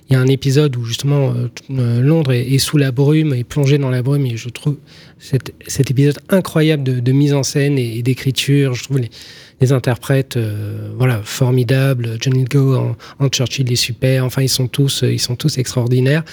Il 0.09 0.15
y 0.15 0.17
a 0.17 0.21
un 0.21 0.27
épisode 0.27 0.75
où 0.77 0.85
justement 0.85 1.35
euh, 1.35 2.01
Londres 2.01 2.33
est, 2.33 2.59
sous 2.59 2.79
la 2.79 2.93
brume, 2.93 3.35
est 3.35 3.45
plongé 3.45 3.77
dans 3.77 3.91
la 3.91 4.03
brume, 4.03 4.25
et 4.25 4.37
je 4.37 4.49
trouve 4.49 4.77
cet, 5.19 5.91
épisode 5.91 6.19
incroyable 6.31 7.03
de, 7.03 7.13
mise 7.13 7.35
en 7.35 7.43
scène 7.43 7.79
et, 7.79 8.03
d'écriture. 8.03 8.75
Les 9.61 9.73
interprètes, 9.73 10.37
euh, 10.37 10.91
voilà, 10.97 11.21
formidables. 11.25 12.17
John 12.21 12.35
Lithgow 12.35 12.77
en, 12.77 12.97
en, 13.19 13.29
Churchill 13.29 13.71
est 13.73 13.77
super. 13.77 14.25
Enfin, 14.25 14.43
ils 14.43 14.49
sont 14.49 14.69
tous, 14.69 15.03
ils 15.03 15.19
sont 15.19 15.37
tous 15.37 15.59
extraordinaires. 15.59 16.25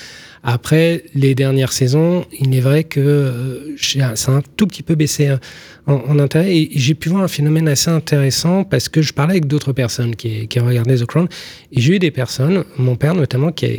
Après, 0.43 1.05
les 1.15 1.33
dernières 1.33 1.73
saisons, 1.73 2.23
il 2.39 2.55
est 2.55 2.59
vrai 2.59 2.83
que 2.83 2.99
euh, 2.99 3.75
c'est 3.77 4.29
un 4.29 4.43
tout 4.55 4.67
petit 4.67 4.83
peu 4.83 4.93
baissé 4.93 5.27
hein, 5.27 5.39
en, 5.87 6.19
intérêt. 6.19 6.55
Et 6.55 6.69
j'ai 6.75 6.93
pu 6.93 7.09
voir 7.09 7.23
un 7.23 7.27
phénomène 7.27 7.67
assez 7.67 7.89
intéressant 7.89 8.63
parce 8.63 8.87
que 8.87 9.01
je 9.01 9.11
parlais 9.11 9.33
avec 9.33 9.47
d'autres 9.47 9.73
personnes 9.73 10.15
qui, 10.15 10.47
qui 10.47 10.59
regardaient 10.59 10.97
The 10.97 11.05
Crown. 11.05 11.27
Et 11.71 11.81
j'ai 11.81 11.95
eu 11.95 11.99
des 11.99 12.11
personnes, 12.11 12.63
mon 12.77 12.95
père 12.95 13.15
notamment, 13.15 13.51
qui 13.51 13.65
a 13.65 13.69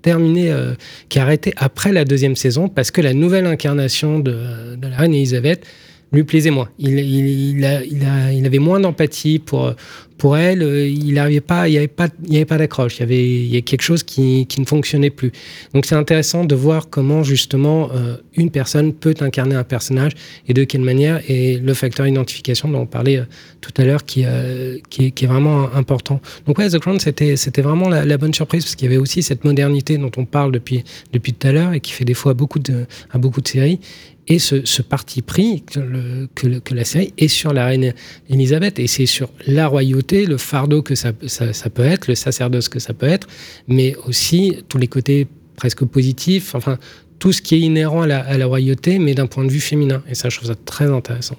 terminé, 0.00 0.50
euh, 0.50 0.72
qui 1.10 1.18
a 1.18 1.22
arrêté 1.22 1.52
après 1.58 1.92
la 1.92 2.06
deuxième 2.06 2.36
saison 2.36 2.70
parce 2.70 2.90
que 2.90 3.02
la 3.02 3.12
nouvelle 3.12 3.44
incarnation 3.44 4.18
de, 4.18 4.76
de 4.76 4.88
la 4.88 4.96
reine 4.96 5.14
Elisabeth 5.14 5.66
lui 6.14 6.24
plaisait 6.24 6.50
moins. 6.50 6.68
Il, 6.78 6.98
il, 6.98 7.58
il, 7.58 8.08
il, 8.32 8.46
avait 8.46 8.58
moins 8.58 8.80
d'empathie 8.80 9.38
pour, 9.38 9.74
pour 10.18 10.36
elle. 10.36 10.62
Il 10.62 11.14
n'y 11.14 11.40
pas, 11.40 11.68
il 11.68 11.76
avait 11.76 11.88
pas, 11.88 12.08
il 12.28 12.46
pas 12.46 12.58
d'accroche. 12.58 12.96
Il 12.96 13.00
y 13.00 13.02
avait, 13.02 13.24
il 13.24 13.54
y 13.54 13.62
quelque 13.62 13.82
chose 13.82 14.02
qui, 14.02 14.46
qui 14.46 14.60
ne 14.60 14.66
fonctionnait 14.66 15.10
plus. 15.10 15.32
Donc 15.72 15.86
c'est 15.86 15.94
intéressant 15.94 16.44
de 16.44 16.54
voir 16.54 16.88
comment 16.88 17.22
justement 17.22 17.90
euh, 17.92 18.16
une 18.36 18.50
personne 18.50 18.92
peut 18.92 19.14
incarner 19.20 19.54
un 19.54 19.64
personnage 19.64 20.12
et 20.48 20.54
de 20.54 20.64
quelle 20.64 20.82
manière. 20.82 21.20
Et 21.28 21.58
le 21.58 21.74
facteur 21.74 22.06
identification 22.06 22.68
dont 22.68 22.80
on 22.80 22.86
parlait 22.86 23.18
euh, 23.18 23.24
tout 23.60 23.72
à 23.76 23.84
l'heure 23.84 24.04
qui, 24.04 24.24
euh, 24.24 24.78
qui, 24.90 25.06
est 25.06 25.26
vraiment 25.26 25.72
important. 25.74 26.20
Donc 26.46 26.58
ouais, 26.58 26.68
The 26.68 26.78
Crown, 26.78 27.00
c'était, 27.00 27.36
c'était 27.36 27.62
vraiment 27.62 27.88
la, 27.88 28.16
bonne 28.18 28.34
surprise 28.34 28.64
parce 28.64 28.76
qu'il 28.76 28.88
y 28.88 28.92
avait 28.92 29.00
aussi 29.00 29.22
cette 29.22 29.44
modernité 29.44 29.98
dont 29.98 30.10
on 30.16 30.24
parle 30.24 30.52
depuis, 30.52 30.84
depuis 31.12 31.32
tout 31.32 31.48
à 31.48 31.52
l'heure 31.52 31.72
et 31.72 31.80
qui 31.80 31.92
fait 31.92 32.04
des 32.04 32.14
fois 32.14 32.34
beaucoup 32.34 32.58
de, 32.58 32.86
à 33.10 33.18
beaucoup 33.18 33.40
de 33.40 33.48
séries 33.48 33.80
et 34.26 34.38
ce, 34.38 34.82
parti 34.82 35.22
pris 35.22 35.62
que, 35.62 36.74
la 36.74 36.84
série 36.84 37.12
est 37.18 37.28
sur 37.28 37.52
la 37.52 37.66
reine 37.66 37.92
Elisabeth 38.30 38.78
et 38.78 38.86
c'est 38.86 39.06
sur 39.06 39.30
la 39.46 39.66
royauté, 39.66 40.24
le 40.24 40.38
fardeau 40.38 40.82
que 40.82 40.94
ça, 40.94 41.12
peut 41.12 41.84
être, 41.84 42.08
le 42.08 42.14
sacerdoce 42.14 42.68
que 42.68 42.78
ça 42.78 42.94
peut 42.94 43.06
être, 43.06 43.26
mais 43.68 43.94
aussi 44.06 44.56
tous 44.68 44.78
les 44.78 44.88
côtés 44.88 45.26
presque 45.56 45.84
positifs, 45.84 46.54
enfin 46.54 46.78
tout 47.18 47.32
ce 47.32 47.42
qui 47.42 47.54
est 47.54 47.60
inhérent 47.60 48.02
à 48.02 48.06
la, 48.06 48.46
royauté, 48.46 48.98
mais 48.98 49.14
d'un 49.14 49.26
point 49.26 49.44
de 49.44 49.50
vue 49.50 49.60
féminin. 49.60 50.02
Et 50.08 50.14
ça, 50.14 50.28
je 50.28 50.36
trouve 50.36 50.48
ça 50.48 50.56
très 50.64 50.90
intéressant. 50.90 51.36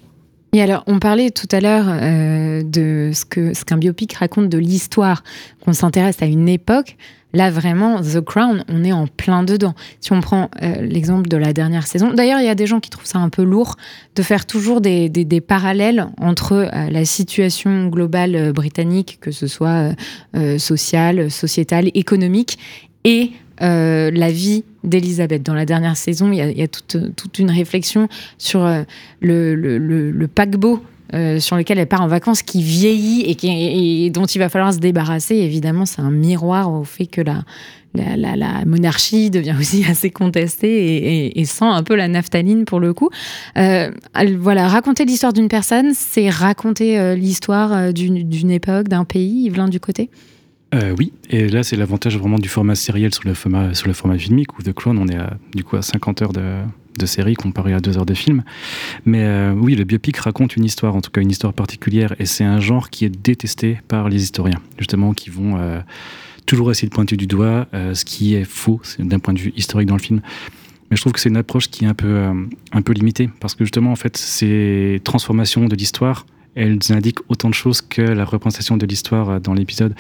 Et 0.54 0.62
alors, 0.62 0.84
on 0.88 1.00
parlait 1.00 1.32
tout 1.32 1.50
à 1.52 1.60
l'heure 1.60 1.86
euh, 1.88 2.64
de 2.64 3.12
ce 3.14 3.26
qu'un 3.26 3.54
ce 3.54 3.66
qu'un 3.66 3.78
biopic 3.78 4.14
raconte 4.14 4.48
de 4.48 4.58
l'histoire, 4.58 5.24
qu'on 5.60 5.74
s'intéresse 5.74 6.22
à 6.22 6.26
une 6.26 6.48
époque. 6.48 6.96
Là, 7.36 7.52
vraiment, 7.52 8.02
The 8.02 8.22
Crown, 8.22 8.64
on 8.70 8.86
est 8.86 8.94
en 8.94 9.08
plein 9.08 9.44
dedans. 9.44 9.76
Si 10.00 10.14
on 10.14 10.22
prend 10.22 10.50
euh, 10.64 10.76
l'exemple 10.82 11.28
de 11.28 11.36
la 11.36 11.52
dernière 11.52 11.86
saison, 11.86 12.14
d'ailleurs, 12.14 12.40
il 12.40 12.46
y 12.46 12.50
a 12.50 12.56
des 12.56 12.66
gens 12.66 12.80
qui 12.80 12.90
trouvent 12.90 13.06
ça 13.06 13.20
un 13.20 13.28
peu 13.28 13.44
lourd 13.44 13.76
de 14.16 14.24
faire 14.24 14.46
toujours 14.46 14.80
des, 14.80 15.10
parallèles 15.46 16.08
entre 16.18 16.54
euh, 16.54 16.90
la 16.90 17.04
situation 17.04 17.88
globale 17.88 18.36
euh, 18.36 18.54
britannique, 18.54 19.18
que 19.20 19.32
ce 19.32 19.48
soit 19.48 19.92
sociale, 20.58 21.30
sociétale, 21.30 21.90
économique, 21.94 22.58
et 23.04 23.32
la 23.60 24.32
vie 24.32 24.64
d'Elisabeth. 24.84 25.44
Dans 25.44 25.54
la 25.54 25.66
dernière 25.66 25.98
saison, 25.98 26.32
il 26.32 26.38
y 26.38 26.62
a, 26.62 26.68
toute, 26.68 27.40
une 27.40 27.52
réflexion 27.52 28.08
sur 28.38 28.66
le 29.22 30.26
paquebot 30.28 30.82
euh, 31.14 31.40
sur 31.40 31.56
lequel 31.56 31.78
elle 31.78 31.88
part 31.88 32.02
en 32.02 32.08
vacances 32.08 32.42
qui 32.42 32.64
vieillit 32.64 33.24
et, 33.28 34.10
dont 34.10 34.26
il 34.26 34.40
va 34.40 34.50
falloir 34.50 34.74
se 34.74 34.80
débarrasser. 34.80 35.36
Évidemment, 35.36 35.86
c'est 35.86 36.02
un 36.02 36.10
miroir 36.10 36.72
au 36.72 36.84
fait 36.84 37.06
que 37.06 37.22
la, 37.22 37.44
la, 37.94 38.66
monarchie 38.66 39.30
devient 39.30 39.56
aussi 39.60 39.86
assez 39.90 40.10
contestée 40.10 41.38
et, 41.40 41.46
sent 41.46 41.66
un 41.66 41.84
peu 41.84 41.96
la 41.96 42.08
naphtaline 42.08 42.66
pour 42.66 42.80
le 42.80 42.94
coup. 42.94 43.10
Euh, 43.58 43.92
voilà, 44.40 44.68
raconter 44.68 45.06
l'histoire 45.06 45.32
d'une 45.32 45.48
personne, 45.48 45.92
c'est 45.94 46.30
raconter 46.30 47.00
euh, 47.00 47.16
l'histoire 47.16 47.94
d'une 47.94 48.52
époque, 48.52 48.88
d'un 48.88 49.06
pays, 49.06 49.46
Yvelin 49.46 49.68
du 49.68 49.80
côté? 49.80 50.10
Oui, 51.00 51.14
et 51.30 51.48
là 51.48 51.64
c'est 51.64 51.78
l'avantage 51.78 52.18
vraiment 52.18 52.38
du 52.38 52.50
format 52.50 52.76
sériel 52.76 53.14
sur 53.14 53.24
le 53.26 53.34
format, 53.34 53.74
sur 53.74 53.88
le 53.88 53.94
format 53.94 54.18
filmique, 54.18 54.60
où 54.60 54.62
The 54.62 54.74
Clone, 54.74 54.98
on 54.98 55.08
est 55.08 55.16
à, 55.16 55.38
du 55.54 55.64
coup 55.64 55.78
à 55.78 55.82
50 55.82 56.22
heures 56.22 56.34
de, 56.34 56.42
de 56.98 57.06
série 57.06 57.36
comparé 57.36 57.74
à 57.74 57.80
2 57.80 57.98
heures 57.98 58.06
de 58.06 58.14
film. 58.14 58.44
Mais 59.06 59.24
euh, 59.24 59.54
oui, 59.54 59.76
le 59.76 59.84
biopic 59.84 60.18
raconte 60.18 60.56
une 60.56 60.66
histoire, 60.66 60.96
en 60.96 61.02
tout 61.02 61.12
cas 61.12 61.22
une 61.22 61.32
histoire 61.32 61.54
particulière, 61.54 62.16
et 62.20 62.26
c'est 62.26 62.44
un 62.44 62.60
genre 62.60 62.90
qui 62.90 63.06
est 63.06 63.10
détesté 63.10 63.80
par 63.88 64.10
les 64.10 64.24
historiens, 64.24 64.62
justement, 64.78 65.14
qui 65.14 65.30
vont 65.30 65.58
euh, 65.58 65.80
toujours 66.46 66.72
essayer 66.72 66.88
de 66.88 66.94
pointer 66.94 67.18
du 67.18 67.28
doigt 67.28 67.68
euh, 67.74 67.94
ce 67.94 68.06
qui 68.06 68.36
est 68.36 68.46
faux 68.46 68.82
d'un 69.00 69.20
point 69.20 69.34
de 69.34 69.40
vue 69.40 69.54
historique 69.56 69.88
dans 69.88 69.96
le 69.96 70.02
film. 70.02 70.22
Mais 70.90 70.98
je 70.98 71.02
trouve 71.02 71.14
que 71.14 71.20
c'est 71.20 71.30
une 71.30 71.38
approche 71.38 71.70
qui 71.70 71.86
est 71.86 71.88
un 71.88 71.96
peu, 71.96 72.30
un 72.72 72.82
peu 72.82 72.94
limitée, 72.94 73.30
parce 73.40 73.56
que 73.56 73.64
justement, 73.64 73.92
en 73.92 73.96
fait, 73.96 74.18
ces 74.18 75.02
transformations 75.04 75.66
de 75.66 75.76
l'histoire, 75.76 76.28
elles 76.56 76.80
indiquent 76.90 77.20
autant 77.30 77.50
de 77.50 77.54
choses 77.54 77.82
que 77.82 78.02
la 78.02 78.26
représentation 78.26 78.78
de 78.78 78.86
l'histoire 78.86 79.42
dans 79.42 79.54
l'épisode. 79.54 79.94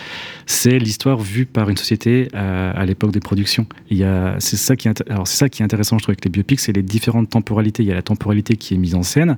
C'est 0.45 0.79
l'histoire 0.79 1.19
vue 1.19 1.45
par 1.45 1.69
une 1.69 1.77
société 1.77 2.29
euh, 2.33 2.71
à 2.75 2.85
l'époque 2.85 3.11
des 3.11 3.19
productions. 3.19 3.67
Il 3.89 3.97
y 3.97 4.03
a, 4.03 4.35
c'est 4.39 4.57
ça 4.57 4.75
qui 4.75 4.87
est, 4.87 5.03
alors 5.09 5.27
c'est 5.27 5.37
ça 5.37 5.49
qui 5.49 5.61
est 5.61 5.65
intéressant, 5.65 5.97
je 5.97 6.03
trouve, 6.03 6.13
avec 6.13 6.23
les 6.23 6.31
biopics, 6.31 6.59
c'est 6.59 6.71
les 6.71 6.81
différentes 6.81 7.29
temporalités. 7.29 7.83
Il 7.83 7.87
y 7.87 7.91
a 7.91 7.95
la 7.95 8.01
temporalité 8.01 8.55
qui 8.55 8.73
est 8.73 8.77
mise 8.77 8.95
en 8.95 9.03
scène, 9.03 9.37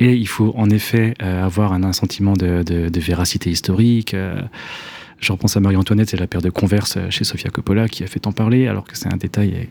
et 0.00 0.14
il 0.14 0.28
faut 0.28 0.52
en 0.56 0.70
effet 0.70 1.14
euh, 1.22 1.44
avoir 1.44 1.72
un, 1.72 1.92
sentiment 1.92 2.34
de, 2.34 2.64
véracité 2.98 3.50
historique. 3.50 4.14
Euh, 4.14 4.40
je 5.20 5.32
repense 5.32 5.56
à 5.56 5.60
Marie-Antoinette, 5.60 6.10
c'est 6.10 6.20
la 6.20 6.26
paire 6.26 6.42
de 6.42 6.50
Converse 6.50 6.98
chez 7.10 7.24
Sofia 7.24 7.50
Coppola 7.50 7.88
qui 7.88 8.04
a 8.04 8.06
fait 8.06 8.26
en 8.26 8.32
parler, 8.32 8.66
alors 8.66 8.84
que 8.84 8.96
c'est 8.96 9.12
un 9.12 9.16
détail 9.16 9.68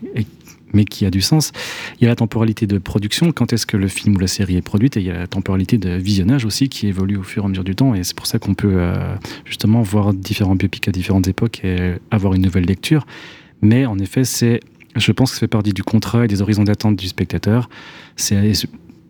mais 0.74 0.84
qui 0.84 1.06
a 1.06 1.10
du 1.10 1.20
sens. 1.20 1.52
Il 2.00 2.04
y 2.04 2.06
a 2.06 2.10
la 2.10 2.16
temporalité 2.16 2.66
de 2.66 2.78
production, 2.78 3.32
quand 3.32 3.52
est-ce 3.52 3.66
que 3.66 3.76
le 3.76 3.88
film 3.88 4.16
ou 4.16 4.18
la 4.18 4.26
série 4.26 4.56
est 4.56 4.62
produite, 4.62 4.96
et 4.96 5.00
il 5.00 5.06
y 5.06 5.10
a 5.10 5.18
la 5.18 5.26
temporalité 5.26 5.78
de 5.78 5.90
visionnage 5.90 6.44
aussi 6.44 6.68
qui 6.68 6.86
évolue 6.86 7.16
au 7.16 7.22
fur 7.22 7.42
et 7.42 7.46
à 7.46 7.48
mesure 7.48 7.64
du 7.64 7.74
temps, 7.74 7.94
et 7.94 8.04
c'est 8.04 8.16
pour 8.16 8.26
ça 8.26 8.38
qu'on 8.38 8.54
peut 8.54 8.74
euh, 8.74 9.14
justement 9.44 9.82
voir 9.82 10.12
différents 10.12 10.56
biopics 10.56 10.88
à 10.88 10.92
différentes 10.92 11.28
époques 11.28 11.64
et 11.64 11.94
avoir 12.10 12.34
une 12.34 12.42
nouvelle 12.42 12.64
lecture. 12.64 13.06
Mais 13.62 13.86
en 13.86 13.98
effet, 13.98 14.24
c'est, 14.24 14.60
je 14.94 15.12
pense 15.12 15.30
que 15.30 15.36
ça 15.36 15.40
fait 15.40 15.48
partie 15.48 15.72
du 15.72 15.82
contrat 15.82 16.24
et 16.24 16.28
des 16.28 16.42
horizons 16.42 16.64
d'attente 16.64 16.96
du 16.96 17.08
spectateur. 17.08 17.68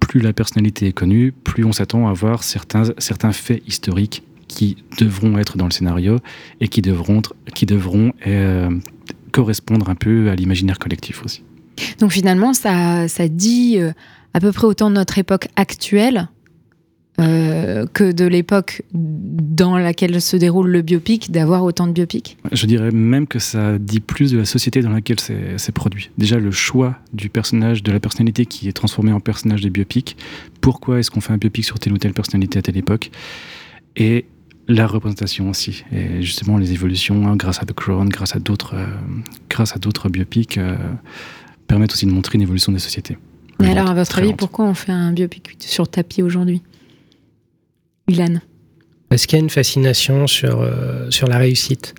Plus 0.00 0.20
la 0.20 0.32
personnalité 0.32 0.86
est 0.86 0.92
connue, 0.92 1.32
plus 1.32 1.64
on 1.64 1.72
s'attend 1.72 2.08
à 2.08 2.12
voir 2.12 2.44
certains, 2.44 3.32
faits 3.32 3.62
historiques 3.66 4.22
qui 4.48 4.76
devront 4.98 5.38
être 5.38 5.56
dans 5.56 5.64
le 5.64 5.70
scénario 5.70 6.18
et 6.60 6.68
qui 6.68 6.82
devront, 6.82 7.22
qui 7.54 7.64
devront 7.66 8.12
euh, 8.26 8.70
correspondre 9.32 9.88
un 9.88 9.94
peu 9.94 10.30
à 10.30 10.36
l'imaginaire 10.36 10.78
collectif 10.78 11.24
aussi. 11.24 11.42
Donc 11.98 12.12
finalement, 12.12 12.52
ça, 12.54 13.06
dit 13.28 13.78
euh, 13.78 13.92
à 14.32 14.40
peu 14.40 14.52
près 14.52 14.66
autant 14.66 14.90
de 14.90 14.94
notre 14.96 15.18
époque 15.18 15.48
actuelle 15.56 16.28
euh, 17.20 17.86
que 17.92 18.10
de 18.10 18.24
l'époque 18.24 18.82
dans 18.92 19.78
laquelle 19.78 20.20
se 20.20 20.36
déroule 20.36 20.68
le 20.68 20.82
biopic, 20.82 21.30
d'avoir 21.30 21.62
autant 21.62 21.86
de 21.86 21.92
biopics 21.92 22.36
Je 22.50 22.66
dirais 22.66 22.90
même 22.90 23.28
que 23.28 23.38
ça 23.38 23.78
dit 23.78 24.00
plus 24.00 24.32
de 24.32 24.38
la 24.38 24.44
société 24.44 24.82
dans 24.82 24.90
laquelle 24.90 25.20
c'est 25.20 25.72
produit. 25.72 26.10
Déjà, 26.18 26.40
le 26.40 26.50
choix 26.50 26.96
du 27.12 27.28
personnage, 27.28 27.84
de 27.84 27.92
la 27.92 28.00
personnalité 28.00 28.46
qui 28.46 28.68
est 28.68 28.72
transformée 28.72 29.12
en 29.12 29.20
personnage 29.20 29.60
des 29.60 29.70
biopics. 29.70 30.16
Pourquoi 30.60 30.98
est-ce 30.98 31.12
qu'on 31.12 31.20
fait 31.20 31.32
un 31.32 31.38
biopic 31.38 31.64
sur 31.64 31.78
telle 31.78 31.92
ou 31.92 31.98
telle 31.98 32.14
personnalité 32.14 32.58
à 32.58 32.62
telle 32.62 32.76
époque? 32.76 33.12
Et 33.96 34.26
la 34.66 34.86
représentation 34.86 35.50
aussi. 35.50 35.84
Et 35.92 36.22
justement, 36.22 36.58
les 36.58 36.72
évolutions, 36.72 37.28
hein, 37.28 37.36
grâce 37.36 37.62
à 37.62 37.66
The 37.66 37.74
Crown, 37.74 38.08
grâce 38.08 38.34
à 38.34 38.38
d'autres 38.38 38.74
euh, 38.74 38.86
grâce 39.50 39.76
à 39.76 39.78
d'autres 39.78 40.08
biopics, 40.08 40.58
permettent 41.66 41.92
aussi 41.92 42.06
de 42.06 42.10
montrer 42.10 42.36
une 42.36 42.42
évolution 42.42 42.72
des 42.72 42.78
sociétés. 42.78 43.16
Mais 43.60 43.70
alors, 43.70 43.88
à 43.88 43.94
votre 43.94 44.18
avis, 44.18 44.32
pourquoi 44.34 44.64
on 44.64 44.74
fait 44.74 44.92
un 44.92 45.12
biopic 45.12 45.56
sur 45.60 45.88
tapis 45.88 46.22
aujourd'hui? 46.22 46.62
Ilan 48.08 48.40
Parce 49.08 49.26
qu'il 49.26 49.38
y 49.38 49.40
a 49.40 49.44
une 49.44 49.50
fascination 49.50 50.26
sur, 50.26 50.60
euh, 50.60 51.10
sur 51.10 51.26
la 51.28 51.38
réussite, 51.38 51.94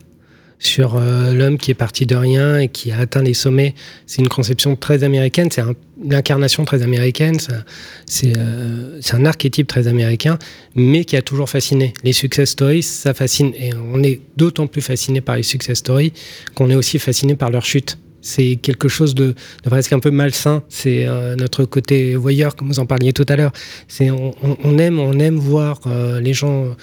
sur 0.59 0.95
euh, 0.95 1.33
l'homme 1.33 1.57
qui 1.57 1.71
est 1.71 1.75
parti 1.75 2.05
de 2.05 2.15
rien 2.15 2.59
et 2.59 2.67
qui 2.67 2.91
a 2.91 2.99
atteint 2.99 3.23
les 3.23 3.33
sommets. 3.33 3.73
C'est 4.05 4.21
une 4.21 4.27
conception 4.27 4.75
très 4.75 5.03
américaine, 5.03 5.49
c'est 5.51 5.61
une 5.61 6.13
incarnation 6.13 6.65
très 6.65 6.83
américaine, 6.83 7.37
euh, 7.49 8.99
c'est 9.01 9.15
un 9.15 9.25
archétype 9.25 9.67
très 9.67 9.87
américain, 9.87 10.37
mais 10.75 11.05
qui 11.05 11.15
a 11.15 11.21
toujours 11.21 11.49
fasciné. 11.49 11.93
Les 12.03 12.13
success 12.13 12.51
stories, 12.51 12.83
ça 12.83 13.13
fascine. 13.13 13.53
Et 13.55 13.71
on 13.73 14.03
est 14.03 14.21
d'autant 14.37 14.67
plus 14.67 14.81
fasciné 14.81 15.21
par 15.21 15.37
les 15.37 15.43
success 15.43 15.79
stories 15.79 16.13
qu'on 16.53 16.69
est 16.69 16.75
aussi 16.75 16.99
fasciné 16.99 17.35
par 17.35 17.49
leur 17.49 17.65
chute. 17.65 17.97
C'est 18.25 18.55
quelque 18.55 18.87
chose 18.87 19.13
de, 19.13 19.35
presque 19.63 19.93
un 19.93 19.99
peu 19.99 20.09
malsain. 20.09 20.63
C'est 20.67 21.05
euh, 21.05 21.35
notre 21.35 21.63
côté 21.63 22.15
voyeur, 22.15 22.55
comme 22.55 22.69
vous 22.69 22.79
en 22.79 22.87
parliez 22.87 23.13
tout 23.13 23.25
à 23.29 23.35
l'heure. 23.35 23.51
C'est 23.87 24.09
on, 24.09 24.33
on, 24.41 24.77
aime, 24.79 24.97
on 24.97 25.19
aime 25.19 25.35
voir 25.35 25.79
euh, 25.85 26.19
les 26.19 26.33
gens 26.33 26.75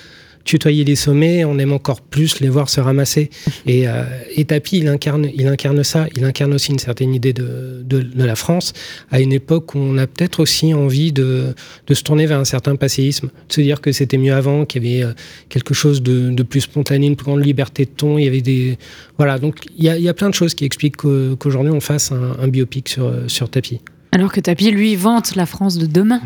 tutoyer 0.45 0.85
les 0.85 0.97
sommets, 0.97 1.45
on 1.45 1.59
aime 1.59 1.73
encore 1.73 2.01
plus 2.01 2.41
les 2.41 2.49
voir 2.49 2.69
se 2.69 2.81
ramasser. 2.81 3.31
Et, 3.67 3.89
euh, 3.89 4.05
et 4.35 4.45
Tapi, 4.45 4.79
il 4.79 4.89
incarne, 4.89 5.29
il 5.35 5.47
incarne 5.47 5.83
ça. 5.85 6.07
Il 6.17 6.25
incarne 6.25 6.53
aussi 6.55 6.73
une 6.73 6.79
certaine 6.79 7.15
idée 7.15 7.33
de, 7.33 7.85
la 8.15 8.35
France 8.35 8.73
à 9.11 9.21
une 9.21 9.33
époque 9.33 9.75
où 9.75 9.79
on 9.79 9.99
a 9.99 10.07
peut-être 10.07 10.41
aussi 10.41 10.75
envie 10.75 11.13
de, 11.13 11.55
se 11.91 12.03
tourner 12.03 12.27
vers 12.27 12.39
un 12.39 12.45
certain 12.45 12.77
passéisme, 12.77 13.29
de 13.49 13.53
se 13.53 13.61
dire 13.61 13.81
que 13.81 13.93
c'était 13.93 14.19
mieux 14.19 14.35
avant, 14.35 14.65
qu'il 14.65 14.85
y 14.85 14.95
avait 14.95 15.11
euh, 15.11 15.15
quelque 15.49 15.75
chose 15.75 16.03
de, 16.03 16.43
plus 16.43 16.63
spontané, 16.63 17.07
une 17.07 17.17
plus 17.17 17.25
grande 17.25 17.45
liberté 17.45 17.85
de 17.85 17.91
ton. 17.91 18.19
Il 18.19 18.25
y 18.25 18.29
avait 18.29 18.41
des 18.41 18.79
voilà. 19.19 19.39
Donc 19.39 19.57
il 19.77 19.85
y 19.85 20.09
a, 20.09 20.15
plein 20.15 20.29
de 20.29 20.35
choses 20.35 20.55
qui 20.55 20.65
expliquent 20.65 20.97
qu'aujourd'hui 20.97 21.73
on 21.73 21.81
fasse 21.81 22.13
un, 22.13 22.37
un, 22.39 22.49
biopic 22.49 22.89
sur 22.89 23.13
sur 23.29 23.49
Tapi. 23.49 23.81
Alors 24.13 24.31
que 24.31 24.41
Tapi, 24.41 24.71
lui, 24.71 24.95
vante 24.95 25.35
la 25.37 25.47
France 25.47 25.79
de 25.79 25.87
demain 25.87 26.21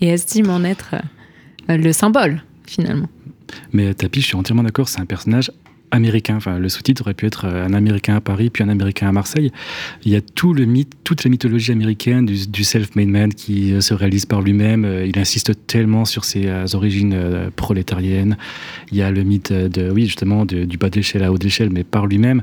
et 0.00 0.08
estime 0.08 0.48
en 0.48 0.62
être 0.62 0.94
euh, 1.68 1.76
le 1.76 1.92
symbole 1.92 2.42
finalement. 2.66 3.08
Mais 3.72 3.94
Tapi, 3.94 4.20
je 4.20 4.26
suis 4.26 4.36
entièrement 4.36 4.62
d'accord, 4.62 4.88
c'est 4.88 5.00
un 5.00 5.06
personnage 5.06 5.50
américain. 5.92 6.36
Enfin, 6.36 6.58
le 6.58 6.68
sous-titre 6.68 7.02
aurait 7.02 7.14
pu 7.14 7.26
être 7.26 7.44
euh, 7.44 7.66
un 7.66 7.74
Américain 7.74 8.16
à 8.16 8.20
Paris, 8.20 8.50
puis 8.50 8.64
un 8.64 8.68
Américain 8.68 9.08
à 9.08 9.12
Marseille. 9.12 9.52
Il 10.04 10.10
y 10.10 10.16
a 10.16 10.20
tout 10.20 10.54
le 10.54 10.64
mythe, 10.64 10.94
toute 11.04 11.22
la 11.22 11.30
mythologie 11.30 11.70
américaine 11.70 12.26
du, 12.26 12.64
self-made 12.64 13.08
man 13.08 13.32
qui 13.32 13.72
euh, 13.72 13.80
se 13.80 13.94
réalise 13.94 14.26
par 14.26 14.40
lui-même. 14.40 14.84
Euh, 14.84 15.06
il 15.06 15.18
insiste 15.18 15.52
tellement 15.66 16.04
sur 16.04 16.24
ses 16.24 16.74
origines 16.74 17.50
prolétariennes. 17.54 18.38
Il 18.90 18.96
y 18.96 19.02
a 19.02 19.10
le 19.10 19.22
mythe 19.22 19.52
de, 19.52 19.90
oui, 19.90 20.06
justement, 20.06 20.46
du 20.46 20.78
bas 20.78 20.88
d'échelle 20.88 21.22
à 21.22 21.30
haut 21.30 21.38
d'échelle, 21.38 21.68
mais 21.70 21.84
par 21.84 22.06
lui-même. 22.06 22.42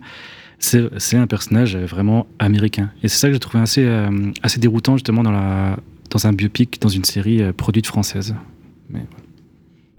C'est 0.59 1.15
un 1.15 1.25
personnage 1.25 1.75
vraiment 1.75 2.27
américain. 2.37 2.91
Et 3.01 3.07
c'est 3.07 3.17
ça 3.17 3.27
que 3.29 3.33
j'ai 3.33 3.39
trouvé 3.39 3.63
assez, 3.63 3.89
assez 4.43 4.59
déroutant, 4.59 4.97
justement, 4.97 5.23
dans, 5.23 5.31
la, 5.31 5.77
dans 6.09 6.27
un 6.27 6.33
biopic, 6.33 6.79
dans 6.81 6.89
une 6.89 7.05
série 7.05 7.41
produite 7.53 7.87
française. 7.87 8.35
Mais, 8.89 9.01
voilà 9.09 9.28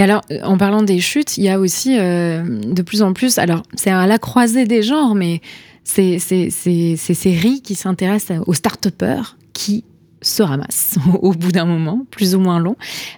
alors, 0.02 0.22
en 0.42 0.56
parlant 0.56 0.82
des 0.82 1.00
chutes, 1.00 1.36
il 1.38 1.44
y 1.44 1.48
a 1.48 1.58
aussi 1.58 1.96
euh, 1.98 2.42
de 2.42 2.82
plus 2.82 3.02
en 3.02 3.12
plus, 3.12 3.38
alors 3.38 3.62
c'est 3.74 3.90
à 3.90 4.06
la 4.06 4.18
croisée 4.18 4.64
des 4.64 4.82
genres, 4.82 5.14
mais 5.14 5.40
c'est 5.84 6.18
ces 6.18 6.96
séries 6.96 7.62
qui 7.62 7.74
s'intéressent 7.74 8.42
aux 8.46 8.54
start-upers 8.54 9.36
qui 9.52 9.84
se 10.22 10.42
ramassent 10.42 10.96
au 11.22 11.32
bout 11.32 11.52
d'un 11.52 11.64
moment, 11.64 12.04
plus 12.10 12.34
ou 12.34 12.40
moins 12.40 12.60
long. 12.60 12.76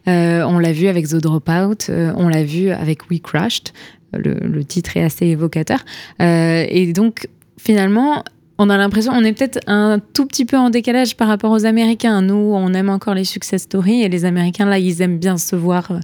Euh, 0.08 0.42
on 0.44 0.58
l'a 0.58 0.72
vu 0.72 0.88
avec 0.88 1.08
The 1.08 1.16
Dropout, 1.16 1.88
euh, 1.88 2.12
on 2.16 2.28
l'a 2.28 2.44
vu 2.44 2.70
avec 2.70 3.10
We 3.10 3.20
Crashed, 3.20 3.70
le, 4.12 4.34
le, 4.34 4.64
titre 4.64 4.96
est 4.96 5.02
assez 5.02 5.26
évocateur. 5.26 5.80
Euh, 6.20 6.64
et 6.68 6.92
donc, 6.92 7.28
finalement, 7.58 8.24
on 8.58 8.68
a 8.68 8.76
l'impression, 8.76 9.12
on 9.14 9.24
est 9.24 9.32
peut-être 9.32 9.60
un 9.66 9.98
tout 9.98 10.26
petit 10.26 10.44
peu 10.44 10.58
en 10.58 10.70
décalage 10.70 11.16
par 11.16 11.28
rapport 11.28 11.50
aux 11.50 11.64
Américains. 11.64 12.20
Nous, 12.22 12.34
on 12.34 12.74
aime 12.74 12.90
encore 12.90 13.14
les 13.14 13.24
success 13.24 13.62
stories 13.62 14.02
et 14.02 14.08
les 14.08 14.24
Américains, 14.24 14.66
là, 14.66 14.78
ils 14.78 15.00
aiment 15.00 15.18
bien 15.18 15.38
se 15.38 15.56
voir 15.56 15.90
euh, 15.90 15.98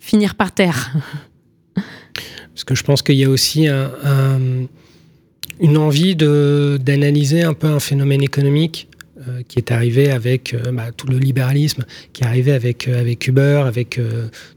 finir 0.00 0.34
par 0.34 0.52
terre. 0.52 0.92
Parce 1.74 2.64
que 2.64 2.74
je 2.74 2.82
pense 2.82 3.02
qu'il 3.02 3.14
y 3.14 3.24
a 3.24 3.30
aussi 3.30 3.68
un, 3.68 3.90
une 5.60 5.76
envie 5.76 6.16
d'analyser 6.16 7.42
un 7.42 7.54
peu 7.54 7.68
un 7.68 7.80
phénomène 7.80 8.22
économique 8.22 8.88
euh, 9.28 9.42
qui 9.46 9.58
est 9.58 9.70
arrivé 9.70 10.10
avec 10.10 10.54
euh, 10.54 10.72
bah, 10.72 10.92
tout 10.96 11.06
le 11.06 11.18
libéralisme, 11.18 11.84
qui 12.14 12.22
est 12.22 12.26
arrivé 12.26 12.52
avec, 12.52 12.88
euh, 12.88 12.98
avec 12.98 13.28
Uber, 13.28 13.64
avec 13.66 14.00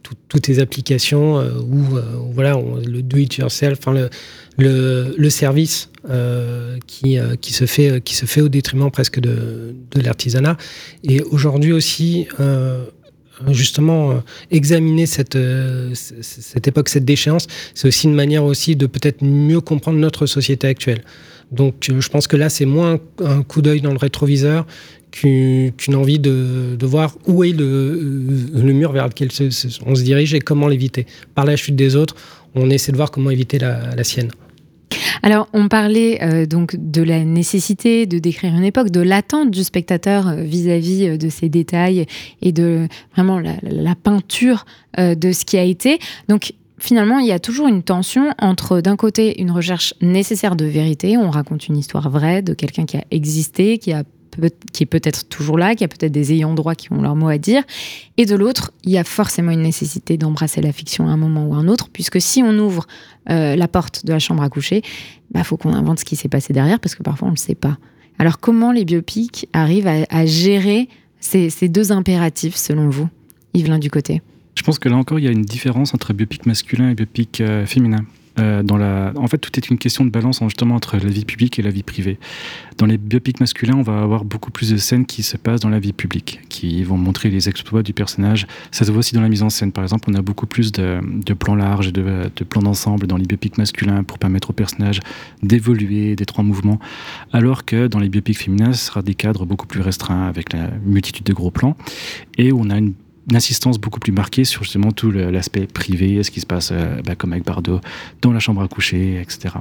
tout, 0.03 0.13
toutes 0.29 0.47
les 0.47 0.59
applications 0.59 1.37
où, 1.61 1.97
voilà, 2.31 2.57
le 2.85 3.01
do-it-yourself, 3.01 3.79
enfin 3.79 3.91
le, 3.91 4.09
le, 4.57 5.15
le, 5.17 5.29
service 5.29 5.89
qui, 6.87 7.17
qui, 7.41 7.53
se 7.53 7.65
fait, 7.65 8.01
qui 8.01 8.15
se 8.15 8.25
fait 8.25 8.41
au 8.41 8.47
détriment 8.47 8.89
presque 8.89 9.19
de, 9.19 9.75
de 9.91 10.01
l'artisanat. 10.01 10.55
Et 11.03 11.21
aujourd'hui 11.21 11.73
aussi, 11.73 12.27
justement 13.49 14.21
examiner 14.51 15.05
cette, 15.05 15.37
cette 15.93 16.67
époque, 16.67 16.89
cette 16.89 17.05
déchéance, 17.05 17.47
c'est 17.73 17.87
aussi 17.87 18.07
une 18.07 18.15
manière 18.15 18.43
aussi 18.43 18.75
de 18.75 18.85
peut-être 18.85 19.23
mieux 19.23 19.61
comprendre 19.61 19.97
notre 19.97 20.25
société 20.25 20.67
actuelle. 20.67 21.03
Donc 21.51 21.75
je 21.87 22.09
pense 22.09 22.27
que 22.27 22.35
là, 22.35 22.49
c'est 22.49 22.65
moins 22.65 22.99
un 23.23 23.43
coup 23.43 23.61
d'œil 23.61 23.81
dans 23.81 23.91
le 23.91 23.97
rétroviseur 23.97 24.65
qu'une 25.11 25.95
envie 25.95 26.17
de, 26.17 26.75
de, 26.77 26.85
voir 26.87 27.15
où 27.27 27.43
est 27.43 27.51
le, 27.51 28.73
mur 28.73 28.91
vers 28.91 29.07
lequel 29.07 29.29
on 29.85 29.93
se 29.95 30.01
dirige 30.01 30.33
et 30.33 30.39
comment 30.39 30.67
l'éviter. 30.67 31.05
Par 31.35 31.45
la 31.45 31.55
chute 31.55 31.75
des 31.75 31.95
autres, 31.95 32.15
on 32.55 32.71
essaie 32.71 32.91
de 32.91 32.97
voir 32.97 33.11
comment 33.11 33.29
éviter 33.29 33.59
la 33.59 34.03
sienne. 34.03 34.31
Alors, 35.21 35.47
on 35.53 35.69
parlait 35.69 36.21
euh, 36.21 36.45
donc 36.45 36.75
de 36.77 37.01
la 37.01 37.23
nécessité 37.23 38.05
de 38.05 38.19
décrire 38.19 38.53
une 38.53 38.65
époque, 38.65 38.89
de 38.89 38.99
l'attente 38.99 39.51
du 39.51 39.63
spectateur 39.63 40.27
euh, 40.27 40.35
vis-à-vis 40.43 41.07
-vis 41.07 41.17
de 41.17 41.29
ces 41.29 41.49
détails 41.49 42.05
et 42.41 42.51
de 42.51 42.87
vraiment 43.13 43.39
la, 43.39 43.95
peinture 43.95 44.65
euh, 44.99 45.15
de 45.15 45.31
ce 45.31 45.45
qui 45.45 45.57
a 45.57 45.63
été. 45.63 45.99
Donc, 46.27 46.53
finalement, 46.77 47.19
il 47.19 47.27
y 47.27 47.31
a 47.31 47.39
toujours 47.39 47.67
une 47.67 47.83
tension 47.83 48.33
entre, 48.37 48.81
d'un 48.81 48.97
côté, 48.97 49.41
une 49.41 49.51
recherche 49.51 49.93
nécessaire 50.01 50.55
de 50.57 50.65
vérité, 50.65 51.17
on 51.17 51.29
raconte 51.29 51.67
une 51.67 51.77
histoire 51.77 52.09
vraie 52.09 52.41
de 52.41 52.53
quelqu'un 52.53 52.85
qui 52.85 52.97
a 52.97 53.03
existé, 53.09 53.77
qui, 53.77 53.93
a 53.93 54.03
qui 54.71 54.83
est 54.83 54.87
peut-être 54.87 55.27
toujours 55.27 55.57
là, 55.57 55.75
qui 55.75 55.83
a 55.83 55.87
peut-être 55.87 56.11
des 56.11 56.33
ayants 56.33 56.53
droit 56.53 56.75
qui 56.75 56.91
ont 56.91 57.01
leur 57.01 57.15
mot 57.15 57.27
à 57.27 57.37
dire, 57.37 57.63
et 58.17 58.25
de 58.25 58.35
l'autre, 58.35 58.71
il 58.83 58.91
y 58.91 58.97
a 58.97 59.03
forcément 59.03 59.51
une 59.51 59.61
nécessité 59.61 60.17
d'embrasser 60.17 60.61
la 60.61 60.71
fiction 60.71 61.07
à 61.07 61.11
un 61.11 61.17
moment 61.17 61.45
ou 61.47 61.53
à 61.53 61.57
un 61.57 61.67
autre, 61.67 61.89
puisque 61.91 62.21
si 62.21 62.43
on 62.43 62.57
ouvre 62.59 62.87
euh, 63.29 63.55
la 63.55 63.67
porte 63.67 64.05
de 64.05 64.13
la 64.13 64.19
chambre 64.19 64.43
à 64.43 64.49
coucher, 64.49 64.77
il 64.77 65.33
bah, 65.33 65.43
faut 65.43 65.57
qu'on 65.57 65.73
invente 65.73 65.99
ce 65.99 66.05
qui 66.05 66.15
s'est 66.15 66.29
passé 66.29 66.53
derrière, 66.53 66.79
parce 66.79 66.95
que 66.95 67.03
parfois 67.03 67.27
on 67.27 67.31
ne 67.31 67.35
le 67.35 67.39
sait 67.39 67.55
pas. 67.55 67.77
Alors 68.19 68.39
comment 68.39 68.71
les 68.71 68.85
biopics 68.85 69.47
arrivent 69.53 69.87
à, 69.87 70.25
gérer 70.25 70.87
ces, 71.19 71.49
deux 71.67 71.91
impératifs, 71.91 72.55
selon 72.55 72.89
vous 72.89 73.09
Yvelin 73.53 73.79
du 73.79 73.89
côté? 73.89 74.21
Je 74.55 74.61
pense 74.61 74.77
que 74.77 74.87
là 74.87 74.97
encore, 74.97 75.19
il 75.19 75.25
y 75.25 75.27
a 75.27 75.31
une 75.31 75.41
différence 75.41 75.93
entre 75.93 76.13
biopic 76.13 76.45
masculin 76.45 76.89
et 76.89 76.93
biopic 76.93 77.41
euh, 77.41 77.65
féminin. 77.65 78.05
Euh. 78.39 79.11
En 79.15 79.27
fait, 79.27 79.37
tout 79.37 79.51
est 79.57 79.69
une 79.69 79.77
question 79.77 80.05
de 80.05 80.09
balance 80.09 80.39
justement 80.43 80.75
entre 80.75 80.97
la 80.97 81.09
vie 81.09 81.25
publique 81.25 81.59
et 81.59 81.61
la 81.61 81.69
vie 81.69 81.83
privée. 81.83 82.17
Dans 82.77 82.85
les 82.85 82.97
biopics 82.97 83.39
masculins, 83.39 83.75
on 83.75 83.83
va 83.83 84.01
avoir 84.01 84.25
beaucoup 84.25 84.51
plus 84.51 84.71
de 84.71 84.77
scènes 84.77 85.05
qui 85.05 85.23
se 85.23 85.37
passent 85.37 85.59
dans 85.59 85.69
la 85.69 85.79
vie 85.79 85.93
publique, 85.93 86.41
qui 86.49 86.83
vont 86.83 86.97
montrer 86.97 87.29
les 87.29 87.49
exploits 87.49 87.83
du 87.83 87.93
personnage. 87.93 88.47
Ça 88.71 88.85
se 88.85 88.91
voit 88.91 88.99
aussi 88.99 89.13
dans 89.13 89.21
la 89.21 89.29
mise 89.29 89.43
en 89.43 89.49
scène. 89.49 89.71
Par 89.71 89.83
exemple, 89.83 90.09
on 90.09 90.15
a 90.15 90.21
beaucoup 90.21 90.47
plus 90.47 90.71
de, 90.71 91.01
plans 91.33 91.55
larges, 91.55 91.93
de, 91.93 92.31
de 92.35 92.43
plans 92.43 92.61
d'ensemble 92.61 93.07
dans 93.07 93.17
les 93.17 93.25
biopics 93.25 93.57
masculins 93.57 94.03
pour 94.03 94.17
permettre 94.17 94.49
au 94.49 94.53
personnage 94.53 94.99
d'évoluer, 95.43 96.15
d'être 96.15 96.39
en 96.39 96.43
mouvement, 96.43 96.79
alors 97.31 97.65
que 97.65 97.87
dans 97.87 97.99
les 97.99 98.09
biopics 98.09 98.37
féminins, 98.37 98.73
ce 98.73 98.85
sera 98.85 99.01
des 99.01 99.15
cadres 99.15 99.45
beaucoup 99.45 99.67
plus 99.67 99.81
restreints 99.81 100.27
avec 100.27 100.53
la 100.53 100.69
multitude 100.85 101.25
de 101.25 101.33
gros 101.33 101.51
plans 101.51 101.75
et 102.37 102.51
on 102.51 102.69
a 102.69 102.77
une 102.77 102.93
une 103.29 103.35
insistance 103.35 103.79
beaucoup 103.79 103.99
plus 103.99 104.11
marquée 104.11 104.43
sur 104.43 104.63
justement 104.63 104.91
tout 104.91 105.11
l'aspect 105.11 105.65
privé, 105.65 106.21
ce 106.23 106.31
qui 106.31 106.41
se 106.41 106.45
passe, 106.45 106.71
euh, 106.71 107.01
bah, 107.03 107.15
comme 107.15 107.33
avec 107.33 107.45
Bardot, 107.45 107.79
dans 108.21 108.33
la 108.33 108.39
chambre 108.39 108.61
à 108.61 108.67
coucher, 108.67 109.21
etc. 109.21 109.55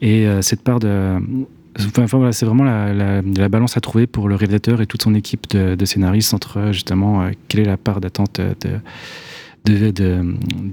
Et 0.00 0.26
euh, 0.26 0.42
cette 0.42 0.62
part 0.62 0.80
de... 0.80 1.18
Enfin, 1.98 2.18
voilà, 2.18 2.32
c'est 2.32 2.46
vraiment 2.46 2.62
la, 2.62 2.92
la, 2.92 3.20
la, 3.22 3.48
balance 3.48 3.76
à 3.76 3.80
trouver 3.80 4.06
pour 4.06 4.28
le 4.28 4.36
réalisateur 4.36 4.80
et 4.80 4.86
toute 4.86 5.02
son 5.02 5.12
équipe 5.12 5.48
de, 5.50 5.84
scénaristes 5.84 6.32
entre 6.32 6.70
justement 6.70 7.22
euh, 7.22 7.30
quelle 7.48 7.60
est 7.60 7.64
la 7.64 7.76
part 7.76 8.00
d'attente 8.00 8.40
de 8.40 8.80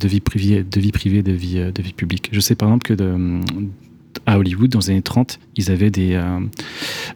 vie 0.08 0.20
privée, 0.20 0.64
de 0.64 0.80
vie 0.80 0.92
privée, 0.92 1.24
de 1.24 1.32
vie, 1.32 1.72
de 1.74 1.82
vie 1.82 1.94
publique. 1.94 2.30
Je 2.32 2.40
sais 2.40 2.54
par 2.54 2.70
exemple 2.70 2.88
que 2.88 2.94
de, 2.94 3.42
à 4.26 4.38
Hollywood, 4.38 4.70
dans 4.70 4.80
les 4.80 4.92
années 4.92 5.02
30, 5.02 5.40
ils 5.56 5.72
avaient 5.72 5.90
des, 5.90 6.14
euh, 6.14 6.40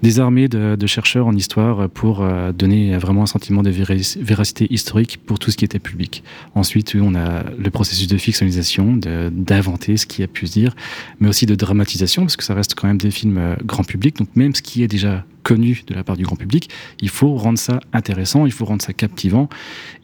des 0.01 0.19
armées 0.19 0.47
de, 0.47 0.85
chercheurs 0.87 1.27
en 1.27 1.35
histoire 1.35 1.89
pour 1.89 2.21
euh, 2.21 2.51
donner 2.51 2.95
vraiment 2.97 3.23
un 3.23 3.27
sentiment 3.27 3.63
de 3.63 3.69
véracité 3.69 4.67
historique 4.69 5.19
pour 5.25 5.39
tout 5.39 5.51
ce 5.51 5.57
qui 5.57 5.65
était 5.65 5.79
public. 5.79 6.23
Ensuite, 6.53 6.95
on 6.95 7.15
a 7.15 7.43
le 7.57 7.69
processus 7.71 8.07
de 8.07 8.17
fictionnalisation, 8.17 8.97
d'inventer 9.31 9.97
ce 9.97 10.05
qui 10.05 10.23
a 10.23 10.27
pu 10.27 10.47
se 10.47 10.53
dire, 10.53 10.75
mais 11.19 11.27
aussi 11.27 11.45
de 11.45 11.55
dramatisation, 11.55 12.23
parce 12.23 12.35
que 12.35 12.43
ça 12.43 12.53
reste 12.53 12.75
quand 12.75 12.87
même 12.87 12.97
des 12.97 13.11
films 13.11 13.37
euh, 13.37 13.55
grand 13.63 13.83
public. 13.83 14.17
Donc 14.17 14.29
même 14.35 14.53
ce 14.53 14.61
qui 14.61 14.83
est 14.83 14.87
déjà 14.87 15.25
connu 15.43 15.83
de 15.87 15.93
la 15.93 16.03
part 16.03 16.17
du 16.17 16.23
grand 16.23 16.35
public, 16.35 16.69
il 17.01 17.09
faut 17.09 17.35
rendre 17.35 17.59
ça 17.59 17.79
intéressant, 17.93 18.45
il 18.45 18.51
faut 18.51 18.65
rendre 18.65 18.81
ça 18.81 18.93
captivant. 18.93 19.49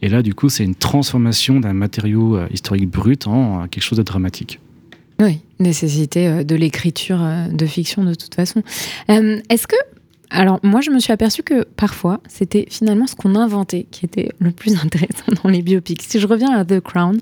Et 0.00 0.08
là, 0.08 0.22
du 0.22 0.34
coup, 0.34 0.48
c'est 0.48 0.64
une 0.64 0.74
transformation 0.74 1.60
d'un 1.60 1.72
matériau 1.72 2.38
historique 2.52 2.88
brut 2.88 3.26
en 3.26 3.66
quelque 3.66 3.82
chose 3.82 3.98
de 3.98 4.04
dramatique. 4.04 4.60
Oui, 5.22 5.38
nécessité 5.60 6.26
euh, 6.26 6.42
de 6.42 6.56
l'écriture 6.56 7.22
euh, 7.22 7.46
de 7.46 7.64
fiction 7.64 8.02
de 8.02 8.14
toute 8.14 8.34
façon. 8.34 8.62
Euh, 9.08 9.40
est-ce 9.48 9.68
que 9.68 9.76
alors 10.32 10.58
moi, 10.62 10.80
je 10.80 10.90
me 10.90 10.98
suis 10.98 11.12
aperçue 11.12 11.42
que 11.42 11.64
parfois, 11.64 12.20
c'était 12.26 12.66
finalement 12.68 13.06
ce 13.06 13.14
qu'on 13.14 13.34
inventait 13.34 13.86
qui 13.90 14.06
était 14.06 14.30
le 14.38 14.50
plus 14.50 14.74
intéressant 14.84 15.32
dans 15.42 15.50
les 15.50 15.62
biopics. 15.62 16.02
Si 16.02 16.18
je 16.18 16.26
reviens 16.26 16.52
à 16.52 16.64
The 16.64 16.80
Crown, 16.80 17.18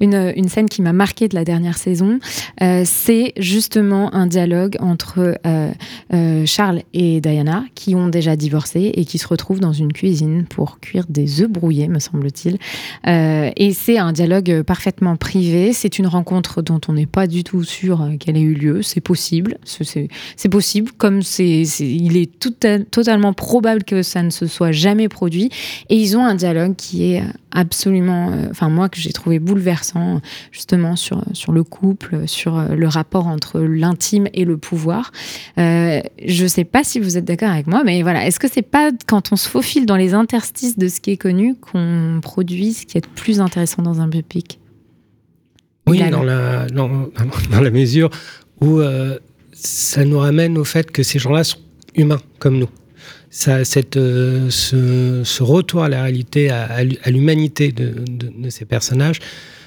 une, 0.00 0.32
une 0.36 0.48
scène 0.48 0.68
qui 0.68 0.82
m'a 0.82 0.92
marquée 0.92 1.28
de 1.28 1.34
la 1.34 1.44
dernière 1.44 1.76
saison, 1.76 2.18
euh, 2.62 2.82
c'est 2.84 3.32
justement 3.36 4.14
un 4.14 4.26
dialogue 4.26 4.76
entre 4.80 5.38
euh, 5.46 5.70
euh, 6.12 6.46
Charles 6.46 6.82
et 6.94 7.20
Diana, 7.20 7.64
qui 7.74 7.94
ont 7.94 8.08
déjà 8.08 8.36
divorcé 8.36 8.92
et 8.94 9.04
qui 9.04 9.18
se 9.18 9.28
retrouvent 9.28 9.60
dans 9.60 9.72
une 9.72 9.92
cuisine 9.92 10.44
pour 10.44 10.80
cuire 10.80 11.04
des 11.08 11.42
œufs 11.42 11.50
brouillés, 11.50 11.88
me 11.88 11.98
semble-t-il. 11.98 12.58
et 13.06 13.72
c'est 13.74 13.98
un 13.98 14.12
dialogue 14.12 14.62
parfaitement 14.62 15.16
privé. 15.16 15.72
C'est 15.72 15.98
une 15.98 16.06
rencontre 16.06 16.62
dont 16.62 16.80
on 16.88 16.94
n'est 16.94 17.06
pas 17.06 17.26
du 17.26 17.44
tout 17.44 17.62
sûr 17.62 18.08
qu'elle 18.18 18.36
ait 18.36 18.40
eu 18.40 18.54
lieu. 18.54 18.82
C'est 18.82 19.00
possible. 19.00 19.58
C'est 19.64 20.48
possible, 20.48 20.90
comme 20.96 21.22
c'est, 21.22 21.62
il 21.80 22.16
est 22.16 22.38
tout 22.38 22.53
totalement 22.54 23.32
probable 23.32 23.84
que 23.84 24.02
ça 24.02 24.22
ne 24.22 24.30
se 24.30 24.46
soit 24.46 24.72
jamais 24.72 25.08
produit. 25.08 25.50
Et 25.88 25.96
ils 25.96 26.16
ont 26.16 26.24
un 26.24 26.34
dialogue 26.34 26.74
qui 26.76 27.12
est 27.12 27.22
absolument, 27.54 28.30
euh, 28.30 28.48
enfin 28.50 28.68
moi 28.68 28.88
que 28.88 28.98
j'ai 28.98 29.12
trouvé 29.12 29.38
bouleversant 29.38 30.20
justement 30.50 30.96
sur, 30.96 31.24
sur 31.32 31.52
le 31.52 31.62
couple, 31.62 32.26
sur 32.26 32.58
euh, 32.58 32.74
le 32.74 32.88
rapport 32.88 33.28
entre 33.28 33.60
l'intime 33.60 34.28
et 34.34 34.44
le 34.44 34.58
pouvoir. 34.58 35.12
Euh, 35.58 36.00
je 36.24 36.46
sais 36.46 36.64
pas 36.64 36.84
si 36.84 37.00
vous 37.00 37.16
êtes 37.16 37.24
d'accord 37.24 37.50
avec 37.50 37.66
moi, 37.66 37.82
mais 37.84 38.02
voilà, 38.02 38.26
est-ce 38.26 38.40
que 38.40 38.48
c'est 38.50 38.62
pas 38.62 38.90
quand 39.06 39.32
on 39.32 39.36
se 39.36 39.48
faufile 39.48 39.86
dans 39.86 39.96
les 39.96 40.12
interstices 40.12 40.76
de 40.76 40.88
ce 40.88 41.00
qui 41.00 41.12
est 41.12 41.16
connu 41.16 41.54
qu'on 41.54 42.18
produit 42.20 42.74
ce 42.74 42.86
qui 42.86 42.98
est 42.98 43.06
plus 43.06 43.40
intéressant 43.40 43.82
dans 43.82 44.00
un 44.00 44.08
biopic 44.08 44.58
Oui, 45.86 46.02
dans 46.10 46.22
la, 46.22 46.66
dans, 46.66 46.88
dans, 47.50 47.60
la 47.60 47.70
mesure 47.70 48.10
où 48.60 48.80
ça 49.52 50.04
nous 50.04 50.18
ramène 50.18 50.58
au 50.58 50.64
fait 50.64 50.90
que 50.90 51.02
ces 51.02 51.18
gens-là 51.18 51.44
sont 51.44 51.58
humains 51.94 52.20
comme 52.38 52.58
nous. 52.58 52.68
Ça, 53.30 53.64
cette, 53.64 53.96
euh, 53.96 54.48
ce, 54.50 55.42
retour 55.42 55.82
à 55.82 55.88
la 55.88 56.02
réalité, 56.02 56.50
à, 56.50 56.84
l'humanité 57.10 57.72
de, 57.72 58.04
ces 58.48 58.64
personnages, 58.64 59.18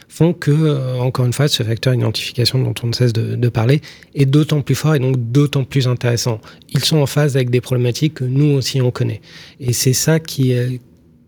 font 0.08 0.32
que, 0.34 0.52
euh, 0.52 0.98
encore 1.00 1.26
une 1.26 1.34
fois, 1.34 1.50
ce 1.50 1.64
facteur 1.64 1.94
d'identification 1.94 2.60
dont 2.60 2.74
on 2.82 2.88
ne 2.88 2.94
cesse 2.94 3.12
de, 3.12 3.50
parler 3.50 3.82
est 4.16 4.26
d'autant 4.26 4.62
plus 4.62 4.74
fort 4.74 4.96
et 4.96 5.00
donc 5.00 5.18
d'autant 5.32 5.66
plus 5.66 5.88
intéressant. 5.88 6.40
Ils 6.70 6.84
sont 6.84 6.98
en 6.98 7.06
phase 7.06 7.36
avec 7.36 7.50
des 7.50 7.62
problématiques 7.62 8.16
que 8.16 8.24
nous 8.24 8.56
aussi 8.56 8.82
on 8.82 8.90
connaît. 8.90 9.22
Et 9.60 9.74
c'est 9.74 9.94
ça 9.94 10.20
qui, 10.20 10.54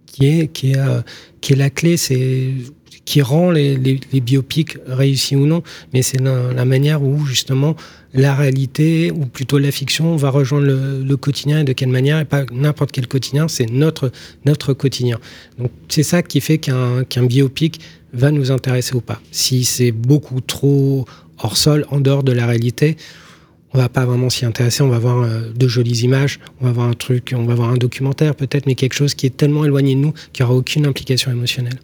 qui, 0.10 0.28
est, 0.28 0.48
qui, 0.48 0.72
est, 0.72 0.78
euh, 0.78 1.02
qui 1.42 1.54
est 1.54 1.56
la 1.56 1.70
clé, 1.70 1.98
c'est 1.98 2.52
qui 3.10 3.24
rend 3.24 3.50
les, 3.50 3.76
biopics 4.22 4.78
réussis 4.86 5.36
ou 5.36 5.48
non, 5.48 5.64
mais 5.94 6.04
c'est 6.04 6.22
la, 6.22 6.64
manière 6.64 7.02
où 7.02 7.26
justement 7.26 7.76
la 8.14 8.36
réalité, 8.36 9.10
ou 9.10 9.26
plutôt 9.26 9.58
la 9.58 9.72
fiction, 9.72 10.16
va 10.16 10.30
rejoindre 10.30 10.68
le, 10.68 11.18
quotidien 11.18 11.62
et 11.62 11.64
de 11.64 11.74
quelle 11.74 11.90
manière, 11.90 12.20
et 12.20 12.26
pas 12.26 12.44
n'importe 12.52 12.92
quel 12.92 13.08
quotidien, 13.08 13.48
c'est 13.48 13.66
notre, 13.66 14.12
notre 14.46 14.74
quotidien. 14.74 15.18
Donc 15.58 15.72
c'est 15.88 16.04
ça 16.04 16.22
qui 16.22 16.40
fait 16.40 16.60
qu'un 16.60 17.04
qu'un 17.04 17.24
biopic 17.24 17.82
va 18.14 18.30
nous 18.30 18.52
intéresser 18.52 18.94
ou 18.96 19.02
pas. 19.02 19.20
Si 19.32 19.66
c'est 19.66 19.92
beaucoup 19.92 20.40
trop 20.40 21.06
hors 21.40 21.58
sol, 21.58 21.88
en 21.90 22.00
dehors 22.02 22.22
de 22.22 22.32
la 22.32 22.46
réalité, 22.46 22.96
on 23.74 23.80
va 23.80 23.90
pas 23.90 24.06
vraiment 24.06 24.30
s'y 24.30 24.46
intéresser, 24.46 24.84
on 24.84 24.90
va 24.90 25.00
voir 25.00 25.24
euh, 25.24 25.52
de 25.52 25.68
jolies 25.68 26.02
images, 26.02 26.40
on 26.62 26.66
va 26.66 26.74
voir 26.74 26.88
un 26.88 26.94
truc, 26.94 27.34
on 27.36 27.46
va 27.46 27.56
voir 27.56 27.70
un 27.72 27.78
documentaire 27.78 28.36
peut-être, 28.36 28.68
mais 28.68 28.76
quelque 28.76 28.94
chose 28.94 29.16
qui 29.16 29.26
est 29.26 29.36
tellement 29.36 29.66
éloigné 29.66 29.96
de 29.96 30.00
nous 30.00 30.14
qu'il 30.32 30.46
n'y 30.46 30.52
aura 30.52 30.60
aucune 30.60 30.86
implication 30.86 31.32
émotionnelle 31.32 31.80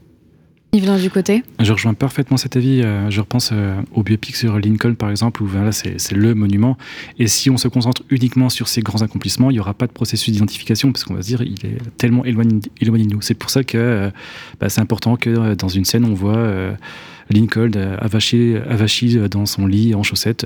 du 0.82 1.10
côté 1.10 1.44
Je 1.60 1.72
rejoins 1.72 1.94
parfaitement 1.94 2.38
cet 2.38 2.58
avis. 2.58 2.82
Euh, 2.82 3.10
je 3.10 3.22
repense 3.22 3.52
euh, 3.54 3.82
au 3.94 4.04
biopic 4.04 4.36
sur 4.36 4.60
Lincoln, 4.60 4.96
par 4.96 5.10
exemple, 5.10 5.42
où 5.42 5.48
là, 5.48 5.72
c'est 5.72 6.12
le 6.12 6.36
monument. 6.36 6.78
Et 7.18 7.28
si 7.28 7.50
on 7.50 7.58
se 7.58 7.68
concentre 7.68 8.04
uniquement 8.10 8.50
sur 8.50 8.68
ses 8.68 8.82
grands 8.82 9.02
accomplissements, 9.02 9.52
il 9.52 9.54
n'y 9.54 9.60
aura 9.60 9.74
pas 9.74 9.88
de 9.88 9.92
processus 9.92 10.34
d'identification, 10.34 10.92
parce 10.92 11.04
qu'on 11.04 11.14
va 11.14 11.22
se 11.22 11.28
dire, 11.28 11.42
il 11.42 11.66
est 11.66 11.78
tellement 11.98 12.26
éloigné, 12.26 12.60
de 12.60 13.14
nous. 13.14 13.22
C'est 13.22 13.36
pour 13.36 13.50
ça 13.50 13.64
que 13.64 13.78
euh, 13.78 14.10
bah, 14.60 14.70
c'est 14.70 14.82
important 14.82 15.16
que 15.16 15.54
dans 15.54 15.70
une 15.70 15.86
scène, 15.86 16.06
on 16.06 16.14
voit 16.14 16.76
Lincoln 17.30 17.72
avachi, 18.00 18.56
avachi 18.70 19.18
dans 19.30 19.46
son 19.46 19.68
lit 19.68 19.96
en 19.96 20.04
chaussettes 20.04 20.46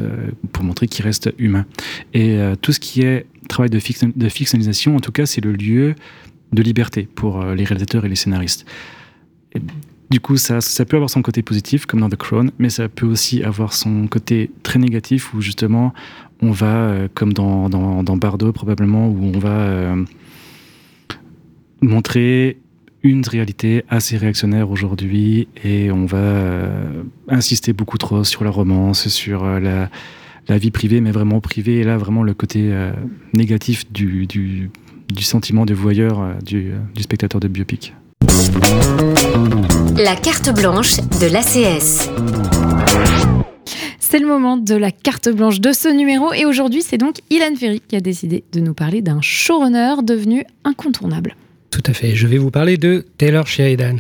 pour 0.52 0.64
montrer 0.64 0.88
qu'il 0.88 1.06
reste 1.06 1.34
humain. 1.38 1.66
Et 2.14 2.38
tout 2.62 2.72
ce 2.72 2.80
qui 2.80 3.02
est 3.02 3.26
travail 3.48 3.70
de, 3.70 3.80
de 4.16 4.30
fictionnalisation, 4.30 4.96
en 4.96 5.00
tout 5.00 5.12
cas, 5.12 5.26
c'est 5.26 5.44
le 5.44 5.54
lieu 5.54 5.96
de 6.54 6.62
liberté 6.62 7.08
pour 7.16 7.44
les 7.44 7.64
réalisateurs 7.64 8.06
et 8.06 8.10
les 8.10 8.16
scénaristes. 8.16 8.66
Du 10.10 10.20
coup, 10.20 10.38
ça, 10.38 10.60
peut 10.86 10.96
avoir 10.96 11.12
son 11.12 11.22
côté 11.22 11.44
positif, 11.44 11.86
comme 11.86 12.00
dans 12.00 12.10
The 12.10 12.16
Crown, 12.16 12.50
mais 12.58 12.70
ça 12.70 12.90
peut 12.90 13.06
aussi 13.06 13.44
avoir 13.44 13.74
son 13.74 14.08
côté 14.08 14.50
très 14.64 14.80
négatif, 14.80 15.36
où 15.36 15.42
justement, 15.42 15.94
on 16.42 16.50
va, 16.50 16.66
euh, 16.66 17.08
comme 17.14 17.32
dans, 17.32 17.70
dans, 17.70 18.02
dans, 18.02 18.18
Bardo 18.18 18.52
probablement, 18.52 19.08
où 19.08 19.32
on 19.36 19.38
va 19.38 19.50
euh, 19.50 20.04
montrer 21.82 22.58
une 23.04 23.24
réalité 23.24 23.86
assez 23.88 24.18
réactionnaire 24.18 24.72
aujourd'hui, 24.72 25.48
et 25.64 25.92
on 25.92 26.08
va 26.08 26.18
euh, 26.18 27.04
insister 27.28 27.72
beaucoup 27.72 28.00
trop 28.00 28.24
sur 28.24 28.44
la 28.44 28.50
romance, 28.50 29.10
sur 29.10 29.46
la, 29.60 29.92
la, 30.48 30.58
vie 30.58 30.72
privée, 30.72 31.02
mais 31.02 31.12
vraiment 31.12 31.40
privée, 31.40 31.82
et 31.82 31.84
là, 31.84 31.98
vraiment 31.98 32.24
le 32.24 32.34
côté 32.34 32.74
négatif 33.34 33.92
du, 33.92 34.26
du, 34.26 34.72
du, 35.08 35.24
sentiment 35.24 35.68
de 35.68 35.76
voyeur 35.76 36.34
du, 36.44 36.72
du 36.96 37.04
spectateur 37.04 37.40
de 37.40 37.48
biopic. 37.48 37.94
La 39.98 40.16
carte 40.16 40.56
blanche 40.56 40.98
de 41.20 41.28
l'ACS. 41.28 42.10
C'est 44.00 44.20
le 44.20 44.28
moment 44.28 44.58
de 44.58 44.76
la 44.76 44.92
carte 44.92 45.30
blanche 45.30 45.60
de 45.60 45.72
ce 45.72 45.88
numéro 45.88 46.34
et 46.34 46.46
aujourd'hui 46.46 46.82
c'est 46.82 46.98
donc 46.98 47.18
Ilan 47.30 47.56
Ferry 47.60 47.82
qui 47.86 47.96
a 47.96 48.00
décidé 48.00 48.44
de 48.52 48.60
nous 48.60 48.74
parler 48.74 49.02
d'un 49.02 49.22
showrunner 49.22 49.96
devenu 50.04 50.44
incontournable. 50.64 51.36
Tout 51.70 51.84
à 51.86 51.94
fait, 51.94 52.16
je 52.16 52.28
vais 52.28 52.38
vous 52.38 52.52
parler 52.52 52.78
de 52.78 53.06
Taylor 53.18 53.46
Sheridan. 53.46 53.98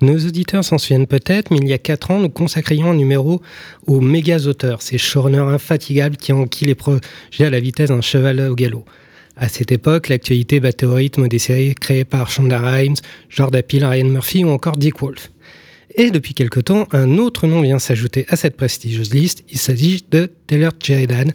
Nos 0.00 0.18
auditeurs 0.18 0.64
s'en 0.64 0.78
souviennent 0.78 1.06
peut-être, 1.06 1.50
mais 1.50 1.58
il 1.58 1.68
y 1.68 1.72
a 1.72 1.78
4 1.78 2.12
ans, 2.12 2.18
nous 2.18 2.30
consacrions 2.30 2.90
un 2.90 2.94
numéro 2.94 3.42
aux 3.86 4.00
méga 4.00 4.38
auteurs, 4.46 4.82
ces 4.82 4.98
showrunners 4.98 5.52
infatigables 5.52 6.16
qui 6.16 6.32
enquillent 6.32 6.68
les 6.68 6.74
projets 6.74 7.00
à 7.40 7.50
la 7.50 7.60
vitesse 7.60 7.90
d'un 7.90 8.00
cheval 8.00 8.40
au 8.40 8.54
galop. 8.54 8.84
À 9.40 9.48
cette 9.48 9.72
époque, 9.72 10.10
l'actualité 10.10 10.60
battait 10.60 10.84
au 10.84 10.92
rythme 10.92 11.26
des 11.26 11.38
séries 11.38 11.74
créées 11.74 12.04
par 12.04 12.30
Shonda 12.30 12.60
Rhimes, 12.60 12.96
Jordan 13.30 13.62
Peele, 13.62 13.86
Ryan 13.86 14.04
Murphy 14.04 14.44
ou 14.44 14.50
encore 14.50 14.76
Dick 14.76 15.00
Wolf. 15.00 15.32
Et 15.94 16.10
depuis 16.10 16.34
quelque 16.34 16.60
temps, 16.60 16.86
un 16.92 17.16
autre 17.16 17.46
nom 17.46 17.62
vient 17.62 17.78
s'ajouter 17.78 18.26
à 18.28 18.36
cette 18.36 18.54
prestigieuse 18.54 19.14
liste. 19.14 19.42
Il 19.48 19.56
s'agit 19.56 20.04
de 20.10 20.30
Taylor 20.46 20.72
Sheridan, 20.78 21.32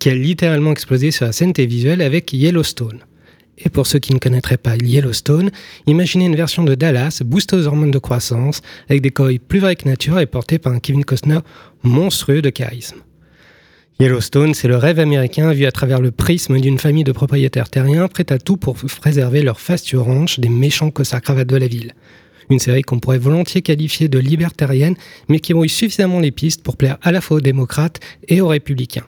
qui 0.00 0.10
a 0.10 0.14
littéralement 0.16 0.72
explosé 0.72 1.12
sur 1.12 1.26
la 1.26 1.32
scène 1.32 1.52
télévisuelle 1.52 2.02
avec 2.02 2.32
Yellowstone. 2.32 3.04
Et 3.56 3.68
pour 3.68 3.86
ceux 3.86 4.00
qui 4.00 4.12
ne 4.14 4.18
connaîtraient 4.18 4.56
pas 4.56 4.74
Yellowstone, 4.74 5.52
imaginez 5.86 6.26
une 6.26 6.34
version 6.34 6.64
de 6.64 6.74
Dallas 6.74 7.22
boostée 7.24 7.54
aux 7.54 7.68
hormones 7.68 7.92
de 7.92 7.98
croissance, 7.98 8.62
avec 8.90 9.00
des 9.00 9.10
coils 9.10 9.38
plus 9.38 9.60
vrais 9.60 9.76
que 9.76 9.88
nature 9.88 10.18
et 10.18 10.26
portés 10.26 10.58
par 10.58 10.72
un 10.72 10.80
Kevin 10.80 11.04
Costner 11.04 11.38
monstrueux 11.84 12.42
de 12.42 12.50
charisme. 12.50 12.96
Yellowstone, 14.00 14.54
c'est 14.54 14.66
le 14.66 14.76
rêve 14.76 14.98
américain 14.98 15.52
vu 15.52 15.66
à 15.66 15.70
travers 15.70 16.00
le 16.00 16.10
prisme 16.10 16.60
d'une 16.60 16.80
famille 16.80 17.04
de 17.04 17.12
propriétaires 17.12 17.68
terriens 17.68 18.08
prêts 18.08 18.32
à 18.32 18.38
tout 18.38 18.56
pour 18.56 18.74
préserver 18.74 19.42
leur 19.42 19.60
fastueux 19.60 20.00
ranch 20.00 20.40
des 20.40 20.48
méchants 20.48 20.90
cossards 20.90 21.22
cravates 21.22 21.46
de 21.46 21.56
la 21.56 21.68
ville. 21.68 21.92
Une 22.50 22.58
série 22.58 22.82
qu'on 22.82 22.98
pourrait 22.98 23.18
volontiers 23.18 23.62
qualifier 23.62 24.08
de 24.08 24.18
libertarienne, 24.18 24.96
mais 25.28 25.38
qui 25.38 25.54
brouille 25.54 25.68
suffisamment 25.68 26.18
les 26.18 26.32
pistes 26.32 26.64
pour 26.64 26.76
plaire 26.76 26.98
à 27.02 27.12
la 27.12 27.20
fois 27.20 27.36
aux 27.36 27.40
démocrates 27.40 28.00
et 28.26 28.40
aux 28.40 28.48
républicains. 28.48 29.06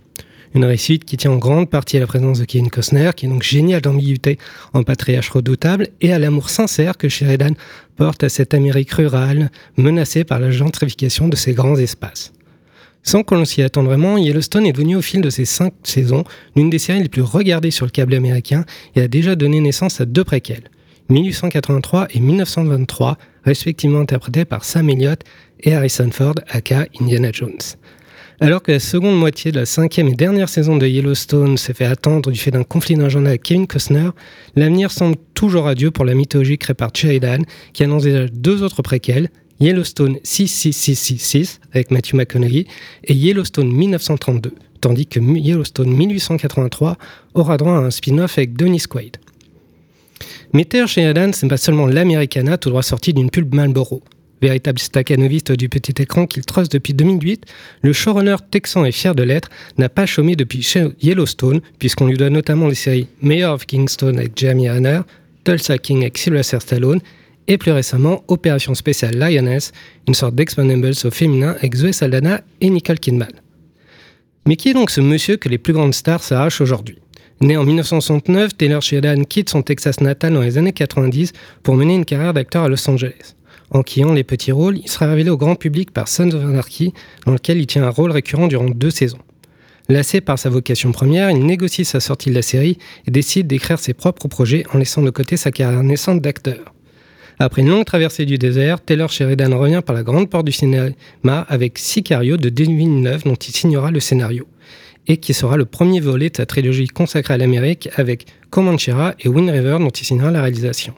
Une 0.54 0.64
réussite 0.64 1.04
qui 1.04 1.16
tient 1.16 1.32
en 1.32 1.38
grande 1.38 1.68
partie 1.68 1.96
à 1.96 2.00
la 2.00 2.06
présence 2.06 2.38
de 2.38 2.44
Kevin 2.44 2.70
Costner, 2.70 3.10
qui 3.16 3.26
est 3.26 3.28
donc 3.28 3.42
génial 3.42 3.80
d'ambiguïté 3.80 4.38
en 4.72 4.84
patriarche 4.84 5.30
redoutable, 5.30 5.88
et 6.00 6.12
à 6.12 6.20
l'amour 6.20 6.48
sincère 6.48 6.96
que 6.96 7.08
Sheridan 7.08 7.54
porte 7.96 8.22
à 8.22 8.28
cette 8.28 8.54
Amérique 8.54 8.92
rurale, 8.92 9.50
menacée 9.76 10.22
par 10.22 10.38
la 10.38 10.52
gentrification 10.52 11.26
de 11.26 11.34
ses 11.34 11.54
grands 11.54 11.76
espaces. 11.76 12.32
Sans 13.06 13.22
qu'on 13.22 13.44
s'y 13.44 13.62
attende 13.62 13.86
vraiment, 13.86 14.18
Yellowstone 14.18 14.66
est 14.66 14.72
devenu 14.72 14.96
au 14.96 15.00
fil 15.00 15.20
de 15.20 15.30
ses 15.30 15.44
cinq 15.44 15.72
saisons 15.84 16.24
l'une 16.56 16.70
des 16.70 16.80
séries 16.80 17.04
les 17.04 17.08
plus 17.08 17.22
regardées 17.22 17.70
sur 17.70 17.86
le 17.86 17.92
câble 17.92 18.14
américain 18.14 18.64
et 18.96 19.00
a 19.00 19.06
déjà 19.06 19.36
donné 19.36 19.60
naissance 19.60 20.00
à 20.00 20.06
deux 20.06 20.24
préquels, 20.24 20.64
1883 21.08 22.08
et 22.10 22.18
1923, 22.18 23.16
respectivement 23.44 24.00
interprétés 24.00 24.44
par 24.44 24.64
Sam 24.64 24.90
Elliott 24.90 25.20
et 25.60 25.76
Harrison 25.76 26.10
Ford, 26.10 26.34
aka 26.48 26.88
Indiana 27.00 27.30
Jones. 27.32 27.60
Alors 28.40 28.60
que 28.60 28.72
la 28.72 28.80
seconde 28.80 29.16
moitié 29.16 29.52
de 29.52 29.60
la 29.60 29.66
cinquième 29.66 30.08
et 30.08 30.14
dernière 30.14 30.48
saison 30.48 30.76
de 30.76 30.88
Yellowstone 30.88 31.56
s'est 31.58 31.74
fait 31.74 31.84
attendre 31.84 32.32
du 32.32 32.38
fait 32.40 32.50
d'un 32.50 32.64
conflit 32.64 32.96
d'agenda 32.96 33.28
avec 33.28 33.44
Kevin 33.44 33.68
Costner, 33.68 34.10
l'avenir 34.56 34.90
semble 34.90 35.14
toujours 35.32 35.66
radieux 35.66 35.92
pour 35.92 36.04
la 36.04 36.14
mythologie 36.14 36.58
créée 36.58 36.74
par 36.74 36.90
qui 36.90 37.84
annonce 37.84 38.02
déjà 38.02 38.26
deux 38.26 38.64
autres 38.64 38.82
préquels, 38.82 39.30
Yellowstone 39.60 40.18
66666 40.22 41.60
avec 41.72 41.90
Matthew 41.90 42.14
McConaughey 42.14 42.66
et 43.04 43.14
Yellowstone 43.14 43.72
1932, 43.72 44.52
tandis 44.80 45.06
que 45.06 45.20
Yellowstone 45.20 45.90
1883 45.90 46.98
aura 47.34 47.56
droit 47.56 47.72
à 47.72 47.80
un 47.80 47.90
spin-off 47.90 48.38
avec 48.38 48.56
Dennis 48.56 48.84
Quaid. 48.88 49.16
Mais 50.52 50.64
Taylor 50.64 50.88
Sheridan, 50.88 51.32
ce 51.32 51.44
n'est 51.44 51.50
pas 51.50 51.56
seulement 51.56 51.86
l'Americana 51.86 52.58
tout 52.58 52.70
droit 52.70 52.82
sorti 52.82 53.12
d'une 53.12 53.30
pulpe 53.30 53.54
Marlboro. 53.54 54.02
Véritable 54.42 54.78
staccanoviste 54.78 55.52
du 55.52 55.70
petit 55.70 56.02
écran 56.02 56.26
qu'il 56.26 56.44
trosse 56.44 56.68
depuis 56.68 56.92
2008, 56.92 57.46
le 57.80 57.92
showrunner 57.94 58.36
texan 58.50 58.84
et 58.84 58.92
fier 58.92 59.14
de 59.14 59.22
l'être 59.22 59.48
n'a 59.78 59.88
pas 59.88 60.04
chômé 60.04 60.36
depuis 60.36 60.66
Yellowstone, 61.00 61.62
puisqu'on 61.78 62.06
lui 62.06 62.18
doit 62.18 62.28
notamment 62.28 62.68
les 62.68 62.74
séries 62.74 63.08
Mayor 63.22 63.54
of 63.54 63.66
Kingston 63.66 64.18
avec 64.18 64.38
Jeremy 64.38 64.68
Renner, 64.68 65.00
Tulsa 65.44 65.78
King 65.78 66.02
avec 66.02 66.18
Sylvester 66.18 66.60
Stallone, 66.60 67.00
et 67.48 67.58
plus 67.58 67.72
récemment 67.72 68.24
Opération 68.28 68.74
spéciale 68.74 69.16
Lioness, 69.16 69.72
une 70.06 70.14
sorte 70.14 70.34
d'Expendables 70.34 70.92
au 71.04 71.10
féminin 71.10 71.56
avec 71.58 71.74
Zoé 71.74 71.92
Saldana 71.92 72.42
et 72.60 72.70
Nicole 72.70 72.98
Kidman. 72.98 73.32
Mais 74.46 74.56
qui 74.56 74.68
est 74.70 74.74
donc 74.74 74.90
ce 74.90 75.00
monsieur 75.00 75.36
que 75.36 75.48
les 75.48 75.58
plus 75.58 75.72
grandes 75.72 75.94
stars 75.94 76.22
s'arrachent 76.22 76.60
aujourd'hui? 76.60 76.98
Né 77.40 77.56
en 77.56 77.64
1969, 77.64 78.56
Taylor 78.56 78.80
Sheridan 78.80 79.24
quitte 79.24 79.50
son 79.50 79.62
Texas 79.62 80.00
natal 80.00 80.32
dans 80.32 80.40
les 80.40 80.56
années 80.56 80.72
90 80.72 81.32
pour 81.62 81.74
mener 81.74 81.94
une 81.94 82.04
carrière 82.04 82.32
d'acteur 82.32 82.64
à 82.64 82.68
Los 82.68 82.88
Angeles. 82.88 83.34
En 83.70 83.82
quillant 83.82 84.12
les 84.12 84.24
petits 84.24 84.52
rôles, 84.52 84.78
il 84.78 84.88
sera 84.88 85.06
révélé 85.06 85.28
au 85.28 85.36
grand 85.36 85.56
public 85.56 85.90
par 85.90 86.08
Sons 86.08 86.30
of 86.30 86.44
Anarchy, 86.44 86.94
dans 87.26 87.32
lequel 87.32 87.58
il 87.58 87.66
tient 87.66 87.84
un 87.84 87.90
rôle 87.90 88.12
récurrent 88.12 88.46
durant 88.46 88.70
deux 88.70 88.90
saisons. 88.90 89.18
Lassé 89.88 90.20
par 90.20 90.38
sa 90.38 90.48
vocation 90.48 90.92
première, 90.92 91.30
il 91.30 91.44
négocie 91.44 91.84
sa 91.84 92.00
sortie 92.00 92.30
de 92.30 92.34
la 92.34 92.42
série 92.42 92.78
et 93.06 93.10
décide 93.10 93.46
d'écrire 93.46 93.78
ses 93.78 93.94
propres 93.94 94.28
projets 94.28 94.64
en 94.72 94.78
laissant 94.78 95.02
de 95.02 95.10
côté 95.10 95.36
sa 95.36 95.50
carrière 95.50 95.82
naissante 95.82 96.20
d'acteur. 96.20 96.75
Après 97.38 97.60
une 97.60 97.68
longue 97.68 97.84
traversée 97.84 98.24
du 98.24 98.38
désert, 98.38 98.80
Taylor 98.80 99.10
Sheridan 99.10 99.58
revient 99.58 99.82
par 99.84 99.94
la 99.94 100.02
grande 100.02 100.30
porte 100.30 100.46
du 100.46 100.52
cinéma 100.52 100.94
avec 101.48 101.78
Sicario 101.78 102.38
de 102.38 102.48
2009 102.48 103.24
dont 103.24 103.34
il 103.34 103.54
signera 103.54 103.90
le 103.90 104.00
scénario 104.00 104.46
et 105.06 105.18
qui 105.18 105.34
sera 105.34 105.58
le 105.58 105.66
premier 105.66 106.00
volet 106.00 106.30
de 106.30 106.36
sa 106.36 106.46
trilogie 106.46 106.88
consacrée 106.88 107.34
à 107.34 107.36
l'Amérique 107.36 107.90
avec 107.96 108.26
Comanchera 108.48 109.14
et 109.20 109.28
Wind 109.28 109.50
River 109.50 109.76
dont 109.78 109.90
il 109.90 110.04
signera 110.04 110.30
la 110.30 110.40
réalisation. 110.40 110.94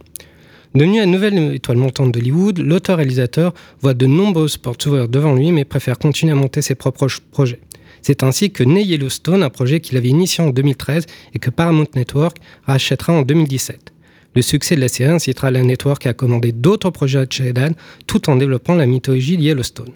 Devenu 0.77 0.99
la 0.99 1.07
nouvelle 1.07 1.55
étoile 1.55 1.77
montante 1.77 2.13
d'Hollywood, 2.13 2.59
l'auteur-réalisateur 2.59 3.53
voit 3.81 3.95
de 3.95 4.07
nombreuses 4.07 4.59
portes 4.59 4.83
s'ouvrir 4.83 5.09
devant 5.09 5.35
lui 5.35 5.51
mais 5.51 5.65
préfère 5.65 5.99
continuer 5.99 6.33
à 6.33 6.37
monter 6.37 6.63
ses 6.63 6.77
propres 6.77 7.09
projets. 7.33 7.59
C'est 8.01 8.23
ainsi 8.23 8.53
que 8.53 8.63
naît 8.63 8.85
Yellowstone, 8.85 9.43
un 9.43 9.51
projet 9.51 9.81
qu'il 9.81 9.97
avait 9.97 10.09
initié 10.09 10.45
en 10.45 10.51
2013 10.51 11.07
et 11.35 11.41
que 11.41 11.51
Paramount 11.51 11.89
Network 11.97 12.37
rachètera 12.65 13.13
en 13.13 13.23
2017. 13.23 13.93
Le 14.35 14.43
succès 14.43 14.77
de 14.77 14.81
la 14.81 14.89
série 14.89 15.11
incitera 15.11 15.51
la 15.51 15.63
network 15.63 16.07
à 16.07 16.13
commander 16.13 16.53
d'autres 16.53 16.91
projets 16.91 17.19
à 17.19 17.27
Sheridan 17.29 17.73
tout 18.07 18.31
en 18.31 18.37
développant 18.37 18.75
la 18.75 18.87
mythologie 18.87 19.37
de 19.37 19.43
Yellowstone. 19.43 19.93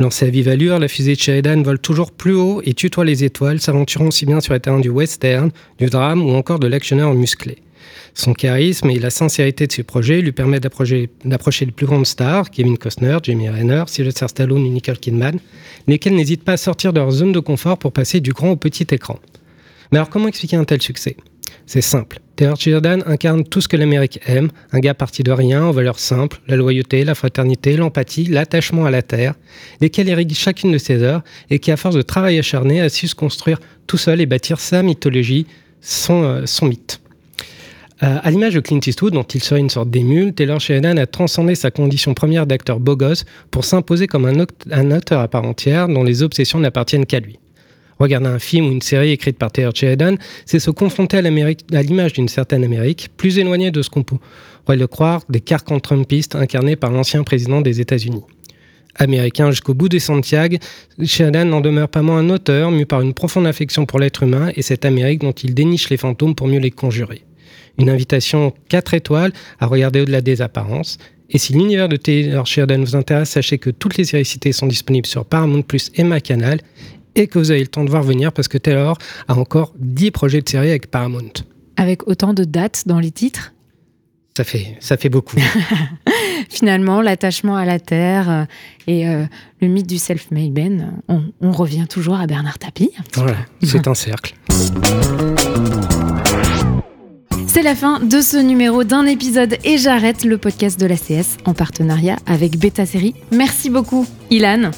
Lancée 0.00 0.26
à 0.26 0.30
vive 0.30 0.48
allure, 0.48 0.78
la 0.78 0.86
fusée 0.86 1.16
de 1.16 1.20
Sheridan 1.20 1.62
vole 1.62 1.80
toujours 1.80 2.12
plus 2.12 2.34
haut 2.34 2.62
et 2.64 2.74
tutoie 2.74 3.04
les 3.04 3.24
étoiles, 3.24 3.60
s'aventurant 3.60 4.06
aussi 4.06 4.26
bien 4.26 4.40
sur 4.40 4.54
les 4.54 4.60
terrains 4.60 4.78
du 4.78 4.90
western, 4.90 5.50
du 5.78 5.86
drame 5.86 6.22
ou 6.22 6.34
encore 6.34 6.60
de 6.60 6.68
l'actionneur 6.68 7.14
musclé. 7.14 7.58
Son 8.14 8.32
charisme 8.32 8.90
et 8.90 8.98
la 8.98 9.10
sincérité 9.10 9.66
de 9.66 9.72
ses 9.72 9.82
projets 9.82 10.20
lui 10.20 10.32
permettent 10.32 10.62
d'approcher 10.62 11.64
les 11.64 11.72
plus 11.72 11.86
grandes 11.86 12.06
stars, 12.06 12.50
Kevin 12.50 12.78
Costner, 12.78 13.18
Jamie 13.22 13.48
Renner, 13.48 13.84
Sylvester 13.86 14.28
Stallone 14.28 14.66
et 14.66 14.70
Nicole 14.70 14.98
Kidman, 14.98 15.38
lesquels 15.88 16.14
n'hésitent 16.14 16.44
pas 16.44 16.52
à 16.52 16.56
sortir 16.56 16.92
de 16.92 17.00
leur 17.00 17.10
zone 17.10 17.32
de 17.32 17.40
confort 17.40 17.78
pour 17.78 17.92
passer 17.92 18.20
du 18.20 18.32
grand 18.32 18.50
au 18.50 18.56
petit 18.56 18.86
écran. 18.92 19.18
Mais 19.90 19.98
alors 19.98 20.10
comment 20.10 20.28
expliquer 20.28 20.56
un 20.56 20.64
tel 20.64 20.82
succès? 20.82 21.16
C'est 21.66 21.80
simple. 21.80 22.20
Taylor 22.36 22.56
Sheridan 22.56 23.00
incarne 23.06 23.42
tout 23.42 23.60
ce 23.60 23.66
que 23.66 23.76
l'Amérique 23.76 24.20
aime, 24.26 24.50
un 24.70 24.78
gars 24.78 24.94
parti 24.94 25.22
de 25.24 25.32
rien, 25.32 25.66
aux 25.66 25.72
valeurs 25.72 25.98
simples, 25.98 26.40
la 26.46 26.54
loyauté, 26.54 27.04
la 27.04 27.16
fraternité, 27.16 27.76
l'empathie, 27.76 28.24
l'attachement 28.24 28.84
à 28.84 28.90
la 28.90 29.02
terre, 29.02 29.34
lesquels 29.80 30.08
irriguent 30.08 30.34
chacune 30.34 30.70
de 30.70 30.78
ses 30.78 31.02
heures 31.02 31.22
et 31.50 31.58
qui, 31.58 31.72
à 31.72 31.76
force 31.76 31.96
de 31.96 32.02
travail 32.02 32.38
acharné, 32.38 32.80
a 32.80 32.88
su 32.88 33.08
se 33.08 33.16
construire 33.16 33.58
tout 33.88 33.96
seul 33.96 34.20
et 34.20 34.26
bâtir 34.26 34.60
sa 34.60 34.84
mythologie, 34.84 35.46
son, 35.80 36.22
euh, 36.22 36.44
mythe. 36.62 37.00
Euh, 38.04 38.18
à 38.22 38.30
l'image 38.30 38.54
de 38.54 38.60
Clint 38.60 38.80
Eastwood, 38.86 39.12
dont 39.12 39.24
il 39.24 39.42
serait 39.42 39.58
une 39.58 39.70
sorte 39.70 39.90
d'émule, 39.90 40.32
Taylor 40.32 40.60
Sheridan 40.60 40.96
a 40.96 41.06
transcendé 41.06 41.56
sa 41.56 41.72
condition 41.72 42.14
première 42.14 42.46
d'acteur 42.46 42.78
beau 42.78 42.94
gosse 42.94 43.24
pour 43.50 43.64
s'imposer 43.64 44.06
comme 44.06 44.26
un, 44.26 44.46
un 44.70 44.90
auteur 44.92 45.20
à 45.20 45.26
part 45.26 45.44
entière 45.44 45.88
dont 45.88 46.04
les 46.04 46.22
obsessions 46.22 46.60
n'appartiennent 46.60 47.06
qu'à 47.06 47.18
lui. 47.18 47.40
Regarder 47.98 48.28
un 48.28 48.38
film 48.38 48.66
ou 48.66 48.72
une 48.72 48.82
série 48.82 49.10
écrite 49.10 49.38
par 49.38 49.50
Taylor 49.50 49.74
Sheridan, 49.74 50.16
c'est 50.46 50.60
se 50.60 50.70
confronter 50.70 51.18
à 51.18 51.82
l'image 51.82 52.12
d'une 52.12 52.28
certaine 52.28 52.64
Amérique, 52.64 53.10
plus 53.16 53.38
éloignée 53.38 53.70
de 53.70 53.82
ce 53.82 53.90
qu'on 53.90 54.04
pourrait 54.04 54.76
le 54.76 54.86
croire 54.86 55.22
des 55.28 55.40
carcans 55.40 55.80
trumpistes 55.80 56.36
incarnés 56.36 56.76
par 56.76 56.90
l'ancien 56.90 57.24
président 57.24 57.60
des 57.60 57.80
États-Unis. 57.80 58.22
Américain 59.00 59.50
jusqu'au 59.50 59.74
bout 59.74 59.88
des 59.88 60.00
Santiago, 60.00 60.56
Sheridan 61.02 61.44
n'en 61.44 61.60
demeure 61.60 61.88
pas 61.88 62.02
moins 62.02 62.18
un 62.18 62.30
auteur, 62.30 62.70
mu 62.70 62.84
par 62.84 63.00
une 63.00 63.14
profonde 63.14 63.46
affection 63.46 63.86
pour 63.86 64.00
l'être 64.00 64.24
humain 64.24 64.50
et 64.56 64.62
cette 64.62 64.84
Amérique 64.84 65.20
dont 65.20 65.32
il 65.32 65.54
déniche 65.54 65.88
les 65.88 65.96
fantômes 65.96 66.34
pour 66.34 66.48
mieux 66.48 66.58
les 66.58 66.72
conjurer. 66.72 67.22
Une 67.78 67.90
invitation 67.90 68.52
4 68.68 68.94
étoiles 68.94 69.32
à 69.60 69.66
regarder 69.66 70.00
au-delà 70.00 70.20
des 70.20 70.42
apparences. 70.42 70.98
Et 71.30 71.38
si 71.38 71.52
l'univers 71.52 71.88
de 71.88 71.96
Taylor 71.96 72.46
Sheridan 72.46 72.80
vous 72.80 72.96
intéresse, 72.96 73.30
sachez 73.30 73.58
que 73.58 73.70
toutes 73.70 73.96
les 73.98 74.04
séries 74.04 74.24
citées 74.24 74.52
sont 74.52 74.66
disponibles 74.66 75.06
sur 75.06 75.24
Paramount 75.24 75.62
Plus 75.62 75.92
et 75.94 76.02
ma 76.02 76.20
canal 76.20 76.58
et 77.14 77.26
que 77.26 77.38
vous 77.38 77.50
avez 77.50 77.60
le 77.60 77.68
temps 77.68 77.84
de 77.84 77.90
voir 77.90 78.02
venir 78.02 78.32
parce 78.32 78.48
que 78.48 78.58
Taylor 78.58 78.96
a 79.28 79.34
encore 79.34 79.72
10 79.78 80.10
projets 80.10 80.40
de 80.40 80.48
série 80.48 80.70
avec 80.70 80.90
Paramount. 80.90 81.32
Avec 81.76 82.06
autant 82.08 82.34
de 82.34 82.44
dates 82.44 82.84
dans 82.86 82.98
les 82.98 83.10
titres? 83.10 83.52
Ça 84.36 84.44
fait, 84.44 84.76
ça 84.78 84.96
fait 84.96 85.08
beaucoup. 85.08 85.36
Finalement, 86.48 87.02
l'attachement 87.02 87.56
à 87.56 87.64
la 87.64 87.80
terre 87.80 88.30
euh, 88.30 88.44
et 88.86 89.08
euh, 89.08 89.24
le 89.60 89.66
mythe 89.66 89.88
du 89.88 89.98
self-made 89.98 90.52
Ben, 90.52 90.92
on, 91.08 91.24
on, 91.40 91.50
revient 91.50 91.86
toujours 91.88 92.14
à 92.20 92.26
Bernard 92.28 92.58
Tapie. 92.58 92.92
Voilà, 93.14 93.36
c'est 93.62 93.88
un 93.88 93.94
cercle. 93.94 94.34
C'est 97.58 97.64
la 97.64 97.74
fin 97.74 97.98
de 97.98 98.20
ce 98.20 98.36
numéro 98.36 98.84
d'un 98.84 99.04
épisode 99.04 99.56
et 99.64 99.78
j'arrête 99.78 100.24
le 100.24 100.38
podcast 100.38 100.78
de 100.78 100.86
la 100.86 100.94
CS 100.94 101.38
en 101.44 101.54
partenariat 101.54 102.14
avec 102.24 102.56
Beta 102.56 102.86
Série. 102.86 103.16
Merci 103.32 103.68
beaucoup 103.68 104.06
Ilan. 104.30 104.70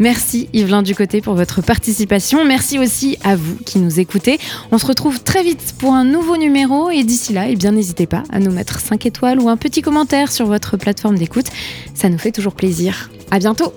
Merci 0.00 0.50
Yvelin 0.52 0.82
Ducoté 0.82 1.22
pour 1.22 1.34
votre 1.34 1.62
participation. 1.62 2.44
Merci 2.44 2.78
aussi 2.78 3.16
à 3.24 3.36
vous 3.36 3.56
qui 3.64 3.78
nous 3.78 4.00
écoutez. 4.00 4.38
On 4.70 4.76
se 4.76 4.84
retrouve 4.84 5.22
très 5.22 5.42
vite 5.42 5.76
pour 5.78 5.94
un 5.94 6.04
nouveau 6.04 6.36
numéro 6.36 6.90
et 6.90 7.04
d'ici 7.04 7.32
là, 7.32 7.48
eh 7.48 7.56
bien 7.56 7.72
n'hésitez 7.72 8.06
pas 8.06 8.22
à 8.28 8.38
nous 8.38 8.52
mettre 8.52 8.80
5 8.80 9.06
étoiles 9.06 9.40
ou 9.40 9.48
un 9.48 9.56
petit 9.56 9.80
commentaire 9.80 10.30
sur 10.30 10.44
votre 10.44 10.76
plateforme 10.76 11.16
d'écoute. 11.16 11.46
Ça 11.94 12.10
nous 12.10 12.18
fait 12.18 12.32
toujours 12.32 12.52
plaisir. 12.52 13.08
À 13.30 13.38
bientôt. 13.38 13.72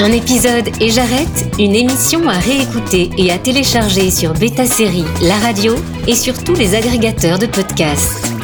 Un 0.00 0.12
épisode 0.12 0.68
et 0.80 0.90
j'arrête, 0.90 1.56
une 1.58 1.74
émission 1.74 2.28
à 2.28 2.38
réécouter 2.38 3.10
et 3.18 3.32
à 3.32 3.38
télécharger 3.38 4.12
sur 4.12 4.32
Beta 4.32 4.64
Série, 4.64 5.04
la 5.22 5.36
radio 5.38 5.74
et 6.06 6.14
sur 6.14 6.44
tous 6.44 6.54
les 6.54 6.76
agrégateurs 6.76 7.40
de 7.40 7.46
podcasts. 7.46 8.37